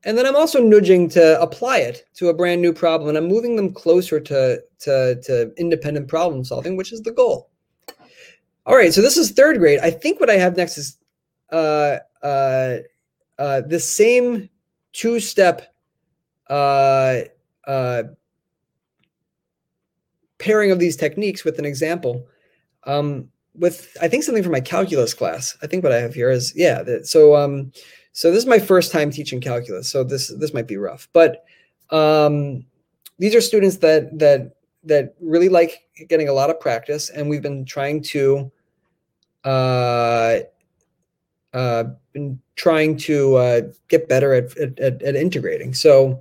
And 0.05 0.17
then 0.17 0.25
I'm 0.25 0.35
also 0.35 0.63
nudging 0.63 1.09
to 1.09 1.41
apply 1.41 1.79
it 1.79 2.05
to 2.15 2.29
a 2.29 2.33
brand 2.33 2.61
new 2.61 2.71
problem. 2.71 3.09
And 3.09 3.17
I'm 3.17 3.27
moving 3.27 3.55
them 3.55 3.73
closer 3.73 4.19
to, 4.19 4.63
to, 4.79 5.21
to 5.21 5.51
independent 5.57 6.07
problem 6.07 6.43
solving, 6.43 6.77
which 6.77 6.93
is 6.93 7.01
the 7.01 7.11
goal. 7.11 7.49
All 8.65 8.75
right, 8.75 8.93
so 8.93 9.01
this 9.01 9.17
is 9.17 9.31
third 9.31 9.57
grade. 9.57 9.79
I 9.79 9.89
think 9.89 10.19
what 10.19 10.29
I 10.29 10.37
have 10.37 10.55
next 10.55 10.77
is 10.77 10.97
uh, 11.51 11.97
uh, 12.21 12.77
uh, 13.37 13.61
the 13.61 13.79
same 13.79 14.49
two 14.93 15.19
step 15.19 15.73
uh, 16.49 17.21
uh, 17.65 18.03
pairing 20.37 20.71
of 20.71 20.79
these 20.79 20.95
techniques 20.95 21.43
with 21.43 21.59
an 21.59 21.65
example. 21.65 22.27
Um, 22.83 23.29
with 23.59 23.95
I 24.01 24.07
think 24.07 24.23
something 24.23 24.43
from 24.43 24.53
my 24.53 24.61
calculus 24.61 25.13
class. 25.13 25.57
I 25.61 25.67
think 25.67 25.83
what 25.83 25.91
I 25.91 25.99
have 25.99 26.13
here 26.13 26.31
is 26.31 26.53
yeah. 26.55 26.83
So 27.03 27.35
um, 27.35 27.71
so 28.13 28.31
this 28.31 28.39
is 28.39 28.49
my 28.49 28.59
first 28.59 28.91
time 28.91 29.11
teaching 29.11 29.41
calculus. 29.41 29.89
So 29.89 30.03
this 30.03 30.29
this 30.39 30.53
might 30.53 30.67
be 30.67 30.77
rough, 30.77 31.07
but 31.13 31.45
um, 31.91 32.65
these 33.19 33.35
are 33.35 33.41
students 33.41 33.77
that 33.77 34.17
that 34.17 34.53
that 34.85 35.15
really 35.19 35.49
like 35.49 35.87
getting 36.07 36.29
a 36.29 36.33
lot 36.33 36.49
of 36.49 36.59
practice, 36.59 37.09
and 37.09 37.29
we've 37.29 37.41
been 37.41 37.65
trying 37.65 38.01
to 38.03 38.51
uh, 39.43 40.39
uh, 41.53 41.83
been 42.13 42.39
trying 42.55 42.97
to 42.97 43.35
uh, 43.35 43.61
get 43.89 44.07
better 44.07 44.33
at, 44.33 44.57
at, 44.57 44.79
at 44.79 45.15
integrating. 45.15 45.73
So 45.73 46.19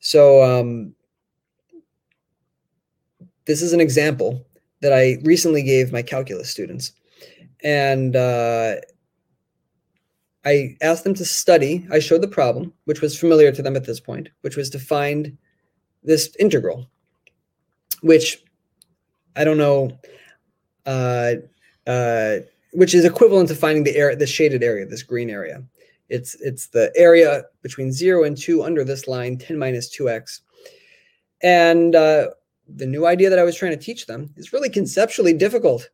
so 0.00 0.42
um, 0.42 0.94
this 3.44 3.62
is 3.62 3.72
an 3.72 3.80
example 3.80 4.44
that 4.80 4.92
I 4.92 5.18
recently 5.24 5.62
gave 5.62 5.92
my 5.92 6.02
calculus 6.02 6.50
students. 6.50 6.92
And 7.62 8.16
uh, 8.16 8.76
I 10.44 10.76
asked 10.80 11.04
them 11.04 11.14
to 11.14 11.24
study. 11.24 11.86
I 11.90 11.98
showed 11.98 12.22
the 12.22 12.28
problem, 12.28 12.72
which 12.84 13.00
was 13.00 13.18
familiar 13.18 13.52
to 13.52 13.62
them 13.62 13.76
at 13.76 13.84
this 13.84 14.00
point, 14.00 14.28
which 14.40 14.56
was 14.56 14.70
to 14.70 14.78
find 14.78 15.36
this 16.02 16.34
integral, 16.38 16.88
which 18.02 18.42
I 19.36 19.44
don't 19.44 19.58
know, 19.58 19.98
uh, 20.86 21.34
uh, 21.86 22.36
which 22.72 22.94
is 22.94 23.04
equivalent 23.04 23.48
to 23.48 23.54
finding 23.54 23.84
the 23.84 23.96
area, 23.96 24.16
the 24.16 24.26
shaded 24.26 24.62
area, 24.62 24.86
this 24.86 25.02
green 25.02 25.28
area. 25.28 25.62
It's 26.08 26.34
it's 26.40 26.68
the 26.68 26.92
area 26.96 27.44
between 27.62 27.92
zero 27.92 28.24
and 28.24 28.36
two 28.36 28.64
under 28.64 28.82
this 28.82 29.06
line, 29.06 29.38
10 29.38 29.58
minus 29.58 29.94
2x. 29.96 30.40
And 31.42 31.94
uh, 31.94 32.28
the 32.76 32.86
new 32.86 33.06
idea 33.06 33.30
that 33.30 33.38
I 33.38 33.44
was 33.44 33.56
trying 33.56 33.72
to 33.72 33.76
teach 33.84 34.06
them 34.06 34.32
is 34.36 34.52
really 34.52 34.70
conceptually 34.70 35.32
difficult. 35.32 35.88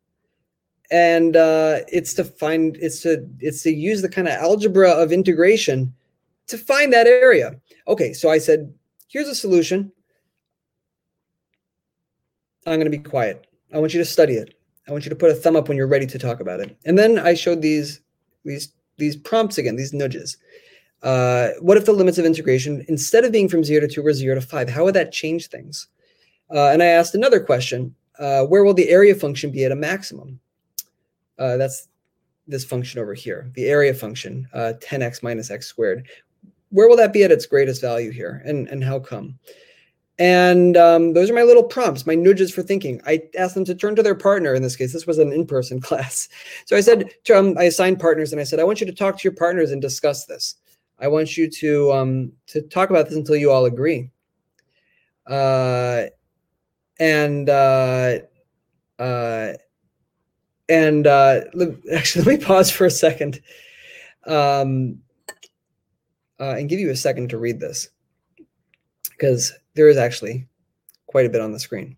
And 0.91 1.37
uh, 1.37 1.81
it's 1.89 2.15
to 2.15 2.25
find 2.25 2.77
it's 2.77 3.01
to 3.01 3.29
it's 3.41 3.63
to 3.65 3.73
use 3.73 4.03
the 4.03 4.09
kind 4.09 4.29
of 4.29 4.35
algebra 4.35 4.91
of 4.91 5.13
integration 5.13 5.93
to 6.47 6.59
find 6.59 6.93
that 6.93 7.07
area. 7.07 7.57
Okay, 7.89 8.13
so 8.13 8.31
I 8.31 8.39
said, 8.39 8.73
here's 9.09 9.29
a 9.29 9.35
solution. 9.35 9.91
I'm 12.67 12.79
going 12.79 12.91
to 12.91 12.97
be 12.97 12.99
quiet. 12.99 13.47
I 13.73 13.79
want 13.79 13.95
you 13.95 14.01
to 14.01 14.05
study 14.05 14.35
it. 14.35 14.55
I 14.89 14.93
want 14.93 15.05
you 15.05 15.11
to 15.11 15.17
put 15.17 15.31
a 15.31 15.35
thumb 15.35 15.57
up 15.57 15.69
when 15.69 15.77
you're 15.77 15.89
ready 15.89 16.07
to 16.07 16.19
talk 16.19 16.41
about 16.41 16.61
it. 16.61 16.77
And 16.85 16.99
then 16.99 17.19
I 17.19 17.35
showed 17.35 17.63
these 17.63 18.01
these 18.45 18.73
these 18.97 19.17
prompts 19.17 19.59
again, 19.59 19.77
these 19.77 19.93
nudges. 19.93 20.37
Uh, 21.03 21.51
what 21.61 21.77
if 21.77 21.85
the 21.85 21.93
limits 21.93 22.19
of 22.19 22.25
integration, 22.25 22.85
instead 22.89 23.25
of 23.25 23.33
being 23.33 23.49
from 23.49 23.63
zero 23.63 23.81
to 23.81 23.89
two, 23.89 24.03
were 24.03 24.13
zero 24.13 24.35
to 24.35 24.41
five? 24.41 24.69
How 24.69 24.85
would 24.85 24.95
that 24.95 25.13
change 25.13 25.49
things? 25.49 25.89
Uh, 26.51 26.69
and 26.69 26.83
I 26.83 26.87
asked 26.87 27.15
another 27.15 27.41
question: 27.41 27.95
uh, 28.19 28.45
Where 28.45 28.65
will 28.65 28.75
the 28.75 28.89
area 28.89 29.15
function 29.15 29.51
be 29.51 29.65
at 29.65 29.73
a 29.73 29.77
maximum? 29.77 30.41
Uh, 31.39 31.57
that's 31.57 31.89
this 32.47 32.65
function 32.65 33.01
over 33.01 33.15
here, 33.15 33.51
the 33.55 33.67
area 33.67 33.93
function, 33.93 34.49
10x 34.55 35.17
uh, 35.17 35.21
minus 35.23 35.51
x 35.51 35.67
squared. 35.67 36.09
Where 36.71 36.89
will 36.89 36.97
that 36.97 37.13
be 37.13 37.25
at 37.25 37.33
its 37.33 37.47
greatest 37.47 37.81
value 37.81 38.11
here, 38.11 38.43
and 38.45 38.69
and 38.69 38.83
how 38.83 38.99
come? 38.99 39.39
And 40.19 40.77
um, 40.79 41.13
those 41.13 41.29
are 41.29 41.35
my 41.35 41.43
little 41.43 41.63
prompts, 41.63 42.07
my 42.07 42.15
nudges 42.15 42.53
for 42.53 42.63
thinking. 42.63 43.03
I 43.07 43.23
asked 43.39 43.55
them 43.55 43.67
to 43.67 43.75
turn 43.75 43.97
to 43.97 44.03
their 44.03 44.15
partner. 44.15 44.55
In 44.55 44.63
this 44.63 44.77
case, 44.77 44.93
this 44.93 45.07
was 45.07 45.19
an 45.19 45.31
in-person 45.31 45.81
class. 45.83 46.29
So 46.65 46.75
I 46.75 46.81
said, 46.81 47.11
to, 47.25 47.39
um, 47.39 47.59
I 47.59 47.65
assigned 47.65 48.01
partners, 48.01 48.33
and 48.33 48.41
I 48.41 48.45
said, 48.45 48.59
I 48.59 48.65
want 48.65 48.81
you 48.81 48.87
to 48.87 48.95
talk 48.95 49.19
to 49.19 49.25
your 49.25 49.35
partners 49.35 49.73
and 49.73 49.83
discuss 49.83 50.25
this. 50.25 50.57
I 50.99 51.09
want 51.09 51.37
you 51.37 51.51
to 51.51 51.93
um, 51.93 52.33
to 52.47 52.63
talk 52.63 52.89
about 52.89 53.09
this 53.09 53.17
until 53.17 53.37
you 53.37 53.51
all 53.51 53.67
agree. 53.67 54.11
Uh, 55.27 56.05
and 56.99 57.49
uh, 57.49 58.19
uh, 58.99 59.53
and 60.69 61.07
uh, 61.07 61.41
actually, 61.93 62.25
let 62.25 62.41
me 62.41 62.45
pause 62.45 62.71
for 62.71 62.87
a 62.87 62.91
second, 62.91 63.41
um, 64.27 64.99
uh, 66.41 66.55
and 66.57 66.69
give 66.69 66.81
you 66.81 66.91
a 66.91 66.97
second 66.97 67.31
to 67.31 67.39
read 67.39 67.61
this, 67.61 67.89
because 69.11 69.53
there 69.75 69.89
is 69.89 69.97
actually 69.97 70.49
quite 71.07 71.27
a 71.27 71.31
bit 71.31 71.41
on 71.41 71.53
the 71.53 71.61
screen. 71.61 71.97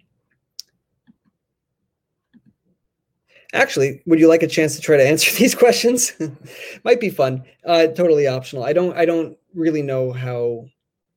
Actually, 3.55 4.03
would 4.05 4.20
you 4.20 4.28
like 4.28 4.42
a 4.42 4.46
chance 4.46 4.76
to 4.76 4.82
try 4.82 4.99
to 4.99 5.09
answer 5.09 5.34
these 5.38 5.55
questions? 5.55 6.12
Might 6.84 7.01
be 7.01 7.11
fun. 7.11 7.44
Uh, 7.64 7.86
totally 7.86 8.26
optional. 8.26 8.64
I 8.64 8.72
don't. 8.72 8.96
I 8.96 9.05
don't 9.05 9.36
really 9.55 9.82
know 9.82 10.12
how. 10.12 10.66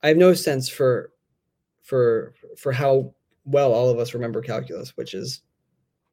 I 0.04 0.08
have 0.08 0.18
no 0.18 0.34
sense 0.34 0.68
for, 0.68 1.12
for 1.84 2.34
for 2.58 2.72
how 2.72 3.14
well 3.52 3.74
all 3.74 3.89
of 3.89 3.99
us 3.99 4.14
remember 4.14 4.41
calculus, 4.41 4.95
which 4.97 5.14
is, 5.14 5.41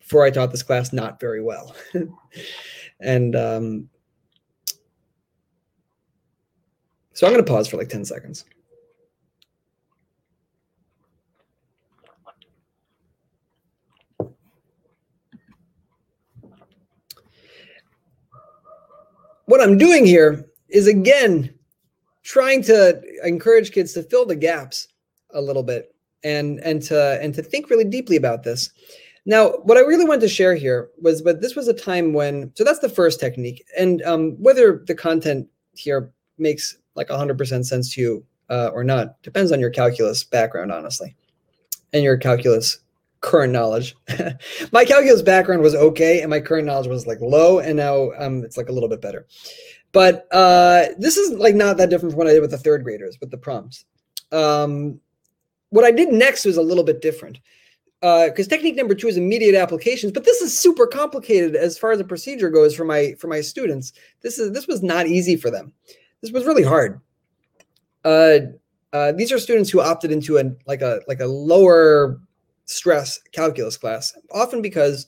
before 0.01 0.24
I 0.24 0.30
taught 0.30 0.51
this 0.51 0.62
class, 0.62 0.93
not 0.93 1.20
very 1.20 1.43
well. 1.43 1.74
and 3.01 3.36
um, 3.36 3.89
so 7.12 7.26
I'm 7.26 7.32
going 7.32 7.45
to 7.45 7.51
pause 7.51 7.68
for 7.68 7.76
like 7.76 7.89
ten 7.89 8.05
seconds. 8.05 8.45
what 19.49 19.62
I'm 19.62 19.78
doing 19.78 20.05
here 20.05 20.47
is 20.68 20.86
again 20.86 21.53
trying 22.22 22.62
to 22.64 23.01
encourage 23.24 23.72
kids 23.72 23.95
to 23.95 24.03
fill 24.03 24.26
the 24.26 24.36
gaps 24.36 24.89
a 25.32 25.41
little 25.41 25.62
bit 25.62 25.95
and 26.25 26.61
and 26.61 26.83
to 26.83 27.19
and 27.23 27.35
to 27.35 27.43
think 27.43 27.71
really 27.71 27.85
deeply 27.85 28.16
about 28.16 28.43
this. 28.43 28.71
Now, 29.27 29.51
what 29.64 29.77
I 29.77 29.81
really 29.81 30.07
wanted 30.07 30.23
to 30.23 30.29
share 30.29 30.55
here 30.55 30.89
was, 31.03 31.21
but 31.21 31.43
this 31.43 31.55
was 31.55 31.69
a 31.69 31.75
time 31.75 32.14
when, 32.14 32.51
so 32.55 32.64
that's 32.64 32.79
the 32.79 32.89
first 32.89 33.21
technique, 33.21 33.62
and 33.79 34.01
um, 34.03 34.33
whether 34.43 34.83
the 34.87 34.95
content 34.95 35.47
here 35.75 36.11
makes 36.39 36.79
like 36.95 37.09
100% 37.09 37.66
sense 37.66 37.95
to 37.95 38.01
you 38.01 38.25
uh, 38.49 38.71
or 38.73 38.85
not 38.85 39.21
depends 39.23 39.53
on 39.53 39.61
your 39.61 39.69
calculus 39.69 40.25
background, 40.25 40.73
honestly, 40.73 41.14
and 41.93 42.03
your 42.03 42.16
calculus 42.16 42.79
current 43.21 43.53
knowledge. 43.53 43.97
my 44.73 44.85
calculus 44.85 45.23
background 45.23 45.62
was 45.62 45.75
okay, 45.75 46.23
and 46.23 46.31
my 46.31 46.41
current 46.41 46.66
knowledge 46.66 46.89
was 46.89 47.07
like 47.07 47.21
low, 47.21 47.59
and 47.59 47.77
now 47.77 48.12
um, 48.19 48.45
it's 48.45 48.57
like 48.57 48.69
a 48.69 48.73
little 48.73 48.89
bit 48.89 49.03
better. 49.03 49.27
But 49.93 50.27
uh, 50.33 50.87
this 50.99 51.16
is 51.16 51.33
like 51.39 51.55
not 51.55 51.77
that 51.79 51.91
different 51.91 52.12
from 52.12 52.19
what 52.19 52.29
I 52.29 52.33
did 52.33 52.41
with 52.41 52.51
the 52.51 52.59
third 52.59 52.85
graders 52.85 53.19
with 53.21 53.31
the 53.31 53.39
prompts. 53.39 53.85
Um, 54.33 55.01
what 55.71 55.85
I 55.85 55.91
did 55.91 56.12
next 56.12 56.45
was 56.45 56.57
a 56.57 56.62
little 56.62 56.85
bit 56.85 57.01
different 57.01 57.39
because 58.01 58.47
uh, 58.47 58.51
technique 58.51 58.77
number 58.77 58.95
two 58.95 59.09
is 59.09 59.16
immediate 59.16 59.57
applications, 59.57 60.12
but 60.12 60.25
this 60.25 60.41
is 60.41 60.57
super 60.57 60.87
complicated 60.87 61.57
as 61.57 61.77
far 61.77 61.91
as 61.91 61.99
the 61.99 62.05
procedure 62.05 62.49
goes 62.49 62.75
for 62.75 62.85
my 62.85 63.14
for 63.19 63.27
my 63.27 63.41
students. 63.41 63.93
This 64.21 64.39
is 64.39 64.53
this 64.53 64.69
was 64.69 64.83
not 64.83 65.09
easy 65.09 65.37
for 65.37 65.51
them. 65.51 65.73
This 66.23 66.31
was 66.31 66.47
really 66.47 66.62
hard. 66.62 67.01
Uh, 68.05 68.39
uh, 68.93 69.12
these 69.12 69.33
are 69.33 69.39
students 69.39 69.69
who 69.69 69.81
opted 69.81 70.12
into 70.12 70.39
a 70.39 70.45
like 70.66 70.81
a 70.81 71.01
like 71.09 71.21
a 71.21 71.27
lower 71.27 72.21
stress 72.66 73.21
calculus 73.33 73.77
class, 73.77 74.16
often 74.33 74.62
because 74.62 75.07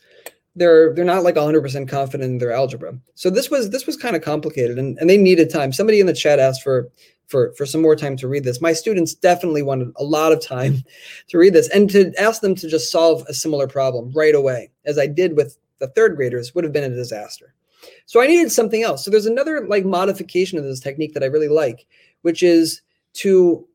they're 0.56 0.92
they're 0.94 1.04
not 1.04 1.22
like 1.22 1.36
100% 1.36 1.88
confident 1.88 2.30
in 2.30 2.38
their 2.38 2.52
algebra. 2.52 2.98
So 3.14 3.30
this 3.30 3.50
was 3.50 3.70
this 3.70 3.86
was 3.86 3.96
kind 3.96 4.16
of 4.16 4.22
complicated 4.22 4.78
and, 4.78 4.98
and 4.98 5.08
they 5.08 5.16
needed 5.16 5.50
time. 5.50 5.72
Somebody 5.72 6.00
in 6.00 6.06
the 6.06 6.12
chat 6.12 6.38
asked 6.38 6.62
for 6.62 6.90
for 7.28 7.52
for 7.54 7.64
some 7.64 7.80
more 7.80 7.96
time 7.96 8.16
to 8.16 8.28
read 8.28 8.44
this. 8.44 8.60
My 8.60 8.72
students 8.72 9.14
definitely 9.14 9.62
wanted 9.62 9.92
a 9.96 10.04
lot 10.04 10.32
of 10.32 10.44
time 10.44 10.82
to 11.28 11.38
read 11.38 11.54
this 11.54 11.68
and 11.68 11.88
to 11.90 12.12
ask 12.18 12.40
them 12.40 12.54
to 12.56 12.68
just 12.68 12.90
solve 12.90 13.24
a 13.28 13.34
similar 13.34 13.68
problem 13.68 14.12
right 14.12 14.34
away, 14.34 14.70
as 14.84 14.98
I 14.98 15.06
did 15.06 15.36
with 15.36 15.56
the 15.78 15.88
third 15.88 16.16
graders, 16.16 16.54
would 16.54 16.64
have 16.64 16.72
been 16.72 16.90
a 16.90 16.94
disaster. 16.94 17.54
So 18.04 18.20
I 18.20 18.26
needed 18.26 18.52
something 18.52 18.82
else. 18.82 19.04
So 19.04 19.10
there's 19.10 19.26
another 19.26 19.66
like 19.66 19.84
modification 19.84 20.58
of 20.58 20.64
this 20.64 20.80
technique 20.80 21.14
that 21.14 21.22
I 21.22 21.26
really 21.26 21.48
like, 21.48 21.86
which 22.22 22.42
is 22.42 22.82
to 23.14 23.66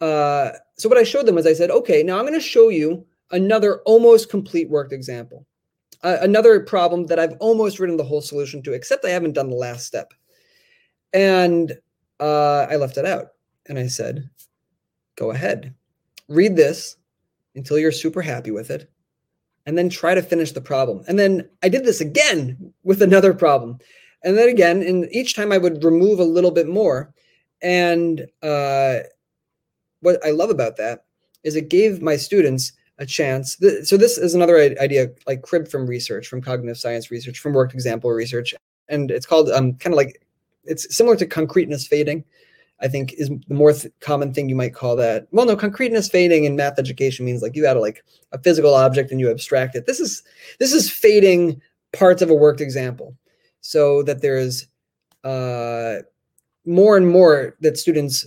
uh 0.00 0.52
so 0.78 0.88
what 0.88 0.98
I 0.98 1.04
showed 1.04 1.26
them 1.26 1.34
was 1.34 1.46
I 1.46 1.52
said, 1.52 1.70
okay, 1.70 2.02
now 2.02 2.18
I'm 2.18 2.26
going 2.26 2.34
to 2.34 2.40
show 2.40 2.68
you 2.68 3.06
another 3.30 3.80
almost 3.82 4.30
complete 4.30 4.68
worked 4.68 4.92
example. 4.92 5.46
Uh, 6.06 6.18
another 6.20 6.60
problem 6.60 7.06
that 7.06 7.18
I've 7.18 7.34
almost 7.40 7.80
written 7.80 7.96
the 7.96 8.04
whole 8.04 8.20
solution 8.20 8.62
to, 8.62 8.72
except 8.72 9.04
I 9.04 9.08
haven't 9.10 9.32
done 9.32 9.50
the 9.50 9.56
last 9.56 9.86
step. 9.86 10.14
And 11.12 11.76
uh, 12.20 12.68
I 12.70 12.76
left 12.76 12.96
it 12.96 13.04
out. 13.04 13.30
And 13.68 13.76
I 13.76 13.88
said, 13.88 14.30
go 15.16 15.32
ahead, 15.32 15.74
read 16.28 16.54
this 16.54 16.96
until 17.56 17.76
you're 17.76 17.90
super 17.90 18.22
happy 18.22 18.52
with 18.52 18.70
it, 18.70 18.88
and 19.66 19.76
then 19.76 19.88
try 19.88 20.14
to 20.14 20.22
finish 20.22 20.52
the 20.52 20.60
problem. 20.60 21.02
And 21.08 21.18
then 21.18 21.48
I 21.64 21.68
did 21.68 21.84
this 21.84 22.00
again 22.00 22.72
with 22.84 23.02
another 23.02 23.34
problem. 23.34 23.78
And 24.22 24.38
then 24.38 24.48
again, 24.48 24.82
and 24.82 25.08
each 25.10 25.34
time 25.34 25.50
I 25.50 25.58
would 25.58 25.82
remove 25.82 26.20
a 26.20 26.24
little 26.24 26.52
bit 26.52 26.68
more. 26.68 27.12
And 27.62 28.28
uh, 28.44 28.98
what 30.02 30.24
I 30.24 30.30
love 30.30 30.50
about 30.50 30.76
that 30.76 31.06
is 31.42 31.56
it 31.56 31.68
gave 31.68 32.00
my 32.00 32.16
students 32.16 32.74
a 32.98 33.06
chance. 33.06 33.56
So 33.84 33.96
this 33.96 34.18
is 34.18 34.34
another 34.34 34.58
idea, 34.58 35.10
like 35.26 35.42
cribbed 35.42 35.70
from 35.70 35.86
research, 35.86 36.26
from 36.28 36.40
cognitive 36.40 36.78
science 36.78 37.10
research, 37.10 37.38
from 37.38 37.52
worked 37.52 37.74
example 37.74 38.10
research, 38.10 38.54
and 38.88 39.10
it's 39.10 39.26
called 39.26 39.50
um, 39.50 39.74
kind 39.74 39.92
of 39.92 39.96
like 39.96 40.22
it's 40.64 40.94
similar 40.94 41.16
to 41.16 41.26
concreteness 41.26 41.86
fading. 41.86 42.24
I 42.80 42.88
think 42.88 43.14
is 43.14 43.30
the 43.48 43.54
more 43.54 43.72
th- 43.72 43.92
common 44.00 44.34
thing 44.34 44.50
you 44.50 44.54
might 44.54 44.74
call 44.74 44.96
that. 44.96 45.28
Well, 45.30 45.46
no, 45.46 45.56
concreteness 45.56 46.08
fading 46.08 46.44
in 46.44 46.56
math 46.56 46.78
education 46.78 47.24
means 47.24 47.40
like 47.40 47.56
you 47.56 47.62
got 47.62 47.78
like 47.78 48.04
a 48.32 48.38
physical 48.38 48.74
object 48.74 49.10
and 49.10 49.18
you 49.18 49.30
abstract 49.30 49.74
it. 49.74 49.86
This 49.86 49.98
is 49.98 50.22
this 50.58 50.72
is 50.72 50.90
fading 50.90 51.60
parts 51.92 52.20
of 52.20 52.28
a 52.28 52.34
worked 52.34 52.60
example, 52.60 53.16
so 53.62 54.02
that 54.02 54.20
there's 54.20 54.66
uh, 55.24 56.00
more 56.66 56.96
and 56.96 57.08
more 57.08 57.56
that 57.60 57.78
students 57.78 58.26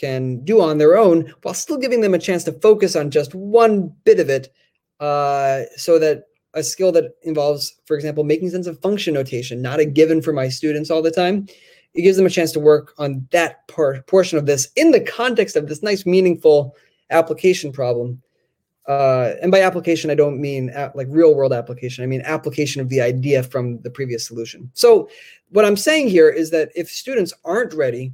can 0.00 0.44
do 0.44 0.60
on 0.60 0.78
their 0.78 0.96
own, 0.96 1.32
while 1.42 1.54
still 1.54 1.76
giving 1.76 2.00
them 2.00 2.14
a 2.14 2.18
chance 2.18 2.44
to 2.44 2.52
focus 2.52 2.96
on 2.96 3.10
just 3.10 3.34
one 3.34 3.92
bit 4.04 4.20
of 4.20 4.30
it, 4.30 4.52
uh, 5.00 5.62
so 5.76 5.98
that 5.98 6.24
a 6.54 6.62
skill 6.62 6.90
that 6.92 7.16
involves, 7.22 7.80
for 7.84 7.96
example, 7.96 8.24
making 8.24 8.50
sense 8.50 8.66
of 8.66 8.80
function 8.80 9.14
notation, 9.14 9.62
not 9.62 9.80
a 9.80 9.84
given 9.84 10.20
for 10.20 10.32
my 10.32 10.48
students 10.48 10.90
all 10.90 11.02
the 11.02 11.10
time 11.10 11.46
it 11.94 12.02
gives 12.02 12.16
them 12.16 12.26
a 12.26 12.30
chance 12.30 12.52
to 12.52 12.60
work 12.60 12.94
on 12.98 13.26
that 13.32 13.66
part 13.68 14.06
portion 14.06 14.38
of 14.38 14.46
this 14.46 14.68
in 14.76 14.90
the 14.90 15.00
context 15.00 15.56
of 15.56 15.68
this 15.68 15.82
nice 15.82 16.06
meaningful 16.06 16.76
application 17.10 17.72
problem. 17.72 18.22
Uh, 18.88 19.34
and 19.42 19.52
by 19.52 19.60
application 19.60 20.10
i 20.10 20.14
don't 20.14 20.40
mean 20.40 20.72
like 20.94 21.06
real 21.10 21.34
world 21.34 21.52
application. 21.52 22.02
I 22.02 22.06
mean 22.06 22.22
application 22.24 22.80
of 22.80 22.88
the 22.88 23.00
idea 23.00 23.42
from 23.42 23.80
the 23.82 23.90
previous 23.90 24.26
solution. 24.26 24.70
So 24.74 25.08
what 25.50 25.64
i'm 25.64 25.76
saying 25.76 26.08
here 26.08 26.28
is 26.28 26.50
that 26.50 26.70
if 26.74 26.88
students 26.88 27.32
aren't 27.44 27.74
ready 27.74 28.12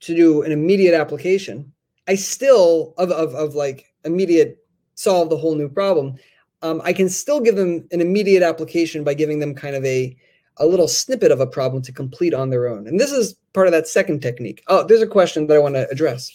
to 0.00 0.14
do 0.14 0.42
an 0.42 0.52
immediate 0.52 0.94
application 0.94 1.72
i 2.08 2.14
still 2.14 2.94
of, 2.98 3.10
of, 3.10 3.34
of 3.34 3.54
like 3.54 3.86
immediate 4.04 4.58
solve 4.94 5.30
the 5.30 5.36
whole 5.36 5.54
new 5.54 5.68
problem 5.68 6.16
um, 6.62 6.80
i 6.84 6.92
can 6.92 7.08
still 7.08 7.40
give 7.40 7.56
them 7.56 7.86
an 7.92 8.00
immediate 8.00 8.42
application 8.42 9.04
by 9.04 9.14
giving 9.14 9.38
them 9.38 9.54
kind 9.54 9.76
of 9.76 9.84
a 9.84 10.16
a 10.60 10.66
little 10.66 10.86
snippet 10.86 11.32
of 11.32 11.40
a 11.40 11.46
problem 11.46 11.82
to 11.82 11.90
complete 11.92 12.34
on 12.34 12.50
their 12.50 12.68
own. 12.68 12.86
And 12.86 13.00
this 13.00 13.10
is 13.10 13.34
part 13.54 13.66
of 13.66 13.72
that 13.72 13.88
second 13.88 14.20
technique. 14.20 14.62
Oh, 14.68 14.86
there's 14.86 15.02
a 15.02 15.06
question 15.06 15.46
that 15.46 15.56
I 15.56 15.58
want 15.58 15.74
to 15.74 15.88
address. 15.90 16.30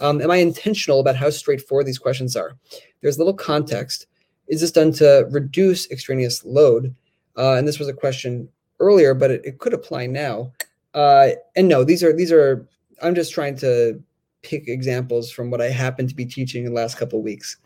Um, 0.00 0.20
am 0.20 0.30
I 0.30 0.36
intentional 0.36 1.00
about 1.00 1.16
how 1.16 1.30
straightforward 1.30 1.86
these 1.86 1.98
questions 1.98 2.36
are? 2.36 2.56
There's 3.00 3.16
a 3.16 3.20
little 3.20 3.32
context. 3.32 4.06
Is 4.48 4.60
this 4.60 4.72
done 4.72 4.92
to 4.94 5.28
reduce 5.30 5.90
extraneous 5.90 6.44
load? 6.44 6.94
Uh, 7.36 7.52
and 7.52 7.66
this 7.66 7.78
was 7.78 7.88
a 7.88 7.92
question 7.92 8.48
earlier, 8.80 9.14
but 9.14 9.30
it, 9.30 9.42
it 9.44 9.58
could 9.58 9.72
apply 9.72 10.06
now. 10.06 10.52
Uh, 10.92 11.30
and 11.54 11.68
no, 11.68 11.84
these 11.84 12.02
are 12.02 12.12
these 12.12 12.32
are. 12.32 12.66
I'm 13.02 13.14
just 13.14 13.32
trying 13.32 13.56
to 13.58 14.02
pick 14.42 14.68
examples 14.68 15.30
from 15.30 15.50
what 15.50 15.60
I 15.60 15.68
happen 15.68 16.06
to 16.06 16.14
be 16.14 16.26
teaching 16.26 16.64
in 16.64 16.74
the 16.74 16.80
last 16.80 16.98
couple 16.98 17.22
weeks. 17.22 17.56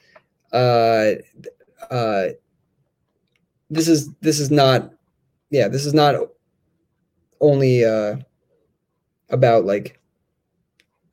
Uh, 0.53 1.15
uh, 1.91 2.29
this 3.71 3.89
is 3.89 4.11
this 4.21 4.41
is 4.41 4.51
not 4.51 4.91
yeah, 5.51 5.69
this 5.69 5.85
is 5.85 5.95
not 5.95 6.15
only 7.41 7.85
uh, 7.85 8.17
about 9.31 9.65
like 9.65 10.01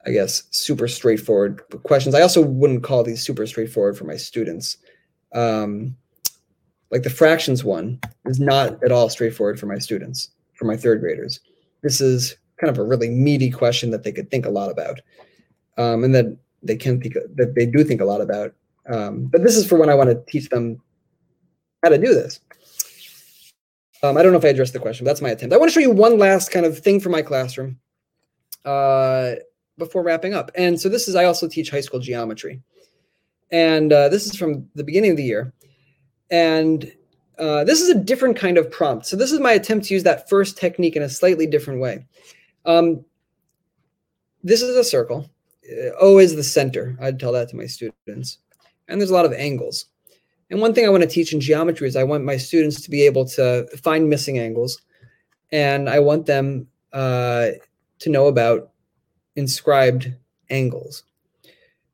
I 0.06 0.12
guess 0.12 0.44
super 0.52 0.88
straightforward 0.88 1.62
questions. 1.84 2.16
I 2.16 2.22
also 2.22 2.42
wouldn't 2.42 2.84
call 2.84 3.04
these 3.04 3.24
super 3.24 3.46
straightforward 3.48 3.98
for 3.98 4.06
my 4.06 4.18
students. 4.18 4.78
Um, 5.34 5.96
like 6.92 7.04
the 7.04 7.10
fractions 7.10 7.64
one 7.64 8.00
is 8.26 8.40
not 8.40 8.82
at 8.84 8.92
all 8.92 9.10
straightforward 9.10 9.60
for 9.60 9.66
my 9.66 9.80
students, 9.80 10.30
for 10.54 10.66
my 10.66 10.78
third 10.78 11.02
graders. 11.02 11.40
This 11.82 12.00
is 12.00 12.38
kind 12.60 12.70
of 12.70 12.78
a 12.78 12.84
really 12.84 13.10
meaty 13.10 13.52
question 13.52 13.92
that 13.92 14.04
they 14.04 14.12
could 14.12 14.30
think 14.30 14.46
a 14.46 14.50
lot 14.50 14.72
about, 14.72 15.02
um, 15.78 16.04
and 16.04 16.16
that 16.16 16.38
they 16.64 16.76
can 16.76 17.00
think 17.02 17.14
that 17.14 17.54
they 17.56 17.66
do 17.66 17.84
think 17.84 18.02
a 18.02 18.06
lot 18.06 18.22
about. 18.22 18.54
Um, 18.88 19.26
but 19.26 19.44
this 19.44 19.58
is 19.58 19.68
for 19.68 19.78
when 19.78 19.90
I 19.90 19.96
want 19.96 20.10
to 20.10 20.32
teach 20.32 20.50
them 20.50 20.82
how 21.84 21.90
to 21.90 21.98
do 21.98 22.14
this. 22.14 22.40
Um, 24.04 24.18
I 24.18 24.24
don't 24.24 24.32
know 24.32 24.38
if 24.38 24.46
I 24.46 24.50
addressed 24.50 24.74
the 24.74 24.80
question, 24.80 25.04
but 25.04 25.12
that's 25.12 25.22
my 25.22 25.30
attempt. 25.30 25.54
I 25.54 25.58
want 25.58 25.70
to 25.70 25.74
show 25.74 25.80
you 25.80 25.92
one 25.92 26.18
last 26.18 26.52
kind 26.52 26.66
of 26.66 26.78
thing 26.78 27.00
from 27.00 27.12
my 27.12 27.22
classroom 27.22 27.80
uh, 28.64 29.36
before 29.78 30.04
wrapping 30.04 30.34
up. 30.34 30.52
And 30.56 30.80
so 30.80 30.90
this 30.90 31.08
is, 31.08 31.16
I 31.16 31.26
also 31.26 31.48
teach 31.48 31.72
high 31.72 31.82
school 31.82 32.00
geometry. 32.00 32.62
And 33.52 33.92
uh, 33.92 34.10
this 34.10 34.26
is 34.26 34.36
from 34.36 34.68
the 34.76 34.84
beginning 34.84 35.12
of 35.12 35.18
the 35.18 35.24
year. 35.24 35.54
And 36.30 36.92
uh, 37.40 37.64
this 37.64 37.82
is 37.82 37.90
a 37.90 38.00
different 38.00 38.38
kind 38.38 38.58
of 38.58 38.70
prompt. 38.72 39.06
So 39.06 39.16
this 39.16 39.32
is 39.32 39.40
my 39.40 39.54
attempt 39.54 39.88
to 39.88 39.94
use 39.94 40.04
that 40.04 40.30
first 40.30 40.58
technique 40.58 40.96
in 40.96 41.04
a 41.04 41.10
slightly 41.10 41.48
different 41.48 41.80
way. 41.80 42.06
Um, 42.66 43.06
this 44.44 44.62
is 44.62 44.76
a 44.76 44.84
circle. 44.84 45.30
O 46.00 46.20
is 46.20 46.36
the 46.36 46.44
center. 46.44 46.96
I'd 47.02 47.20
tell 47.20 47.32
that 47.32 47.50
to 47.50 47.56
my 47.56 47.66
students. 47.66 48.40
And 48.88 49.02
there's 49.02 49.10
a 49.10 49.16
lot 49.16 49.26
of 49.26 49.34
angles. 49.34 49.86
And 50.52 50.62
one 50.62 50.74
thing 50.74 50.86
I 50.86 50.90
want 50.90 51.04
to 51.04 51.10
teach 51.10 51.34
in 51.34 51.42
geometry 51.42 51.88
is 51.88 51.96
I 51.96 52.04
want 52.04 52.24
my 52.24 52.38
students 52.38 52.82
to 52.82 52.92
be 52.92 53.04
able 53.04 53.26
to 53.30 53.68
find 53.78 54.08
missing 54.10 54.38
angles, 54.38 54.80
and 55.52 55.90
I 55.90 56.00
want 56.00 56.28
them 56.28 56.68
uh, 56.94 57.50
to 58.00 58.10
know 58.10 58.28
about 58.28 58.72
inscribed 59.36 60.14
angles. 60.52 61.04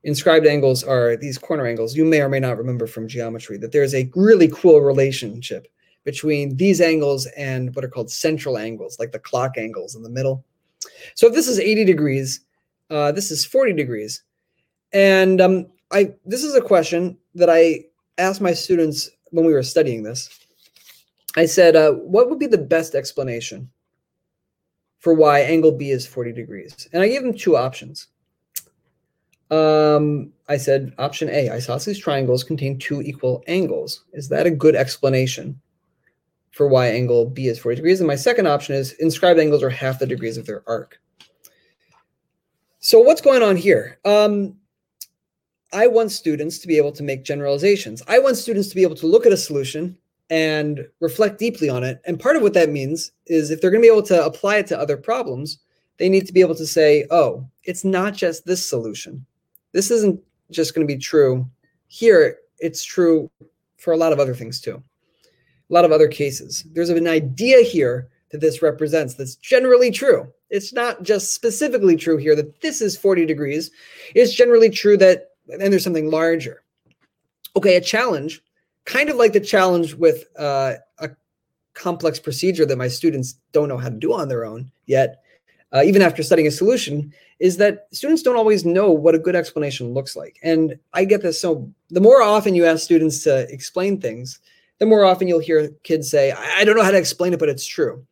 Inscribed 0.03 0.45
angles 0.45 0.83
are 0.83 1.15
these 1.15 1.37
corner 1.37 1.65
angles. 1.65 1.95
You 1.95 2.03
may 2.03 2.21
or 2.21 2.27
may 2.27 2.39
not 2.39 2.57
remember 2.57 2.87
from 2.87 3.07
geometry 3.07 3.57
that 3.57 3.71
there's 3.71 3.93
a 3.93 4.11
really 4.15 4.49
cool 4.49 4.81
relationship 4.81 5.67
between 6.03 6.57
these 6.57 6.81
angles 6.81 7.27
and 7.37 7.73
what 7.75 7.85
are 7.85 7.89
called 7.89 8.11
central 8.11 8.57
angles, 8.57 8.97
like 8.99 9.11
the 9.11 9.19
clock 9.19 9.57
angles 9.57 9.95
in 9.95 10.01
the 10.01 10.09
middle. 10.09 10.43
So 11.15 11.27
if 11.27 11.33
this 11.33 11.47
is 11.47 11.59
80 11.59 11.85
degrees, 11.85 12.41
uh, 12.89 13.11
this 13.11 13.31
is 13.31 13.45
40 13.45 13.73
degrees. 13.73 14.23
And 14.93 15.39
um, 15.39 15.67
I 15.91 16.13
this 16.25 16.43
is 16.43 16.55
a 16.55 16.61
question 16.61 17.17
that 17.35 17.49
I 17.49 17.85
asked 18.17 18.41
my 18.41 18.53
students 18.53 19.09
when 19.31 19.45
we 19.45 19.53
were 19.53 19.63
studying 19.63 20.03
this, 20.03 20.29
I 21.35 21.45
said, 21.45 21.75
uh, 21.75 21.93
what 21.93 22.29
would 22.29 22.39
be 22.39 22.47
the 22.47 22.57
best 22.57 22.93
explanation 22.95 23.69
for 24.99 25.13
why 25.13 25.39
angle 25.39 25.71
B 25.71 25.91
is 25.91 26.05
40 26.05 26.33
degrees? 26.33 26.87
And 26.93 27.01
I 27.01 27.07
gave 27.07 27.23
them 27.23 27.37
two 27.37 27.55
options. 27.55 28.07
Um, 29.49 30.31
I 30.47 30.57
said, 30.57 30.93
option 30.97 31.29
A, 31.29 31.49
isosceles 31.49 31.97
triangles 31.97 32.43
contain 32.43 32.77
two 32.77 33.01
equal 33.01 33.43
angles. 33.47 34.05
Is 34.13 34.29
that 34.29 34.45
a 34.45 34.51
good 34.51 34.75
explanation 34.75 35.59
for 36.51 36.67
why 36.67 36.87
angle 36.87 37.25
B 37.25 37.47
is 37.47 37.59
40 37.59 37.77
degrees? 37.77 37.99
And 37.99 38.07
my 38.07 38.15
second 38.15 38.47
option 38.47 38.75
is 38.75 38.93
inscribed 38.93 39.39
angles 39.39 39.63
are 39.63 39.69
half 39.69 39.99
the 39.99 40.05
degrees 40.05 40.37
of 40.37 40.45
their 40.45 40.63
arc. 40.67 40.99
So 42.79 42.99
what's 42.99 43.21
going 43.21 43.43
on 43.43 43.55
here? 43.55 43.99
Um, 44.05 44.55
I 45.73 45.87
want 45.87 46.11
students 46.11 46.59
to 46.59 46.67
be 46.67 46.77
able 46.77 46.91
to 46.93 47.03
make 47.03 47.23
generalizations. 47.23 48.01
I 48.07 48.19
want 48.19 48.37
students 48.37 48.69
to 48.69 48.75
be 48.75 48.83
able 48.83 48.95
to 48.95 49.07
look 49.07 49.25
at 49.25 49.31
a 49.31 49.37
solution 49.37 49.97
and 50.29 50.87
reflect 50.99 51.39
deeply 51.39 51.69
on 51.69 51.83
it. 51.83 52.01
And 52.05 52.19
part 52.19 52.35
of 52.35 52.41
what 52.41 52.53
that 52.53 52.69
means 52.69 53.11
is 53.27 53.51
if 53.51 53.61
they're 53.61 53.71
going 53.71 53.81
to 53.81 53.87
be 53.87 53.91
able 53.91 54.07
to 54.07 54.25
apply 54.25 54.57
it 54.57 54.67
to 54.67 54.79
other 54.79 54.97
problems, 54.97 55.59
they 55.97 56.09
need 56.09 56.25
to 56.25 56.33
be 56.33 56.41
able 56.41 56.55
to 56.55 56.65
say, 56.65 57.05
oh, 57.11 57.45
it's 57.63 57.83
not 57.83 58.13
just 58.13 58.45
this 58.45 58.67
solution. 58.67 59.25
This 59.71 59.91
isn't 59.91 60.19
just 60.49 60.73
going 60.73 60.85
to 60.87 60.93
be 60.93 60.99
true 60.99 61.45
here, 61.87 62.37
it's 62.59 62.83
true 62.83 63.29
for 63.77 63.91
a 63.91 63.97
lot 63.97 64.13
of 64.13 64.19
other 64.19 64.33
things 64.33 64.61
too. 64.61 64.81
A 65.71 65.73
lot 65.73 65.85
of 65.85 65.91
other 65.91 66.09
cases. 66.09 66.65
There's 66.73 66.89
an 66.89 67.07
idea 67.07 67.61
here 67.61 68.09
that 68.31 68.41
this 68.41 68.61
represents 68.61 69.13
that's 69.13 69.35
generally 69.35 69.89
true. 69.89 70.31
It's 70.49 70.73
not 70.73 71.01
just 71.01 71.33
specifically 71.33 71.95
true 71.95 72.17
here 72.17 72.35
that 72.35 72.59
this 72.61 72.81
is 72.81 72.97
40 72.97 73.25
degrees. 73.25 73.71
It's 74.13 74.33
generally 74.33 74.69
true 74.69 74.97
that 74.97 75.29
and 75.49 75.71
there's 75.71 75.83
something 75.83 76.09
larger. 76.09 76.63
Okay, 77.55 77.75
a 77.75 77.81
challenge, 77.81 78.41
kind 78.85 79.09
of 79.09 79.17
like 79.17 79.33
the 79.33 79.39
challenge 79.39 79.93
with 79.95 80.25
uh, 80.37 80.75
a 80.99 81.09
complex 81.73 82.19
procedure 82.19 82.65
that 82.65 82.77
my 82.77 82.87
students 82.87 83.35
don't 83.51 83.67
know 83.67 83.77
how 83.77 83.89
to 83.89 83.95
do 83.95 84.13
on 84.13 84.29
their 84.29 84.45
own 84.45 84.71
yet, 84.85 85.23
uh, 85.73 85.81
even 85.83 86.01
after 86.01 86.23
studying 86.23 86.47
a 86.47 86.51
solution, 86.51 87.13
is 87.39 87.57
that 87.57 87.87
students 87.91 88.21
don't 88.21 88.35
always 88.35 88.65
know 88.65 88.91
what 88.91 89.15
a 89.15 89.19
good 89.19 89.35
explanation 89.35 89.93
looks 89.93 90.15
like. 90.15 90.37
And 90.43 90.77
I 90.93 91.05
get 91.05 91.21
this. 91.21 91.39
So 91.39 91.69
the 91.89 92.01
more 92.01 92.21
often 92.21 92.55
you 92.55 92.65
ask 92.65 92.83
students 92.83 93.23
to 93.23 93.51
explain 93.51 93.99
things, 93.99 94.39
the 94.81 94.87
more 94.87 95.05
often 95.05 95.27
you'll 95.27 95.37
hear 95.37 95.69
kids 95.83 96.09
say, 96.09 96.31
I 96.31 96.65
don't 96.65 96.75
know 96.75 96.83
how 96.83 96.89
to 96.89 96.97
explain 96.97 97.33
it, 97.33 97.39
but 97.39 97.49
it's 97.49 97.67
true. 97.67 98.03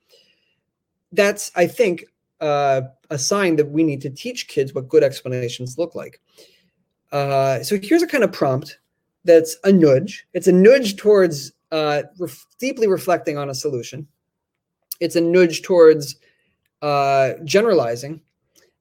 That's, 1.11 1.51
I 1.55 1.65
think, 1.65 2.05
uh, 2.41 2.81
a 3.09 3.17
sign 3.17 3.55
that 3.55 3.71
we 3.71 3.83
need 3.83 4.01
to 4.01 4.11
teach 4.11 4.47
kids 4.47 4.75
what 4.75 4.87
good 4.87 5.03
explanations 5.03 5.79
look 5.79 5.95
like. 5.95 6.21
Uh, 7.11 7.63
so 7.63 7.79
here's 7.81 8.03
a 8.03 8.07
kind 8.07 8.23
of 8.23 8.31
prompt 8.31 8.77
that's 9.25 9.57
a 9.63 9.71
nudge. 9.71 10.27
It's 10.33 10.45
a 10.45 10.51
nudge 10.51 10.95
towards 10.95 11.53
uh, 11.71 12.03
ref- 12.19 12.45
deeply 12.59 12.85
reflecting 12.87 13.35
on 13.35 13.49
a 13.49 13.55
solution. 13.55 14.07
It's 14.99 15.15
a 15.15 15.21
nudge 15.21 15.63
towards 15.63 16.17
uh, 16.83 17.31
generalizing, 17.45 18.21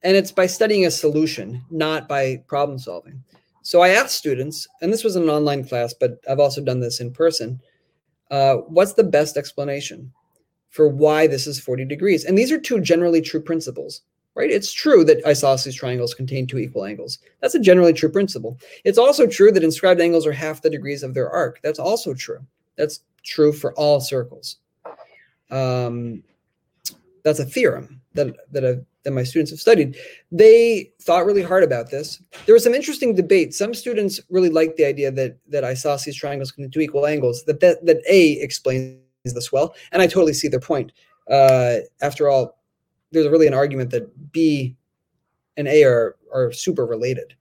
and 0.03 0.15
it's 0.15 0.31
by 0.31 0.45
studying 0.45 0.85
a 0.85 0.91
solution, 0.91 1.65
not 1.71 2.07
by 2.07 2.45
problem 2.49 2.79
solving. 2.79 3.25
So 3.63 3.81
I 3.81 3.91
asked 3.91 4.15
students, 4.15 4.69
and 4.83 4.93
this 4.93 5.05
was 5.05 5.17
an 5.17 5.31
online 5.31 5.67
class, 5.67 5.95
but 5.99 6.21
I've 6.29 6.39
also 6.39 6.63
done 6.63 6.81
this 6.81 7.01
in 7.01 7.13
person. 7.13 7.63
Uh, 8.31 8.57
what's 8.69 8.95
the 8.95 9.05
best 9.05 9.37
explanation 9.37 10.13
for 10.71 10.89
why 10.89 11.27
this 11.27 11.47
is 11.47 11.59
40 11.61 11.85
degrees? 11.85 12.25
And 12.25 12.37
these 12.37 12.53
are 12.53 12.61
two 12.61 12.81
generally 12.81 13.23
true 13.23 13.41
principles 13.41 14.03
right? 14.39 14.53
It's 14.53 14.73
true 14.73 15.05
that 15.05 15.27
isosceles 15.27 15.75
triangles 15.75 16.15
contain 16.15 16.47
two 16.47 16.59
equal 16.59 16.85
angles. 16.85 17.19
That's 17.41 17.57
a 17.57 17.61
generally 17.61 17.93
true 17.93 18.09
principle. 18.09 18.57
It's 18.85 18.97
also 18.97 19.27
true 19.27 19.51
that 19.51 19.65
inscribed 19.65 20.01
angles 20.01 20.29
are 20.29 20.33
half 20.33 20.63
the 20.63 20.71
degrees 20.71 21.03
of 21.03 21.13
their 21.13 21.29
arc. 21.29 21.61
That's 21.61 21.81
also 21.81 22.15
true. 22.15 22.39
That's 22.77 23.01
true 23.25 23.53
for 23.53 23.75
all 23.75 24.01
circles. 24.01 24.59
Um, 25.51 26.23
that's 27.25 27.39
a 27.39 27.45
theorem 27.45 28.01
that 28.15 28.37
that, 28.53 28.65
i 28.65 28.79
that 29.05 29.13
my 29.13 29.23
students 29.23 29.51
have 29.51 29.61
studied. 29.61 29.97
They 30.31 30.93
thought 31.01 31.25
really 31.25 31.43
hard 31.43 31.65
about 31.65 31.91
this. 31.91 32.21
There 32.45 32.53
was 32.53 32.65
some 32.65 32.75
interesting 32.75 33.15
debate. 33.15 33.55
Some 33.55 33.73
students 33.73 34.21
really 34.29 34.51
liked 34.51 34.77
the 34.77 34.85
idea 34.85 35.11
that 35.13 35.39
that 35.49 35.65
isosceles 35.65 36.17
triangles 36.17 36.51
can 36.53 36.69
do 36.69 36.81
equal 36.81 37.07
angles. 37.07 37.45
That 37.45 37.61
that 37.61 37.85
that 37.87 38.03
A 38.09 38.33
explains 38.33 38.99
this 39.25 39.51
well, 39.51 39.75
and 39.93 40.03
I 40.03 40.07
totally 40.07 40.35
see 40.35 40.49
their 40.49 40.61
point. 40.61 40.93
Uh, 41.31 41.79
after 42.03 42.29
all, 42.29 42.59
there's 43.13 43.29
really 43.29 43.47
an 43.47 43.55
argument 43.55 43.91
that 43.91 44.33
B 44.33 44.77
and 45.57 45.69
A 45.69 45.85
are 45.85 46.17
are 46.33 46.53
super 46.53 46.85
related, 46.85 47.35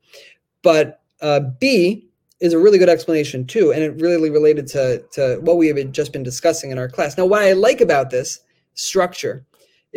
but 0.62 1.02
uh, 1.22 1.42
B 1.60 2.08
is 2.40 2.54
a 2.54 2.60
really 2.60 2.78
good 2.78 2.90
explanation 2.90 3.46
too, 3.46 3.74
and 3.74 3.84
it 3.84 4.00
really 4.00 4.30
related 4.30 4.68
to 4.68 5.04
to 5.14 5.38
what 5.42 5.58
we 5.58 5.68
have 5.68 5.92
just 5.92 6.14
been 6.14 6.24
discussing 6.24 6.72
in 6.72 6.78
our 6.78 6.88
class. 6.88 7.18
Now, 7.18 7.26
what 7.26 7.42
I 7.42 7.54
like 7.54 7.82
about 7.82 8.10
this 8.10 8.40
structure 8.76 9.44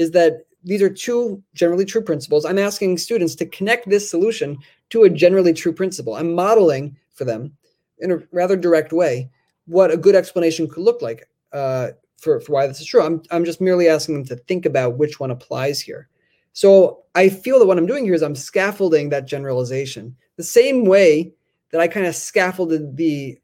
is 0.01 0.11
that 0.13 0.47
these 0.65 0.83
are 0.83 0.91
two 0.91 1.43
generally 1.55 1.85
true 1.85 2.03
principles. 2.03 2.45
I'm 2.45 2.59
asking 2.59 2.99
students 2.99 3.35
to 3.37 3.47
connect 3.47 3.89
this 3.89 4.11
solution 4.11 4.59
to 4.91 5.05
a 5.05 5.11
generally 5.11 5.53
true 5.53 5.73
principle. 5.73 6.15
I'm 6.15 6.35
modeling 6.35 6.97
for 7.13 7.25
them 7.25 7.53
in 7.99 8.11
a 8.11 8.19
rather 8.33 8.57
direct 8.57 8.93
way 8.93 9.31
what 9.67 9.91
a 9.91 9.97
good 9.97 10.15
explanation 10.15 10.69
could 10.69 10.83
look 10.83 11.03
like 11.03 11.29
uh, 11.53 11.89
for, 12.17 12.41
for 12.41 12.53
why 12.53 12.67
this 12.67 12.81
is 12.81 12.87
true. 12.87 13.03
I'm, 13.03 13.23
I'm 13.31 13.45
just 13.45 13.61
merely 13.61 13.89
asking 13.89 14.15
them 14.15 14.25
to 14.27 14.37
think 14.37 14.67
about 14.67 14.99
which 14.99 15.21
one 15.21 15.31
applies 15.31 15.81
here. 15.81 16.09
So 16.53 17.05
I 17.15 17.29
feel 17.29 17.59
that 17.59 17.67
what 17.67 17.79
I'm 17.79 17.87
doing 17.87 18.05
here 18.05 18.15
is 18.15 18.23
I'm 18.23 18.35
scaffolding 18.35 19.11
that 19.11 19.27
generalization 19.27 20.17
the 20.37 20.43
same 20.43 20.85
way 20.85 21.33
that 21.71 21.81
I 21.81 21.89
kind 21.89 22.07
of 22.07 22.17
scaffolded 22.17 22.97
the 22.97 23.39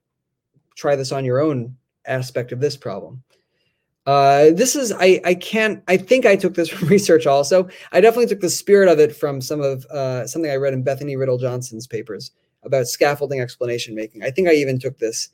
try 0.75 0.97
this 0.97 1.13
on 1.13 1.25
your 1.25 1.41
own 1.41 1.77
aspect 2.07 2.53
of 2.53 2.61
this 2.61 2.77
problem. 2.77 3.23
Uh, 4.07 4.51
this 4.53 4.77
is 4.77 4.93
I 4.93 5.21
I 5.25 5.35
can't 5.35 5.83
I 5.89 5.97
think 5.97 6.27
I 6.27 6.37
took 6.37 6.55
this 6.55 6.69
from 6.71 6.89
research 6.89 7.27
also. 7.27 7.69
I 7.93 8.01
definitely 8.01 8.29
took 8.29 8.41
the 8.41 8.51
spirit 8.51 8.89
of 8.89 9.01
it 9.01 9.15
from 9.15 9.41
some 9.41 9.61
of 9.61 9.85
uh, 9.87 10.27
something 10.27 10.51
I 10.51 10.57
read 10.57 10.75
in 10.75 10.83
Bethany 10.83 11.17
Rittle-Johnson's 11.17 11.87
papers 11.87 12.31
about 12.63 12.87
scaffolding 12.87 13.41
explanation 13.41 13.95
making. 13.95 14.23
I 14.23 14.31
think 14.31 14.49
I 14.49 14.53
even 14.53 14.79
took 14.79 14.99
this 14.99 15.29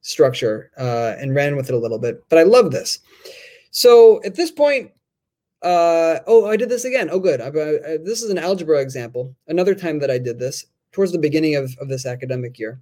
structure 0.00 0.70
uh, 0.78 1.14
and 1.18 1.34
ran 1.34 1.56
with 1.56 1.68
it 1.68 1.74
a 1.74 1.78
little 1.78 1.98
bit, 1.98 2.22
but 2.28 2.38
I 2.38 2.44
love 2.44 2.70
this. 2.70 3.00
So 3.70 4.22
at 4.24 4.36
this 4.36 4.50
point, 4.50 4.92
uh, 5.62 6.20
oh, 6.26 6.46
I 6.46 6.56
did 6.56 6.68
this 6.68 6.84
again. 6.84 7.08
Oh, 7.10 7.18
good. 7.18 7.40
I, 7.40 7.48
I, 7.48 7.96
this 7.98 8.22
is 8.22 8.30
an 8.30 8.38
algebra 8.38 8.80
example. 8.80 9.34
Another 9.48 9.74
time 9.74 9.98
that 9.98 10.10
I 10.10 10.18
did 10.18 10.38
this 10.38 10.66
towards 10.92 11.12
the 11.12 11.18
beginning 11.18 11.56
of, 11.56 11.76
of 11.80 11.88
this 11.88 12.06
academic 12.06 12.58
year. 12.58 12.80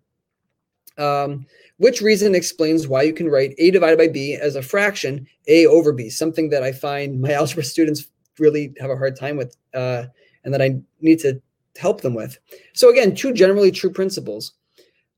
Um, 0.98 1.46
which 1.78 2.00
reason 2.00 2.34
explains 2.34 2.88
why 2.88 3.02
you 3.02 3.12
can 3.12 3.28
write 3.28 3.54
a 3.58 3.70
divided 3.70 3.98
by 3.98 4.08
b 4.08 4.34
as 4.34 4.56
a 4.56 4.62
fraction, 4.62 5.26
a 5.46 5.66
over 5.66 5.92
b, 5.92 6.08
something 6.08 6.48
that 6.50 6.62
I 6.62 6.72
find 6.72 7.20
my 7.20 7.32
algebra 7.32 7.64
students 7.64 8.08
really 8.38 8.74
have 8.80 8.90
a 8.90 8.96
hard 8.96 9.16
time 9.16 9.36
with 9.36 9.56
uh, 9.74 10.04
and 10.44 10.54
that 10.54 10.62
I 10.62 10.80
need 11.00 11.18
to 11.20 11.40
help 11.76 12.00
them 12.00 12.14
with. 12.14 12.38
So 12.72 12.90
again, 12.90 13.14
two 13.14 13.32
generally 13.32 13.70
true 13.70 13.90
principles. 13.90 14.52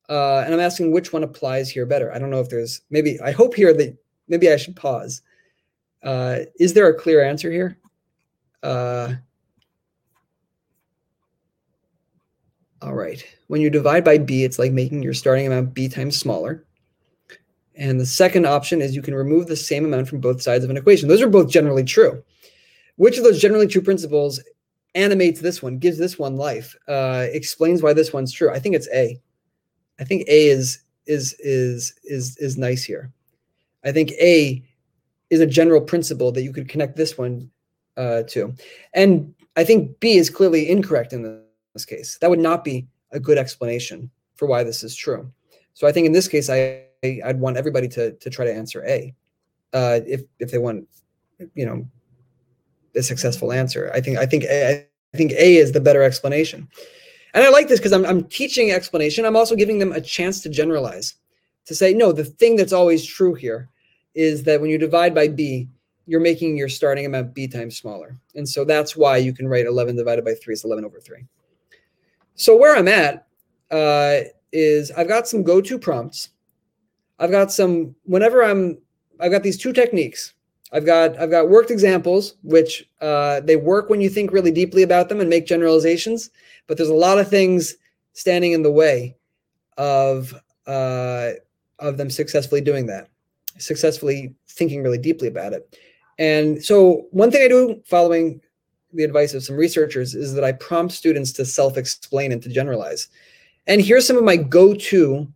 Uh, 0.08 0.42
and 0.44 0.54
I'm 0.54 0.60
asking 0.60 0.90
which 0.90 1.12
one 1.12 1.22
applies 1.22 1.68
here 1.68 1.84
better. 1.84 2.12
I 2.12 2.18
don't 2.18 2.30
know 2.30 2.40
if 2.40 2.48
there's 2.48 2.80
maybe, 2.90 3.20
I 3.20 3.30
hope 3.30 3.54
here 3.54 3.74
that 3.74 3.96
maybe 4.26 4.50
I 4.50 4.56
should 4.56 4.74
pause. 4.74 5.20
Uh, 6.02 6.40
is 6.58 6.72
there 6.72 6.88
a 6.88 6.98
clear 6.98 7.22
answer 7.22 7.50
here? 7.50 7.76
All 12.80 12.94
right. 12.94 13.24
When 13.48 13.60
you 13.60 13.70
divide 13.70 14.04
by 14.04 14.18
b, 14.18 14.44
it's 14.44 14.58
like 14.58 14.72
making 14.72 15.02
your 15.02 15.14
starting 15.14 15.46
amount 15.46 15.74
b 15.74 15.88
times 15.88 16.16
smaller. 16.16 16.64
And 17.74 18.00
the 18.00 18.06
second 18.06 18.46
option 18.46 18.82
is 18.82 18.94
you 18.94 19.02
can 19.02 19.14
remove 19.14 19.46
the 19.46 19.56
same 19.56 19.84
amount 19.84 20.08
from 20.08 20.20
both 20.20 20.42
sides 20.42 20.64
of 20.64 20.70
an 20.70 20.76
equation. 20.76 21.08
Those 21.08 21.22
are 21.22 21.28
both 21.28 21.48
generally 21.48 21.84
true. 21.84 22.22
Which 22.96 23.18
of 23.18 23.24
those 23.24 23.40
generally 23.40 23.68
true 23.68 23.82
principles 23.82 24.40
animates 24.94 25.40
this 25.40 25.62
one, 25.62 25.78
gives 25.78 25.98
this 25.98 26.18
one 26.18 26.36
life, 26.36 26.76
uh, 26.88 27.26
explains 27.30 27.82
why 27.82 27.92
this 27.92 28.12
one's 28.12 28.32
true? 28.32 28.50
I 28.50 28.58
think 28.58 28.74
it's 28.74 28.88
A. 28.92 29.20
I 30.00 30.04
think 30.04 30.22
A 30.28 30.48
is 30.48 30.80
is 31.06 31.34
is 31.38 31.94
is 32.04 32.36
is 32.38 32.58
nice 32.58 32.84
here. 32.84 33.12
I 33.84 33.92
think 33.92 34.10
A 34.12 34.62
is 35.30 35.40
a 35.40 35.46
general 35.46 35.80
principle 35.80 36.32
that 36.32 36.42
you 36.42 36.52
could 36.52 36.68
connect 36.68 36.96
this 36.96 37.16
one 37.16 37.50
uh, 37.96 38.22
to, 38.28 38.54
and 38.94 39.34
I 39.56 39.64
think 39.64 40.00
B 40.00 40.16
is 40.16 40.30
clearly 40.30 40.68
incorrect 40.68 41.12
in 41.12 41.22
the 41.22 41.47
this 41.78 41.84
case. 41.84 42.18
That 42.20 42.30
would 42.30 42.40
not 42.40 42.64
be 42.64 42.86
a 43.12 43.20
good 43.20 43.38
explanation 43.38 44.10
for 44.34 44.46
why 44.46 44.64
this 44.64 44.82
is 44.82 44.96
true. 44.96 45.30
So 45.74 45.86
I 45.86 45.92
think 45.92 46.06
in 46.06 46.12
this 46.12 46.26
case, 46.26 46.50
I 46.50 46.82
I'd 47.04 47.38
want 47.38 47.56
everybody 47.56 47.88
to 47.88 48.12
to 48.12 48.30
try 48.30 48.44
to 48.44 48.52
answer 48.52 48.84
A, 48.84 49.14
uh, 49.72 50.00
if 50.06 50.22
if 50.40 50.50
they 50.50 50.58
want, 50.58 50.88
you 51.54 51.66
know, 51.66 51.86
a 52.96 53.02
successful 53.02 53.52
answer. 53.52 53.90
I 53.94 54.00
think 54.00 54.18
I 54.18 54.26
think 54.26 54.44
A, 54.44 54.86
I 55.14 55.16
think 55.16 55.32
A 55.32 55.56
is 55.56 55.72
the 55.72 55.80
better 55.80 56.02
explanation, 56.02 56.68
and 57.32 57.44
I 57.44 57.50
like 57.50 57.68
this 57.68 57.78
because 57.78 57.92
I'm 57.92 58.04
I'm 58.04 58.24
teaching 58.24 58.72
explanation. 58.72 59.24
I'm 59.24 59.36
also 59.36 59.54
giving 59.54 59.78
them 59.78 59.92
a 59.92 60.00
chance 60.00 60.40
to 60.42 60.48
generalize, 60.48 61.14
to 61.66 61.74
say 61.74 61.94
no. 61.94 62.10
The 62.10 62.24
thing 62.24 62.56
that's 62.56 62.72
always 62.72 63.06
true 63.06 63.34
here 63.34 63.68
is 64.14 64.42
that 64.44 64.60
when 64.60 64.70
you 64.70 64.78
divide 64.78 65.14
by 65.14 65.28
B, 65.28 65.68
you're 66.06 66.18
making 66.18 66.56
your 66.56 66.68
starting 66.68 67.06
amount 67.06 67.34
B 67.34 67.46
times 67.46 67.78
smaller, 67.78 68.16
and 68.34 68.48
so 68.48 68.64
that's 68.64 68.96
why 68.96 69.18
you 69.18 69.32
can 69.32 69.46
write 69.46 69.66
11 69.66 69.94
divided 69.94 70.24
by 70.24 70.34
3 70.34 70.54
is 70.54 70.64
11 70.64 70.84
over 70.84 70.98
3. 70.98 71.24
So 72.38 72.56
where 72.56 72.76
I'm 72.76 72.88
at 72.88 73.26
uh, 73.70 74.20
is 74.52 74.90
I've 74.92 75.08
got 75.08 75.28
some 75.28 75.42
go-to 75.42 75.78
prompts. 75.78 76.30
I've 77.18 77.32
got 77.32 77.52
some 77.52 77.94
whenever 78.04 78.42
I'm 78.42 78.78
I've 79.20 79.32
got 79.32 79.42
these 79.42 79.58
two 79.58 79.72
techniques. 79.72 80.34
I've 80.72 80.86
got 80.86 81.18
I've 81.18 81.32
got 81.32 81.48
worked 81.48 81.72
examples, 81.72 82.36
which 82.42 82.88
uh, 83.00 83.40
they 83.40 83.56
work 83.56 83.90
when 83.90 84.00
you 84.00 84.08
think 84.08 84.32
really 84.32 84.52
deeply 84.52 84.84
about 84.84 85.08
them 85.08 85.20
and 85.20 85.28
make 85.28 85.46
generalizations. 85.46 86.30
But 86.68 86.76
there's 86.76 86.88
a 86.88 86.94
lot 86.94 87.18
of 87.18 87.28
things 87.28 87.74
standing 88.12 88.52
in 88.52 88.62
the 88.62 88.70
way 88.70 89.16
of 89.76 90.32
uh, 90.68 91.30
of 91.80 91.96
them 91.96 92.08
successfully 92.08 92.60
doing 92.60 92.86
that, 92.86 93.08
successfully 93.58 94.32
thinking 94.48 94.84
really 94.84 94.98
deeply 94.98 95.26
about 95.26 95.54
it. 95.54 95.76
And 96.20 96.62
so 96.62 97.08
one 97.10 97.32
thing 97.32 97.42
I 97.42 97.48
do 97.48 97.82
following 97.84 98.40
the 98.92 99.04
advice 99.04 99.34
of 99.34 99.44
some 99.44 99.56
researchers 99.56 100.14
is 100.14 100.34
that 100.34 100.44
I 100.44 100.52
prompt 100.52 100.94
students 100.94 101.32
to 101.32 101.44
self-explain 101.44 102.32
and 102.32 102.42
to 102.42 102.48
generalize. 102.48 103.08
And 103.66 103.80
here's 103.80 104.06
some 104.06 104.16
of 104.16 104.24
my 104.24 104.36
go-to 104.36 105.30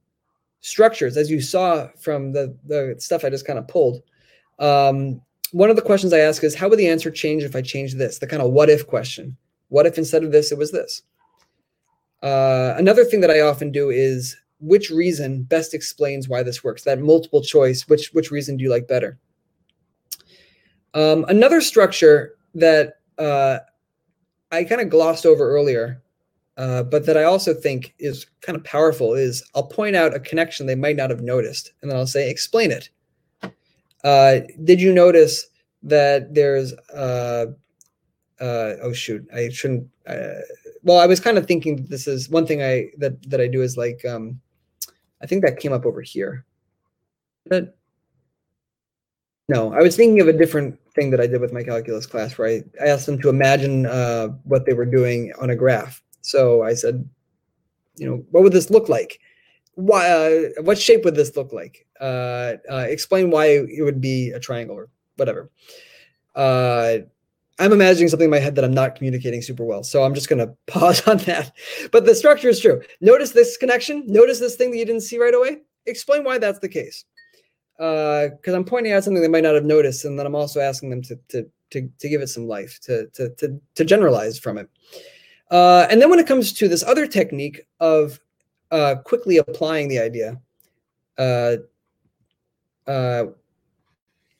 structures, 0.60 1.16
as 1.16 1.30
you 1.30 1.40
saw 1.40 1.88
from 1.98 2.32
the, 2.32 2.56
the 2.64 2.94
stuff 2.98 3.24
I 3.24 3.30
just 3.30 3.46
kind 3.46 3.58
of 3.58 3.68
pulled. 3.68 4.02
Um, 4.58 5.20
one 5.50 5.68
of 5.68 5.76
the 5.76 5.82
questions 5.82 6.12
I 6.12 6.20
ask 6.20 6.42
is, 6.44 6.54
how 6.54 6.68
would 6.68 6.78
the 6.78 6.88
answer 6.88 7.10
change 7.10 7.42
if 7.42 7.54
I 7.54 7.60
change 7.60 7.94
this? 7.94 8.18
The 8.18 8.26
kind 8.26 8.40
of 8.40 8.52
what 8.52 8.70
if 8.70 8.86
question. 8.86 9.36
What 9.68 9.86
if 9.86 9.98
instead 9.98 10.24
of 10.24 10.32
this, 10.32 10.50
it 10.50 10.58
was 10.58 10.72
this? 10.72 11.02
Uh, 12.22 12.74
another 12.78 13.04
thing 13.04 13.20
that 13.20 13.30
I 13.30 13.40
often 13.40 13.70
do 13.70 13.90
is, 13.90 14.36
which 14.60 14.90
reason 14.90 15.42
best 15.42 15.74
explains 15.74 16.28
why 16.28 16.42
this 16.42 16.62
works? 16.62 16.84
That 16.84 17.00
multiple 17.00 17.42
choice, 17.42 17.88
which, 17.88 18.10
which 18.12 18.30
reason 18.30 18.56
do 18.56 18.64
you 18.64 18.70
like 18.70 18.86
better? 18.86 19.18
Um, 20.94 21.24
another 21.28 21.60
structure 21.60 22.36
that 22.54 23.00
uh, 23.22 23.60
I 24.50 24.64
kind 24.64 24.80
of 24.80 24.90
glossed 24.90 25.24
over 25.24 25.48
earlier, 25.48 26.02
uh, 26.56 26.82
but 26.82 27.06
that 27.06 27.16
I 27.16 27.24
also 27.24 27.54
think 27.54 27.94
is 27.98 28.26
kind 28.40 28.56
of 28.56 28.64
powerful 28.64 29.14
is 29.14 29.42
I'll 29.54 29.66
point 29.66 29.96
out 29.96 30.14
a 30.14 30.20
connection 30.20 30.66
they 30.66 30.74
might 30.74 30.96
not 30.96 31.10
have 31.10 31.22
noticed, 31.22 31.72
and 31.80 31.90
then 31.90 31.98
I'll 31.98 32.06
say, 32.06 32.28
explain 32.28 32.70
it. 32.70 32.90
Uh, 34.04 34.40
did 34.64 34.80
you 34.80 34.92
notice 34.92 35.46
that 35.84 36.34
there's 36.34 36.72
uh, 36.94 37.46
uh, 38.40 38.74
oh 38.82 38.92
shoot, 38.92 39.26
I 39.32 39.48
shouldn't. 39.50 39.88
Uh, 40.06 40.40
well, 40.82 40.98
I 40.98 41.06
was 41.06 41.20
kind 41.20 41.38
of 41.38 41.46
thinking 41.46 41.86
this 41.88 42.08
is 42.08 42.28
one 42.28 42.46
thing 42.46 42.62
I 42.62 42.90
that 42.98 43.22
that 43.30 43.40
I 43.40 43.46
do 43.46 43.62
is 43.62 43.76
like 43.76 44.04
um, 44.04 44.40
I 45.22 45.26
think 45.26 45.44
that 45.44 45.60
came 45.60 45.72
up 45.72 45.86
over 45.86 46.02
here. 46.02 46.44
But 47.46 47.76
no, 49.48 49.72
I 49.72 49.80
was 49.80 49.96
thinking 49.96 50.20
of 50.20 50.28
a 50.28 50.32
different 50.32 50.78
thing 50.94 51.10
that 51.10 51.20
I 51.20 51.26
did 51.26 51.40
with 51.40 51.52
my 51.52 51.62
calculus 51.62 52.06
class 52.06 52.36
where 52.36 52.48
I, 52.48 52.62
I 52.82 52.88
asked 52.88 53.06
them 53.06 53.20
to 53.22 53.28
imagine 53.28 53.86
uh, 53.86 54.28
what 54.44 54.66
they 54.66 54.72
were 54.72 54.86
doing 54.86 55.32
on 55.40 55.50
a 55.50 55.56
graph. 55.56 56.02
So 56.20 56.62
I 56.62 56.74
said, 56.74 57.08
you 57.96 58.08
know, 58.08 58.24
what 58.30 58.42
would 58.42 58.52
this 58.52 58.70
look 58.70 58.88
like? 58.88 59.18
Why, 59.74 60.08
uh, 60.08 60.62
what 60.62 60.78
shape 60.78 61.04
would 61.04 61.14
this 61.14 61.36
look 61.36 61.52
like? 61.52 61.86
Uh, 62.00 62.54
uh 62.70 62.86
explain 62.88 63.30
why 63.30 63.46
it 63.46 63.82
would 63.82 64.00
be 64.00 64.30
a 64.30 64.40
triangle 64.40 64.76
or 64.76 64.88
whatever. 65.16 65.50
Uh, 66.34 66.98
I'm 67.58 67.72
imagining 67.72 68.08
something 68.08 68.24
in 68.24 68.30
my 68.30 68.38
head 68.38 68.54
that 68.56 68.64
I'm 68.64 68.74
not 68.74 68.96
communicating 68.96 69.40
super 69.40 69.64
well. 69.64 69.84
So 69.84 70.02
I'm 70.02 70.14
just 70.14 70.28
going 70.28 70.38
to 70.46 70.54
pause 70.66 71.06
on 71.06 71.18
that. 71.18 71.52
But 71.90 72.04
the 72.04 72.14
structure 72.14 72.48
is 72.48 72.60
true. 72.60 72.82
Notice 73.00 73.30
this 73.32 73.56
connection. 73.56 74.04
Notice 74.06 74.40
this 74.40 74.56
thing 74.56 74.70
that 74.70 74.78
you 74.78 74.84
didn't 74.84 75.02
see 75.02 75.18
right 75.18 75.34
away. 75.34 75.58
Explain 75.86 76.24
why 76.24 76.38
that's 76.38 76.60
the 76.60 76.68
case 76.68 77.04
because 77.82 78.54
uh, 78.54 78.56
I'm 78.56 78.64
pointing 78.64 78.92
out 78.92 79.02
something 79.02 79.20
they 79.20 79.26
might 79.26 79.42
not 79.42 79.56
have 79.56 79.64
noticed, 79.64 80.04
and 80.04 80.16
then 80.16 80.24
I'm 80.24 80.36
also 80.36 80.60
asking 80.60 80.90
them 80.90 81.02
to 81.02 81.18
to 81.28 81.50
to, 81.70 81.88
to 81.98 82.08
give 82.08 82.20
it 82.20 82.28
some 82.28 82.46
life, 82.46 82.78
to 82.82 83.08
to 83.08 83.30
to, 83.30 83.60
to 83.74 83.84
generalize 83.84 84.38
from 84.38 84.58
it. 84.58 84.68
Uh, 85.50 85.86
and 85.90 86.00
then 86.00 86.08
when 86.08 86.20
it 86.20 86.26
comes 86.26 86.52
to 86.52 86.68
this 86.68 86.84
other 86.84 87.06
technique 87.06 87.66
of 87.80 88.20
uh, 88.70 88.94
quickly 89.04 89.38
applying 89.38 89.88
the 89.88 89.98
idea, 89.98 90.40
uh, 91.18 91.56
uh, 92.86 93.24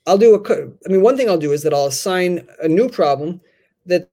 I'll 0.07 0.19
do 0.19 0.35
a, 0.35 0.53
I 0.87 0.89
mean, 0.89 1.03
one 1.03 1.17
thing 1.17 1.29
I'll 1.29 1.37
do 1.37 1.53
is 1.53 1.63
that 1.65 1.75
I'll 1.75 1.87
assign 1.87 2.47
a 2.63 2.69
new 2.69 2.89
problem 2.89 3.41
that's 3.85 4.07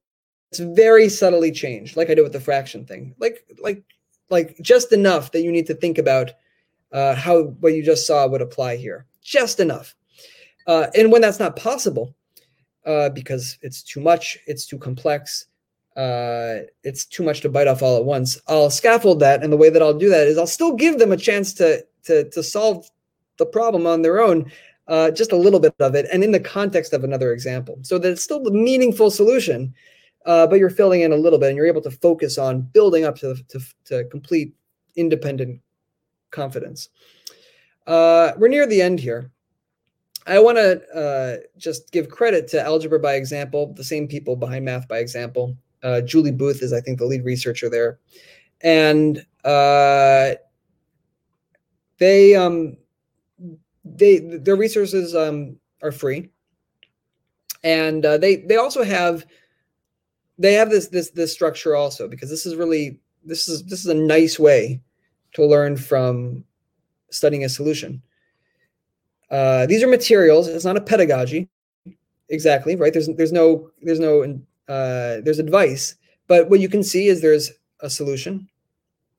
very 0.58 1.08
subtly 1.08 1.52
changed, 1.52 1.96
like 1.96 2.10
I 2.10 2.14
did 2.14 2.22
with 2.22 2.32
the 2.32 2.40
fraction 2.40 2.84
thing, 2.84 3.14
like, 3.18 3.44
like, 3.62 3.82
like 4.28 4.58
just 4.60 4.92
enough 4.92 5.32
that 5.32 5.42
you 5.42 5.50
need 5.50 5.66
to 5.68 5.74
think 5.74 5.98
about 5.98 6.32
uh, 6.92 7.14
how 7.14 7.44
what 7.60 7.72
you 7.74 7.82
just 7.82 8.06
saw 8.06 8.26
would 8.26 8.42
apply 8.42 8.76
here, 8.76 9.06
just 9.22 9.60
enough. 9.60 9.94
Uh, 10.66 10.86
and 10.94 11.10
when 11.10 11.22
that's 11.22 11.40
not 11.40 11.56
possible, 11.56 12.14
uh, 12.86 13.08
because 13.10 13.58
it's 13.62 13.82
too 13.82 14.00
much, 14.00 14.38
it's 14.46 14.66
too 14.66 14.78
complex, 14.78 15.46
uh, 15.96 16.60
it's 16.82 17.04
too 17.04 17.22
much 17.22 17.40
to 17.40 17.48
bite 17.48 17.66
off 17.66 17.82
all 17.82 17.96
at 17.96 18.04
once. 18.04 18.40
I'll 18.46 18.70
scaffold 18.70 19.20
that, 19.20 19.42
and 19.42 19.52
the 19.52 19.56
way 19.56 19.70
that 19.70 19.82
I'll 19.82 19.98
do 19.98 20.08
that 20.08 20.26
is 20.26 20.38
I'll 20.38 20.46
still 20.46 20.74
give 20.74 20.98
them 20.98 21.12
a 21.12 21.16
chance 21.16 21.52
to 21.54 21.84
to 22.04 22.30
to 22.30 22.42
solve 22.42 22.88
the 23.36 23.46
problem 23.46 23.86
on 23.86 24.02
their 24.02 24.20
own, 24.20 24.50
uh, 24.88 25.10
just 25.10 25.32
a 25.32 25.36
little 25.36 25.60
bit 25.60 25.74
of 25.80 25.94
it, 25.94 26.06
and 26.12 26.22
in 26.22 26.32
the 26.32 26.40
context 26.40 26.92
of 26.92 27.04
another 27.04 27.32
example, 27.32 27.78
so 27.82 27.98
that 27.98 28.12
it's 28.12 28.22
still 28.22 28.42
the 28.42 28.50
meaningful 28.50 29.10
solution, 29.10 29.74
uh, 30.26 30.46
but 30.46 30.58
you're 30.58 30.70
filling 30.70 31.02
in 31.02 31.12
a 31.12 31.16
little 31.16 31.38
bit, 31.38 31.48
and 31.48 31.56
you're 31.56 31.66
able 31.66 31.82
to 31.82 31.90
focus 31.90 32.38
on 32.38 32.62
building 32.72 33.04
up 33.04 33.16
to 33.16 33.34
to, 33.48 33.60
to 33.84 34.04
complete 34.04 34.54
independent 34.96 35.60
confidence. 36.30 36.88
Uh, 37.86 38.32
we're 38.36 38.48
near 38.48 38.66
the 38.66 38.82
end 38.82 39.00
here. 39.00 39.30
I 40.26 40.38
want 40.38 40.58
to 40.58 40.82
uh, 40.94 41.36
just 41.58 41.90
give 41.92 42.08
credit 42.08 42.46
to 42.48 42.60
Algebra 42.60 43.00
by 43.00 43.14
Example, 43.14 43.72
the 43.74 43.84
same 43.84 44.06
people 44.06 44.36
behind 44.36 44.64
Math 44.64 44.86
by 44.86 44.98
Example. 44.98 45.56
Uh, 45.82 46.00
Julie 46.02 46.30
Booth 46.30 46.62
is, 46.62 46.72
I 46.72 46.80
think, 46.80 46.98
the 46.98 47.06
lead 47.06 47.24
researcher 47.24 47.70
there, 47.70 47.98
and 48.60 49.24
uh, 49.44 50.32
they 51.98 52.34
um, 52.34 52.76
they 53.84 54.18
their 54.18 54.56
resources 54.56 55.14
um, 55.14 55.56
are 55.82 55.92
free, 55.92 56.30
and 57.64 58.04
uh, 58.04 58.18
they 58.18 58.36
they 58.36 58.56
also 58.56 58.84
have 58.84 59.24
they 60.38 60.52
have 60.52 60.70
this 60.70 60.88
this 60.88 61.10
this 61.10 61.32
structure 61.32 61.74
also 61.74 62.08
because 62.08 62.28
this 62.28 62.44
is 62.44 62.56
really 62.56 63.00
this 63.24 63.48
is 63.48 63.64
this 63.64 63.80
is 63.80 63.86
a 63.86 63.94
nice 63.94 64.38
way 64.38 64.80
to 65.32 65.46
learn 65.46 65.76
from 65.76 66.44
studying 67.10 67.44
a 67.44 67.48
solution. 67.48 68.02
Uh, 69.30 69.66
these 69.66 69.82
are 69.82 69.88
materials. 69.88 70.48
It's 70.48 70.64
not 70.64 70.76
a 70.76 70.80
pedagogy, 70.80 71.48
exactly 72.28 72.76
right. 72.76 72.92
There's 72.92 73.08
there's 73.08 73.32
no 73.32 73.70
there's 73.82 74.00
no 74.00 74.22
uh, 74.68 75.20
there's 75.22 75.38
advice, 75.38 75.94
but 76.26 76.50
what 76.50 76.60
you 76.60 76.68
can 76.68 76.82
see 76.82 77.08
is 77.08 77.20
there's 77.20 77.52
a 77.80 77.90
solution, 77.90 78.48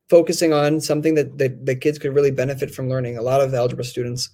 focusing 0.10 0.54
on 0.54 0.82
something 0.82 1.16
that 1.16 1.38
that, 1.38 1.66
that 1.66 1.76
kids 1.76 1.98
could 1.98 2.14
really 2.14 2.32
benefit 2.32 2.74
from 2.74 2.90
learning. 2.90 3.18
A 3.18 3.22
lot 3.22 3.42
of 3.42 3.54
algebra 3.54 3.86
students 3.86 4.30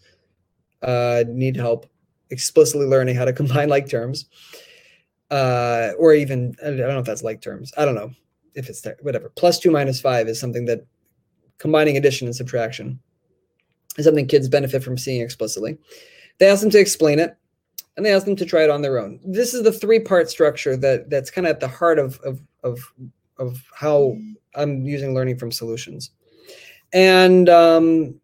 uh, 0.81 1.23
need 1.27 1.55
help 1.55 1.87
explicitly 2.29 2.87
learning 2.87 3.15
how 3.15 3.25
to 3.25 3.33
combine 3.41 3.69
like 3.69 3.87
terms, 3.87 4.25
uh, 5.29 5.91
or 5.99 6.13
even 6.13 6.55
I 6.63 6.69
don't 6.69 6.77
know 6.77 6.99
if 6.99 7.05
that's 7.05 7.23
like 7.23 7.41
terms. 7.41 7.71
I 7.77 7.85
don't 7.85 7.95
know 7.95 8.11
if 8.55 8.69
it's 8.69 8.81
there, 8.81 8.97
whatever. 9.01 9.29
Plus 9.35 9.59
two 9.59 9.69
minus 9.69 10.01
five 10.01 10.27
is 10.27 10.39
something 10.39 10.65
that 10.65 10.85
combining 11.59 11.97
addition 11.97 12.27
and 12.27 12.35
subtraction 12.35 12.99
something 14.03 14.27
kids 14.27 14.47
benefit 14.47 14.83
from 14.83 14.97
seeing 14.97 15.21
explicitly. 15.21 15.77
They 16.39 16.47
ask 16.47 16.61
them 16.61 16.69
to 16.71 16.79
explain 16.79 17.19
it, 17.19 17.35
and 17.95 18.05
they 18.05 18.13
ask 18.13 18.25
them 18.25 18.35
to 18.35 18.45
try 18.45 18.63
it 18.63 18.69
on 18.69 18.81
their 18.81 18.99
own. 18.99 19.19
This 19.25 19.53
is 19.53 19.63
the 19.63 19.71
three-part 19.71 20.29
structure 20.29 20.77
that 20.77 21.09
that's 21.09 21.31
kind 21.31 21.47
of 21.47 21.51
at 21.51 21.59
the 21.59 21.67
heart 21.67 21.99
of 21.99 22.19
of 22.21 22.41
of 22.63 22.79
of 23.39 23.61
how 23.73 24.17
I'm 24.55 24.85
using 24.85 25.13
learning 25.13 25.37
from 25.37 25.51
solutions. 25.51 26.11
And 26.93 27.49
um, 27.49 28.19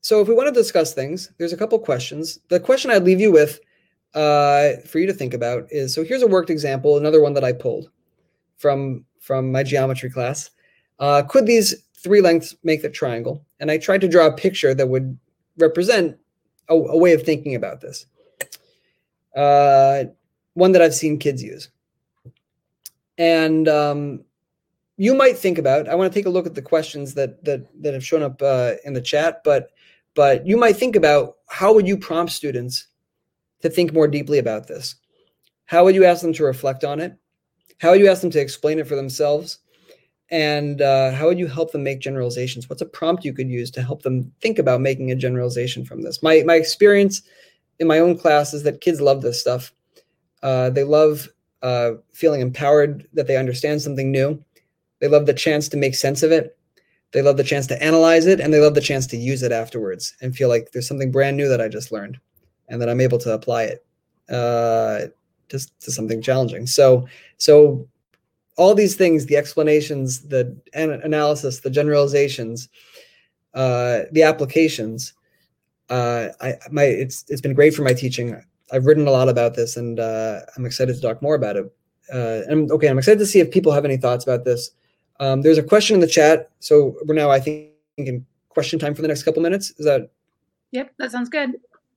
so, 0.00 0.20
if 0.20 0.28
we 0.28 0.34
want 0.34 0.48
to 0.48 0.60
discuss 0.60 0.92
things, 0.92 1.30
there's 1.38 1.52
a 1.52 1.56
couple 1.56 1.78
questions. 1.78 2.38
The 2.48 2.58
question 2.58 2.90
I'd 2.90 3.04
leave 3.04 3.20
you 3.20 3.30
with 3.30 3.60
uh, 4.14 4.72
for 4.86 4.98
you 4.98 5.06
to 5.06 5.12
think 5.12 5.32
about 5.32 5.66
is: 5.70 5.94
so 5.94 6.04
here's 6.04 6.22
a 6.22 6.26
worked 6.26 6.50
example, 6.50 6.96
another 6.96 7.22
one 7.22 7.34
that 7.34 7.44
I 7.44 7.52
pulled 7.52 7.90
from 8.56 9.04
from 9.20 9.52
my 9.52 9.62
geometry 9.62 10.10
class. 10.10 10.50
Uh, 10.98 11.22
could 11.22 11.46
these 11.46 11.86
three 11.94 12.20
lengths 12.20 12.56
make 12.64 12.82
the 12.82 12.90
triangle? 12.90 13.44
And 13.62 13.70
I 13.70 13.78
tried 13.78 14.00
to 14.00 14.08
draw 14.08 14.26
a 14.26 14.32
picture 14.32 14.74
that 14.74 14.88
would 14.88 15.16
represent 15.56 16.18
a, 16.68 16.74
a 16.74 16.98
way 16.98 17.12
of 17.12 17.22
thinking 17.22 17.54
about 17.54 17.80
this. 17.80 18.06
Uh, 19.36 20.04
one 20.54 20.72
that 20.72 20.82
I've 20.82 20.96
seen 20.96 21.16
kids 21.16 21.44
use. 21.44 21.68
And 23.16 23.68
um, 23.68 24.24
you 24.96 25.14
might 25.14 25.38
think 25.38 25.58
about. 25.58 25.88
I 25.88 25.94
want 25.94 26.12
to 26.12 26.18
take 26.18 26.26
a 26.26 26.30
look 26.30 26.44
at 26.44 26.56
the 26.56 26.60
questions 26.60 27.14
that 27.14 27.44
that 27.44 27.68
that 27.82 27.94
have 27.94 28.04
shown 28.04 28.24
up 28.24 28.42
uh, 28.42 28.72
in 28.84 28.94
the 28.94 29.00
chat, 29.00 29.42
but 29.44 29.70
but 30.14 30.44
you 30.44 30.56
might 30.56 30.76
think 30.76 30.96
about 30.96 31.36
how 31.48 31.72
would 31.72 31.86
you 31.86 31.96
prompt 31.96 32.32
students 32.32 32.88
to 33.60 33.70
think 33.70 33.94
more 33.94 34.08
deeply 34.08 34.38
about 34.38 34.66
this? 34.66 34.96
How 35.66 35.84
would 35.84 35.94
you 35.94 36.04
ask 36.04 36.20
them 36.20 36.32
to 36.32 36.44
reflect 36.44 36.82
on 36.82 36.98
it? 36.98 37.16
How 37.78 37.92
would 37.92 38.00
you 38.00 38.10
ask 38.10 38.22
them 38.22 38.30
to 38.30 38.40
explain 38.40 38.80
it 38.80 38.88
for 38.88 38.96
themselves? 38.96 39.60
And 40.32 40.80
uh, 40.80 41.12
how 41.12 41.26
would 41.26 41.38
you 41.38 41.46
help 41.46 41.72
them 41.72 41.84
make 41.84 42.00
generalizations? 42.00 42.68
What's 42.68 42.80
a 42.80 42.86
prompt 42.86 43.22
you 43.22 43.34
could 43.34 43.50
use 43.50 43.70
to 43.72 43.82
help 43.82 44.02
them 44.02 44.32
think 44.40 44.58
about 44.58 44.80
making 44.80 45.10
a 45.10 45.14
generalization 45.14 45.84
from 45.84 46.00
this? 46.02 46.22
My, 46.22 46.42
my 46.46 46.54
experience 46.54 47.20
in 47.78 47.86
my 47.86 47.98
own 47.98 48.18
class 48.18 48.54
is 48.54 48.62
that 48.62 48.80
kids 48.80 49.00
love 49.00 49.20
this 49.20 49.38
stuff. 49.38 49.74
Uh, 50.42 50.70
they 50.70 50.84
love 50.84 51.28
uh, 51.60 51.92
feeling 52.14 52.40
empowered 52.40 53.06
that 53.12 53.26
they 53.26 53.36
understand 53.36 53.82
something 53.82 54.10
new. 54.10 54.42
They 55.00 55.08
love 55.08 55.26
the 55.26 55.34
chance 55.34 55.68
to 55.68 55.76
make 55.76 55.94
sense 55.94 56.22
of 56.22 56.32
it. 56.32 56.56
They 57.10 57.20
love 57.20 57.36
the 57.36 57.44
chance 57.44 57.66
to 57.66 57.82
analyze 57.82 58.24
it, 58.24 58.40
and 58.40 58.54
they 58.54 58.60
love 58.60 58.74
the 58.74 58.80
chance 58.80 59.06
to 59.08 59.18
use 59.18 59.42
it 59.42 59.52
afterwards 59.52 60.14
and 60.22 60.34
feel 60.34 60.48
like 60.48 60.72
there's 60.72 60.88
something 60.88 61.12
brand 61.12 61.36
new 61.36 61.46
that 61.46 61.60
I 61.60 61.68
just 61.68 61.92
learned, 61.92 62.18
and 62.68 62.80
that 62.80 62.88
I'm 62.88 63.02
able 63.02 63.18
to 63.18 63.34
apply 63.34 63.64
it 63.64 63.84
uh, 64.30 65.08
to, 65.50 65.58
to 65.58 65.92
something 65.92 66.22
challenging. 66.22 66.66
So, 66.66 67.06
so 67.36 67.86
all 68.56 68.74
these 68.74 68.94
things 68.94 69.26
the 69.26 69.36
explanations 69.36 70.28
the 70.28 70.56
an- 70.74 71.00
analysis 71.02 71.60
the 71.60 71.70
generalizations 71.70 72.68
uh, 73.54 74.00
the 74.12 74.22
applications 74.22 75.14
uh, 75.92 76.28
I 76.40 76.54
my 76.70 76.84
it's 76.84 77.24
it's 77.28 77.42
been 77.42 77.54
great 77.54 77.74
for 77.74 77.82
my 77.82 77.92
teaching. 77.92 78.42
I've 78.72 78.86
written 78.86 79.06
a 79.06 79.10
lot 79.10 79.28
about 79.28 79.54
this 79.54 79.76
and 79.76 80.00
uh, 80.00 80.40
I'm 80.56 80.64
excited 80.64 80.94
to 80.94 81.00
talk 81.02 81.20
more 81.20 81.34
about 81.34 81.56
it. 81.56 81.70
Uh, 82.12 82.40
and 82.48 82.70
okay 82.72 82.88
I'm 82.88 82.98
excited 82.98 83.18
to 83.18 83.26
see 83.26 83.40
if 83.40 83.50
people 83.50 83.72
have 83.72 83.84
any 83.84 83.98
thoughts 83.98 84.24
about 84.24 84.44
this. 84.44 84.70
Um, 85.20 85.42
there's 85.42 85.58
a 85.58 85.62
question 85.62 85.94
in 85.94 86.00
the 86.00 86.06
chat. 86.06 86.50
So 86.60 86.96
we're 87.04 87.14
now 87.14 87.30
I 87.30 87.40
think 87.40 87.72
in 87.98 88.24
question 88.48 88.78
time 88.78 88.94
for 88.94 89.02
the 89.02 89.08
next 89.08 89.22
couple 89.22 89.42
minutes. 89.42 89.70
Is 89.78 89.84
that 89.84 90.10
yep 90.70 90.92
that 90.98 91.12
sounds 91.12 91.28
good. 91.28 91.50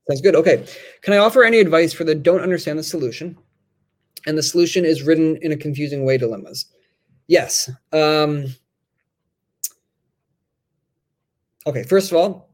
Sounds 0.10 0.22
good. 0.22 0.36
Okay. 0.36 0.66
Can 1.02 1.14
I 1.14 1.18
offer 1.18 1.44
any 1.44 1.60
advice 1.60 1.94
for 1.94 2.04
the 2.04 2.16
don't 2.16 2.42
understand 2.42 2.78
the 2.78 2.84
solution 2.84 3.38
and 4.26 4.38
the 4.38 4.44
solution 4.44 4.86
is 4.86 5.04
written 5.04 5.38
in 5.42 5.52
a 5.52 5.58
confusing 5.58 6.06
way 6.06 6.18
dilemmas. 6.18 6.66
Yes. 7.28 7.70
Um, 7.92 8.48
okay, 11.66 11.84
first 11.84 12.12
of 12.12 12.18
all, 12.18 12.50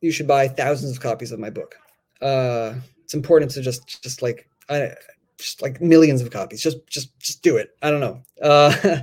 you 0.00 0.10
should 0.10 0.28
buy 0.28 0.48
thousands 0.48 0.96
of 0.96 1.02
copies 1.02 1.32
of 1.32 1.38
my 1.38 1.50
book. 1.50 1.76
Uh, 2.20 2.74
it's 3.02 3.14
important 3.14 3.50
to 3.52 3.62
just 3.62 4.02
just 4.02 4.22
like 4.22 4.48
I 4.68 4.92
just 5.38 5.62
like 5.62 5.80
millions 5.80 6.20
of 6.22 6.30
copies. 6.30 6.62
Just 6.62 6.86
just 6.86 7.18
just 7.18 7.42
do 7.42 7.56
it. 7.56 7.70
I 7.82 7.90
don't 7.90 8.00
know. 8.00 8.22
Uh, 8.42 9.02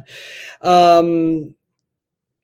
um, 0.61 1.55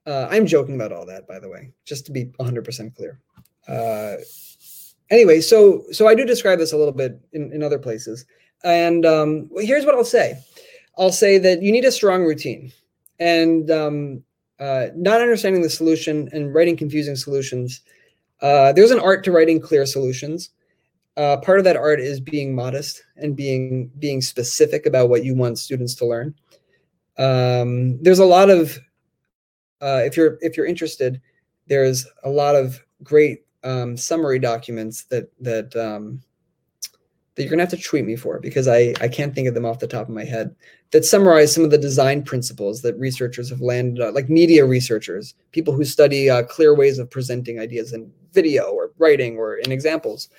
uh, 0.06 0.28
I'm 0.30 0.46
joking 0.46 0.76
about 0.76 0.92
all 0.92 1.06
that, 1.06 1.28
by 1.28 1.40
the 1.40 1.50
way, 1.50 1.74
just 1.84 2.06
to 2.06 2.14
be 2.14 2.28
100% 2.40 2.96
clear. 2.96 3.20
Uh, 3.68 4.16
anyway, 5.10 5.42
so 5.42 5.84
so 5.92 6.08
I 6.08 6.16
do 6.16 6.26
describe 6.26 6.60
this 6.60 6.74
a 6.74 6.78
little 6.78 6.94
bit 6.94 7.20
in, 7.34 7.52
in 7.52 7.62
other 7.62 7.80
places. 7.80 8.26
And 8.64 9.06
um, 9.06 9.50
here's 9.58 9.86
what 9.86 9.96
I'll 9.96 10.04
say 10.04 10.40
I'll 10.98 11.12
say 11.12 11.38
that 11.38 11.62
you 11.62 11.72
need 11.72 11.86
a 11.86 11.92
strong 11.92 12.24
routine. 12.24 12.72
And 13.20 13.70
um, 13.72 14.24
uh, 14.60 14.88
not 14.96 15.22
understanding 15.22 15.62
the 15.62 15.70
solution 15.70 16.30
and 16.32 16.54
writing 16.54 16.78
confusing 16.78 17.16
solutions, 17.16 17.82
uh, 18.42 18.74
there's 18.74 18.92
an 18.92 19.00
art 19.00 19.24
to 19.24 19.32
writing 19.32 19.60
clear 19.60 19.86
solutions. 19.86 20.52
Uh, 21.16 21.38
part 21.38 21.58
of 21.58 21.66
that 21.66 21.76
art 21.76 22.00
is 22.00 22.20
being 22.20 22.54
modest 22.54 23.04
and 23.16 23.36
being 23.36 23.90
being 23.98 24.22
specific 24.22 24.86
about 24.86 25.10
what 25.10 25.24
you 25.24 25.36
want 25.36 25.58
students 25.58 25.96
to 25.96 26.06
learn. 26.06 26.36
Um, 27.18 28.02
there's 28.04 28.20
a 28.20 28.26
lot 28.26 28.52
of 28.52 28.78
uh, 29.82 30.02
if 30.06 30.16
you're 30.16 30.38
if 30.42 30.56
you're 30.56 30.68
interested, 30.68 31.20
there's 31.68 32.08
a 32.24 32.30
lot 32.30 32.56
of 32.56 32.80
great 33.04 33.46
um, 33.64 33.98
summary 33.98 34.38
documents 34.38 35.06
that 35.06 35.32
that 35.40 35.76
um, 35.76 36.22
that 37.38 37.44
you're 37.44 37.56
to 37.56 37.62
have 37.64 37.70
to 37.70 37.78
tweet 37.78 38.04
me 38.04 38.16
for 38.16 38.40
because 38.40 38.68
I, 38.68 38.96
I 39.00 39.08
can't 39.08 39.34
think 39.34 39.48
of 39.48 39.54
them 39.54 39.66
off 39.66 39.78
the 39.78 39.88
top 39.88 40.10
of 40.10 40.14
my 40.14 40.26
head 40.26 40.56
that 40.90 41.06
summarize 41.06 41.54
some 41.54 41.64
of 41.64 41.70
the 41.70 41.78
design 41.78 42.24
principles 42.24 42.82
that 42.82 42.98
researchers 42.98 43.48
have 43.52 43.62
landed 43.62 44.04
on, 44.04 44.16
like 44.16 44.28
media 44.28 44.66
researchers, 44.66 45.36
people 45.52 45.74
who 45.74 45.86
study 45.86 46.32
uh, 46.32 46.42
clear 46.44 46.74
ways 46.74 46.98
of 46.98 47.12
presenting 47.12 47.60
ideas 47.60 47.94
in 47.94 48.12
video 48.34 48.72
or 48.72 48.92
writing 48.98 49.38
or 49.38 49.58
in 49.58 49.72
examples, 49.72 50.30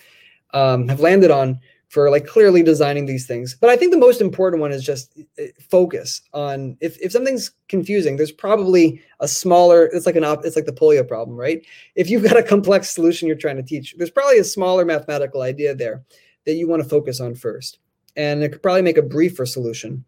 um, 0.55 0.89
have 0.89 0.99
landed 0.99 1.31
on 1.31 1.61
for 1.89 2.11
like 2.11 2.27
clearly 2.27 2.65
designing 2.65 3.07
these 3.07 3.29
things. 3.29 3.57
But 3.61 3.71
I 3.71 3.77
think 3.77 3.93
the 3.93 3.99
most 3.99 4.21
important 4.21 4.61
one 4.61 4.73
is 4.73 4.85
just 4.85 5.17
uh, 5.39 5.45
focus 5.71 6.21
on 6.35 6.77
if, 6.81 6.99
if 6.99 7.13
something's 7.13 7.53
confusing, 7.69 8.17
there's 8.17 8.33
probably 8.33 9.01
a 9.21 9.29
smaller, 9.29 9.85
it's 9.87 10.05
like 10.05 10.17
an 10.17 10.25
op, 10.25 10.45
it's 10.45 10.57
like 10.57 10.67
the 10.67 10.73
Polya 10.73 11.05
problem, 11.05 11.37
right? 11.37 11.65
If 11.95 12.11
you've 12.11 12.25
got 12.25 12.37
a 12.37 12.43
complex 12.43 12.91
solution 12.91 13.29
you're 13.29 13.37
trying 13.37 13.57
to 13.57 13.63
teach, 13.63 13.95
there's 13.97 14.11
probably 14.11 14.39
a 14.39 14.45
smaller 14.45 14.85
mathematical 14.85 15.43
idea 15.43 15.77
there 15.77 16.03
that 16.49 16.55
you 16.55 16.67
want 16.67 16.83
to 16.83 16.89
focus 16.89 17.21
on 17.21 17.35
first. 17.35 17.79
And 18.17 18.43
it 18.43 18.51
could 18.51 18.63
probably 18.63 18.81
make 18.81 18.97
a 18.97 19.03
briefer 19.03 19.45
solution. 19.45 20.03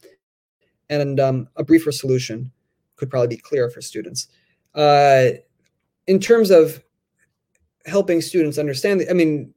And 0.88 1.20
um, 1.20 1.49
a 1.57 1.62
briefer 1.62 1.93
solution 1.93 2.51
could 2.97 3.11
probably 3.11 3.28
be 3.28 3.36
clearer 3.36 3.68
for 3.68 3.82
students. 3.82 4.26
Uh, 4.74 5.32
in 6.07 6.18
terms 6.18 6.51
of 6.51 6.82
helping 7.84 8.22
students 8.22 8.57
understand, 8.57 9.05
I 9.11 9.12
mean, 9.12 9.53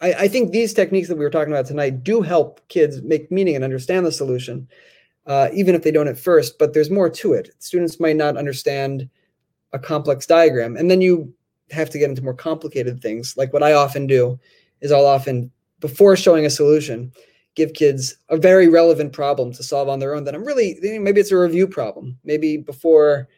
I, 0.00 0.12
I, 0.14 0.28
think 0.28 0.50
these 0.50 0.74
techniques 0.74 1.06
that 1.08 1.16
we 1.16 1.24
were 1.24 1.30
talking 1.30 1.52
about 1.52 1.66
tonight 1.66 2.02
do 2.02 2.22
help 2.22 2.60
kids 2.68 3.00
make 3.02 3.30
meaning 3.30 3.54
and 3.54 3.62
understand 3.62 4.04
the 4.04 4.10
solution, 4.10 4.66
uh, 5.26 5.48
even 5.52 5.76
if 5.76 5.84
they 5.84 5.92
don't 5.92 6.08
at 6.08 6.18
first. 6.18 6.58
But 6.58 6.74
there's 6.74 6.90
more 6.90 7.08
to 7.08 7.34
it. 7.34 7.50
Students 7.60 8.00
might 8.00 8.16
not 8.16 8.36
understand 8.36 9.08
a 9.72 9.78
complex 9.78 10.26
diagram, 10.26 10.76
and 10.76 10.90
then 10.90 11.00
you 11.00 11.32
have 11.70 11.88
to 11.90 11.98
get 11.98 12.10
into 12.10 12.24
more 12.24 12.34
complicated 12.34 13.00
things. 13.00 13.36
Like 13.36 13.52
what 13.52 13.62
I 13.62 13.74
often 13.74 14.08
do 14.08 14.40
is 14.80 14.90
I'll 14.90 15.06
often, 15.06 15.52
before 15.80 16.16
showing 16.16 16.46
a 16.46 16.50
solution, 16.50 17.12
give 17.54 17.74
kids 17.74 18.16
a 18.28 18.36
very 18.36 18.68
relevant 18.68 19.12
problem 19.12 19.52
to 19.52 19.62
solve 19.62 19.88
on 19.88 19.98
their 19.98 20.14
own. 20.14 20.24
That 20.24 20.34
I'm 20.34 20.44
really 20.44 20.78
maybe 20.82 21.20
it's 21.20 21.32
a 21.32 21.38
review 21.38 21.66
problem. 21.66 22.18
Maybe 22.24 22.56
before. 22.56 23.28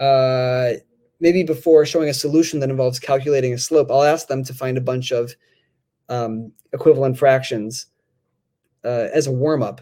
Uh, 0.00 0.72
maybe 1.20 1.42
before 1.42 1.86
showing 1.86 2.08
a 2.08 2.14
solution 2.14 2.60
that 2.60 2.68
involves 2.68 2.98
calculating 2.98 3.54
a 3.54 3.58
slope, 3.58 3.90
I'll 3.90 4.02
ask 4.02 4.26
them 4.26 4.44
to 4.44 4.52
find 4.52 4.76
a 4.76 4.80
bunch 4.82 5.12
of 5.12 5.34
um, 6.08 6.52
equivalent 6.72 7.16
fractions 7.16 7.86
uh, 8.84 9.08
as 9.12 9.26
a 9.26 9.32
warm 9.32 9.62
up. 9.62 9.80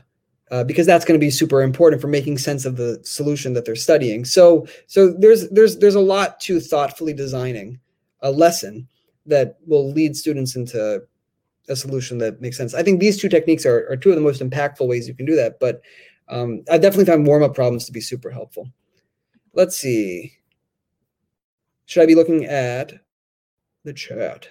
Uh, 0.50 0.62
because 0.62 0.86
that's 0.86 1.06
going 1.06 1.18
to 1.18 1.24
be 1.24 1.30
super 1.30 1.62
important 1.62 2.02
for 2.02 2.08
making 2.08 2.36
sense 2.36 2.66
of 2.66 2.76
the 2.76 3.00
solution 3.04 3.54
that 3.54 3.64
they're 3.64 3.74
studying. 3.74 4.22
So, 4.22 4.66
so 4.86 5.10
there's 5.10 5.48
there's 5.48 5.78
there's 5.78 5.94
a 5.94 6.00
lot 6.00 6.40
to 6.40 6.60
thoughtfully 6.60 7.14
designing 7.14 7.80
a 8.20 8.30
lesson 8.30 8.86
that 9.24 9.56
will 9.66 9.90
lead 9.90 10.14
students 10.14 10.54
into 10.54 11.02
a 11.68 11.76
solution 11.76 12.18
that 12.18 12.40
makes 12.40 12.56
sense. 12.56 12.74
I 12.74 12.82
think 12.82 13.00
these 13.00 13.20
two 13.20 13.28
techniques 13.28 13.64
are, 13.64 13.88
are 13.90 13.96
two 13.96 14.10
of 14.10 14.16
the 14.16 14.22
most 14.22 14.42
impactful 14.42 14.86
ways 14.86 15.06
you 15.06 15.14
can 15.14 15.26
do 15.26 15.36
that. 15.36 15.60
But 15.60 15.80
um, 16.28 16.64
I 16.70 16.78
definitely 16.78 17.06
find 17.06 17.26
warm 17.26 17.42
up 17.42 17.54
problems 17.54 17.84
to 17.86 17.92
be 17.92 18.00
super 18.00 18.30
helpful. 18.30 18.68
Let's 19.54 19.76
see. 19.76 20.32
Should 21.86 22.02
I 22.02 22.06
be 22.06 22.14
looking 22.14 22.46
at 22.46 22.92
the 23.84 23.92
chat? 23.92 24.48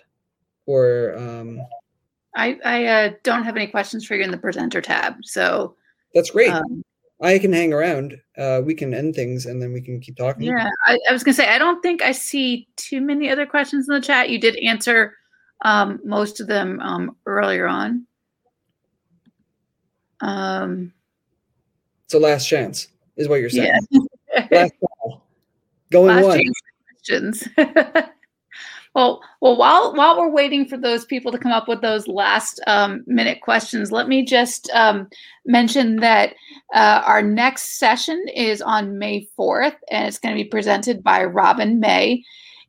or 0.65 1.15
um, 1.17 1.61
I 2.35 2.57
I 2.63 2.85
uh, 2.85 3.11
don't 3.23 3.43
have 3.43 3.55
any 3.55 3.67
questions 3.67 4.05
for 4.05 4.15
you 4.15 4.23
in 4.23 4.31
the 4.31 4.37
presenter 4.37 4.81
tab. 4.81 5.15
So 5.23 5.75
that's 6.13 6.31
great. 6.31 6.49
Um, 6.49 6.83
I 7.21 7.37
can 7.37 7.53
hang 7.53 7.71
around. 7.71 8.19
Uh, 8.37 8.61
we 8.63 8.73
can 8.73 8.93
end 8.93 9.13
things 9.13 9.45
and 9.45 9.61
then 9.61 9.73
we 9.73 9.81
can 9.81 9.99
keep 9.99 10.15
talking. 10.15 10.43
Yeah, 10.43 10.69
I, 10.85 10.97
I, 11.07 11.13
was 11.13 11.23
gonna 11.23 11.35
say 11.35 11.47
I 11.47 11.59
don't 11.59 11.81
think 11.81 12.01
I 12.01 12.13
see 12.13 12.67
too 12.77 12.99
many 12.99 13.29
other 13.29 13.45
questions 13.45 13.87
in 13.87 13.93
the 13.93 14.01
chat. 14.01 14.29
You 14.29 14.39
did 14.39 14.55
answer 14.57 15.13
um, 15.63 15.99
most 16.03 16.39
of 16.39 16.47
them 16.47 16.79
um, 16.79 17.15
earlier 17.25 17.67
on. 17.67 18.05
Um, 20.21 20.93
it's 22.05 22.13
a 22.13 22.19
last 22.19 22.47
chance, 22.47 22.87
is 23.15 23.27
what 23.27 23.39
you're 23.39 23.49
saying. 23.49 23.71
Yeah. 23.89 24.47
last 24.51 24.73
call. 24.79 25.23
Going 25.89 26.15
last 26.15 26.25
one. 26.25 26.43
Questions. 26.95 27.47
Well, 28.93 29.21
well, 29.39 29.55
while 29.55 29.93
while 29.95 30.19
we're 30.19 30.29
waiting 30.29 30.65
for 30.65 30.75
those 30.75 31.05
people 31.05 31.31
to 31.31 31.37
come 31.37 31.53
up 31.53 31.69
with 31.69 31.81
those 31.81 32.09
last 32.09 32.59
um, 32.67 33.03
minute 33.07 33.39
questions, 33.41 33.89
let 33.89 34.09
me 34.09 34.25
just 34.25 34.69
um, 34.73 35.07
mention 35.45 35.97
that 35.97 36.33
uh, 36.73 37.01
our 37.05 37.21
next 37.21 37.79
session 37.79 38.21
is 38.35 38.61
on 38.61 38.99
May 38.99 39.29
fourth, 39.37 39.75
and 39.89 40.07
it's 40.07 40.19
going 40.19 40.35
to 40.35 40.43
be 40.43 40.49
presented 40.49 41.01
by 41.03 41.23
Robin 41.23 41.79
May. 41.79 42.23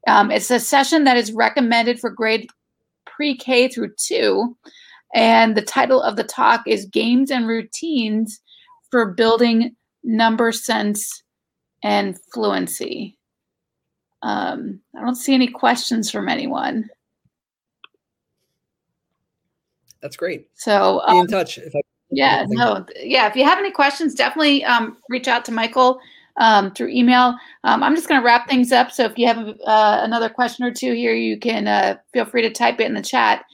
Um, 0.07 0.31
it's 0.31 0.51
a 0.51 0.61
session 0.61 1.05
that 1.05 1.17
is 1.17 1.33
recommended 1.33 1.99
for 1.99 2.11
grade 2.11 2.49
pre-K 3.07 3.69
through 3.69 3.95
two, 3.97 4.57
and 5.15 5.57
the 5.57 5.63
title 5.63 6.03
of 6.03 6.17
the 6.17 6.25
talk 6.25 6.63
is 6.67 6.87
"Games 6.87 7.31
and 7.31 7.47
Routines 7.47 8.41
for 8.91 9.13
Building 9.13 9.77
Number 10.03 10.53
Sense 10.53 11.23
and 11.83 12.19
Fluency." 12.33 13.17
Um, 14.23 14.81
I 14.97 15.01
don't 15.01 15.17
see 15.17 15.35
any 15.35 15.49
questions 15.49 16.11
from 16.11 16.29
anyone. 16.29 16.89
That's 20.01 20.17
great. 20.17 20.49
So 20.55 21.01
um, 21.07 21.15
be 21.15 21.19
in 21.19 21.21
um, 21.23 21.27
touch. 21.29 21.59
If 21.59 21.75
I, 21.75 21.81
yeah, 22.11 22.45
no, 22.49 22.85
yeah. 23.01 23.29
If 23.29 23.37
you 23.37 23.45
have 23.45 23.59
any 23.59 23.71
questions, 23.71 24.15
definitely 24.15 24.65
um, 24.65 24.97
reach 25.09 25.29
out 25.29 25.45
to 25.47 25.53
Michael 25.53 26.01
um, 26.39 26.73
through 26.73 26.89
email. 26.89 27.37
Um, 27.65 27.83
I'm 27.83 27.95
just 27.95 28.09
going 28.09 28.21
to 28.21 28.25
wrap 28.25 28.49
things 28.49 28.73
up. 28.73 28.91
So 28.91 29.05
if 29.05 29.19
you 29.19 29.27
have 29.27 29.39
uh, 29.39 30.01
another 30.03 30.29
question 30.29 30.65
or 30.65 30.73
two 30.73 30.95
here, 30.95 31.15
you 31.15 31.39
can 31.39 31.69
uh, 31.69 31.97
feel 32.13 32.25
free 32.25 32.43
to 32.43 32.51
type 32.51 32.81
it 32.81 32.87
in 32.87 32.95
the 32.95 33.03
chat. 33.03 33.45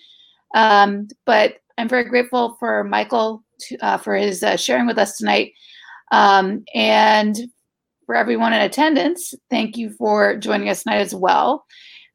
Um, 0.54 1.08
but 1.26 1.56
I'm 1.76 1.88
very 1.88 2.04
grateful 2.04 2.56
for 2.58 2.84
Michael 2.84 3.44
to, 3.60 3.78
uh, 3.78 3.98
for 3.98 4.14
his 4.14 4.42
uh, 4.42 4.56
sharing 4.56 4.86
with 4.86 4.98
us 4.98 5.16
tonight. 5.16 5.52
Um, 6.10 6.64
and 6.74 7.36
for 8.06 8.14
everyone 8.14 8.52
in 8.52 8.62
attendance, 8.62 9.34
thank 9.50 9.76
you 9.76 9.90
for 9.90 10.36
joining 10.36 10.68
us 10.68 10.82
tonight 10.82 11.00
as 11.00 11.14
well. 11.14 11.66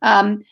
Um, 0.02 0.44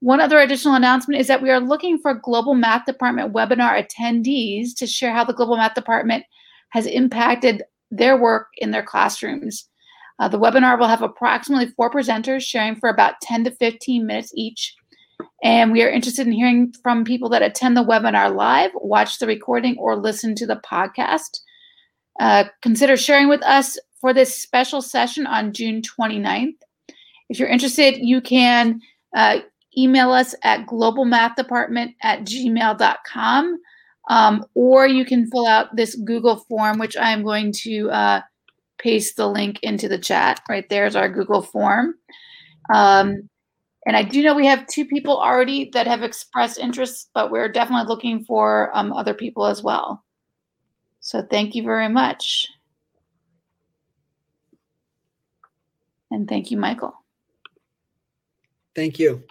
one 0.00 0.20
other 0.20 0.38
additional 0.38 0.74
announcement 0.74 1.20
is 1.20 1.26
that 1.28 1.42
we 1.42 1.50
are 1.50 1.60
looking 1.60 1.98
for 1.98 2.14
Global 2.14 2.54
Math 2.54 2.84
Department 2.84 3.32
webinar 3.32 3.82
attendees 3.82 4.74
to 4.76 4.86
share 4.86 5.12
how 5.12 5.24
the 5.24 5.32
Global 5.32 5.56
Math 5.56 5.74
Department 5.74 6.24
has 6.70 6.86
impacted 6.86 7.62
their 7.96 8.16
work 8.16 8.48
in 8.58 8.70
their 8.70 8.82
classrooms. 8.82 9.68
Uh, 10.18 10.28
the 10.28 10.38
webinar 10.38 10.78
will 10.78 10.86
have 10.86 11.02
approximately 11.02 11.66
four 11.76 11.90
presenters 11.90 12.42
sharing 12.42 12.76
for 12.76 12.88
about 12.88 13.20
10 13.22 13.44
to 13.44 13.50
15 13.50 14.06
minutes 14.06 14.32
each. 14.34 14.74
And 15.42 15.72
we 15.72 15.82
are 15.82 15.90
interested 15.90 16.26
in 16.26 16.32
hearing 16.32 16.72
from 16.82 17.04
people 17.04 17.28
that 17.30 17.42
attend 17.42 17.76
the 17.76 17.84
webinar 17.84 18.34
live, 18.34 18.70
watch 18.74 19.18
the 19.18 19.26
recording, 19.26 19.76
or 19.78 19.96
listen 19.96 20.34
to 20.36 20.46
the 20.46 20.60
podcast. 20.64 21.40
Uh, 22.20 22.44
consider 22.62 22.96
sharing 22.96 23.28
with 23.28 23.42
us 23.42 23.78
for 24.00 24.14
this 24.14 24.40
special 24.40 24.80
session 24.80 25.26
on 25.26 25.52
June 25.52 25.82
29th. 25.82 26.56
If 27.28 27.38
you're 27.38 27.48
interested, 27.48 27.96
you 27.98 28.20
can 28.20 28.80
uh, 29.16 29.40
email 29.76 30.12
us 30.12 30.34
at 30.42 30.66
globalmathdepartment 30.66 31.94
at 32.02 32.20
gmail.com 32.20 33.58
um, 34.08 34.44
or 34.54 34.86
you 34.86 35.04
can 35.04 35.30
fill 35.30 35.46
out 35.46 35.74
this 35.76 35.94
Google 35.94 36.36
form, 36.36 36.78
which 36.78 36.96
I'm 36.96 37.22
going 37.22 37.52
to 37.62 37.90
uh, 37.90 38.20
paste 38.78 39.16
the 39.16 39.28
link 39.28 39.58
into 39.62 39.88
the 39.88 39.98
chat. 39.98 40.40
Right 40.48 40.68
there's 40.68 40.96
our 40.96 41.08
Google 41.08 41.42
form. 41.42 41.94
Um, 42.72 43.28
and 43.86 43.96
I 43.96 44.02
do 44.02 44.22
know 44.22 44.34
we 44.34 44.46
have 44.46 44.66
two 44.66 44.86
people 44.86 45.18
already 45.18 45.70
that 45.74 45.86
have 45.86 46.02
expressed 46.02 46.58
interest, 46.58 47.10
but 47.14 47.30
we're 47.30 47.50
definitely 47.50 47.86
looking 47.86 48.24
for 48.24 48.70
um, 48.74 48.92
other 48.92 49.12
people 49.12 49.44
as 49.46 49.62
well. 49.62 50.02
So 51.00 51.22
thank 51.30 51.54
you 51.54 51.62
very 51.62 51.88
much. 51.88 52.48
And 56.10 56.26
thank 56.26 56.50
you, 56.50 56.56
Michael. 56.56 56.94
Thank 58.74 58.98
you. 58.98 59.22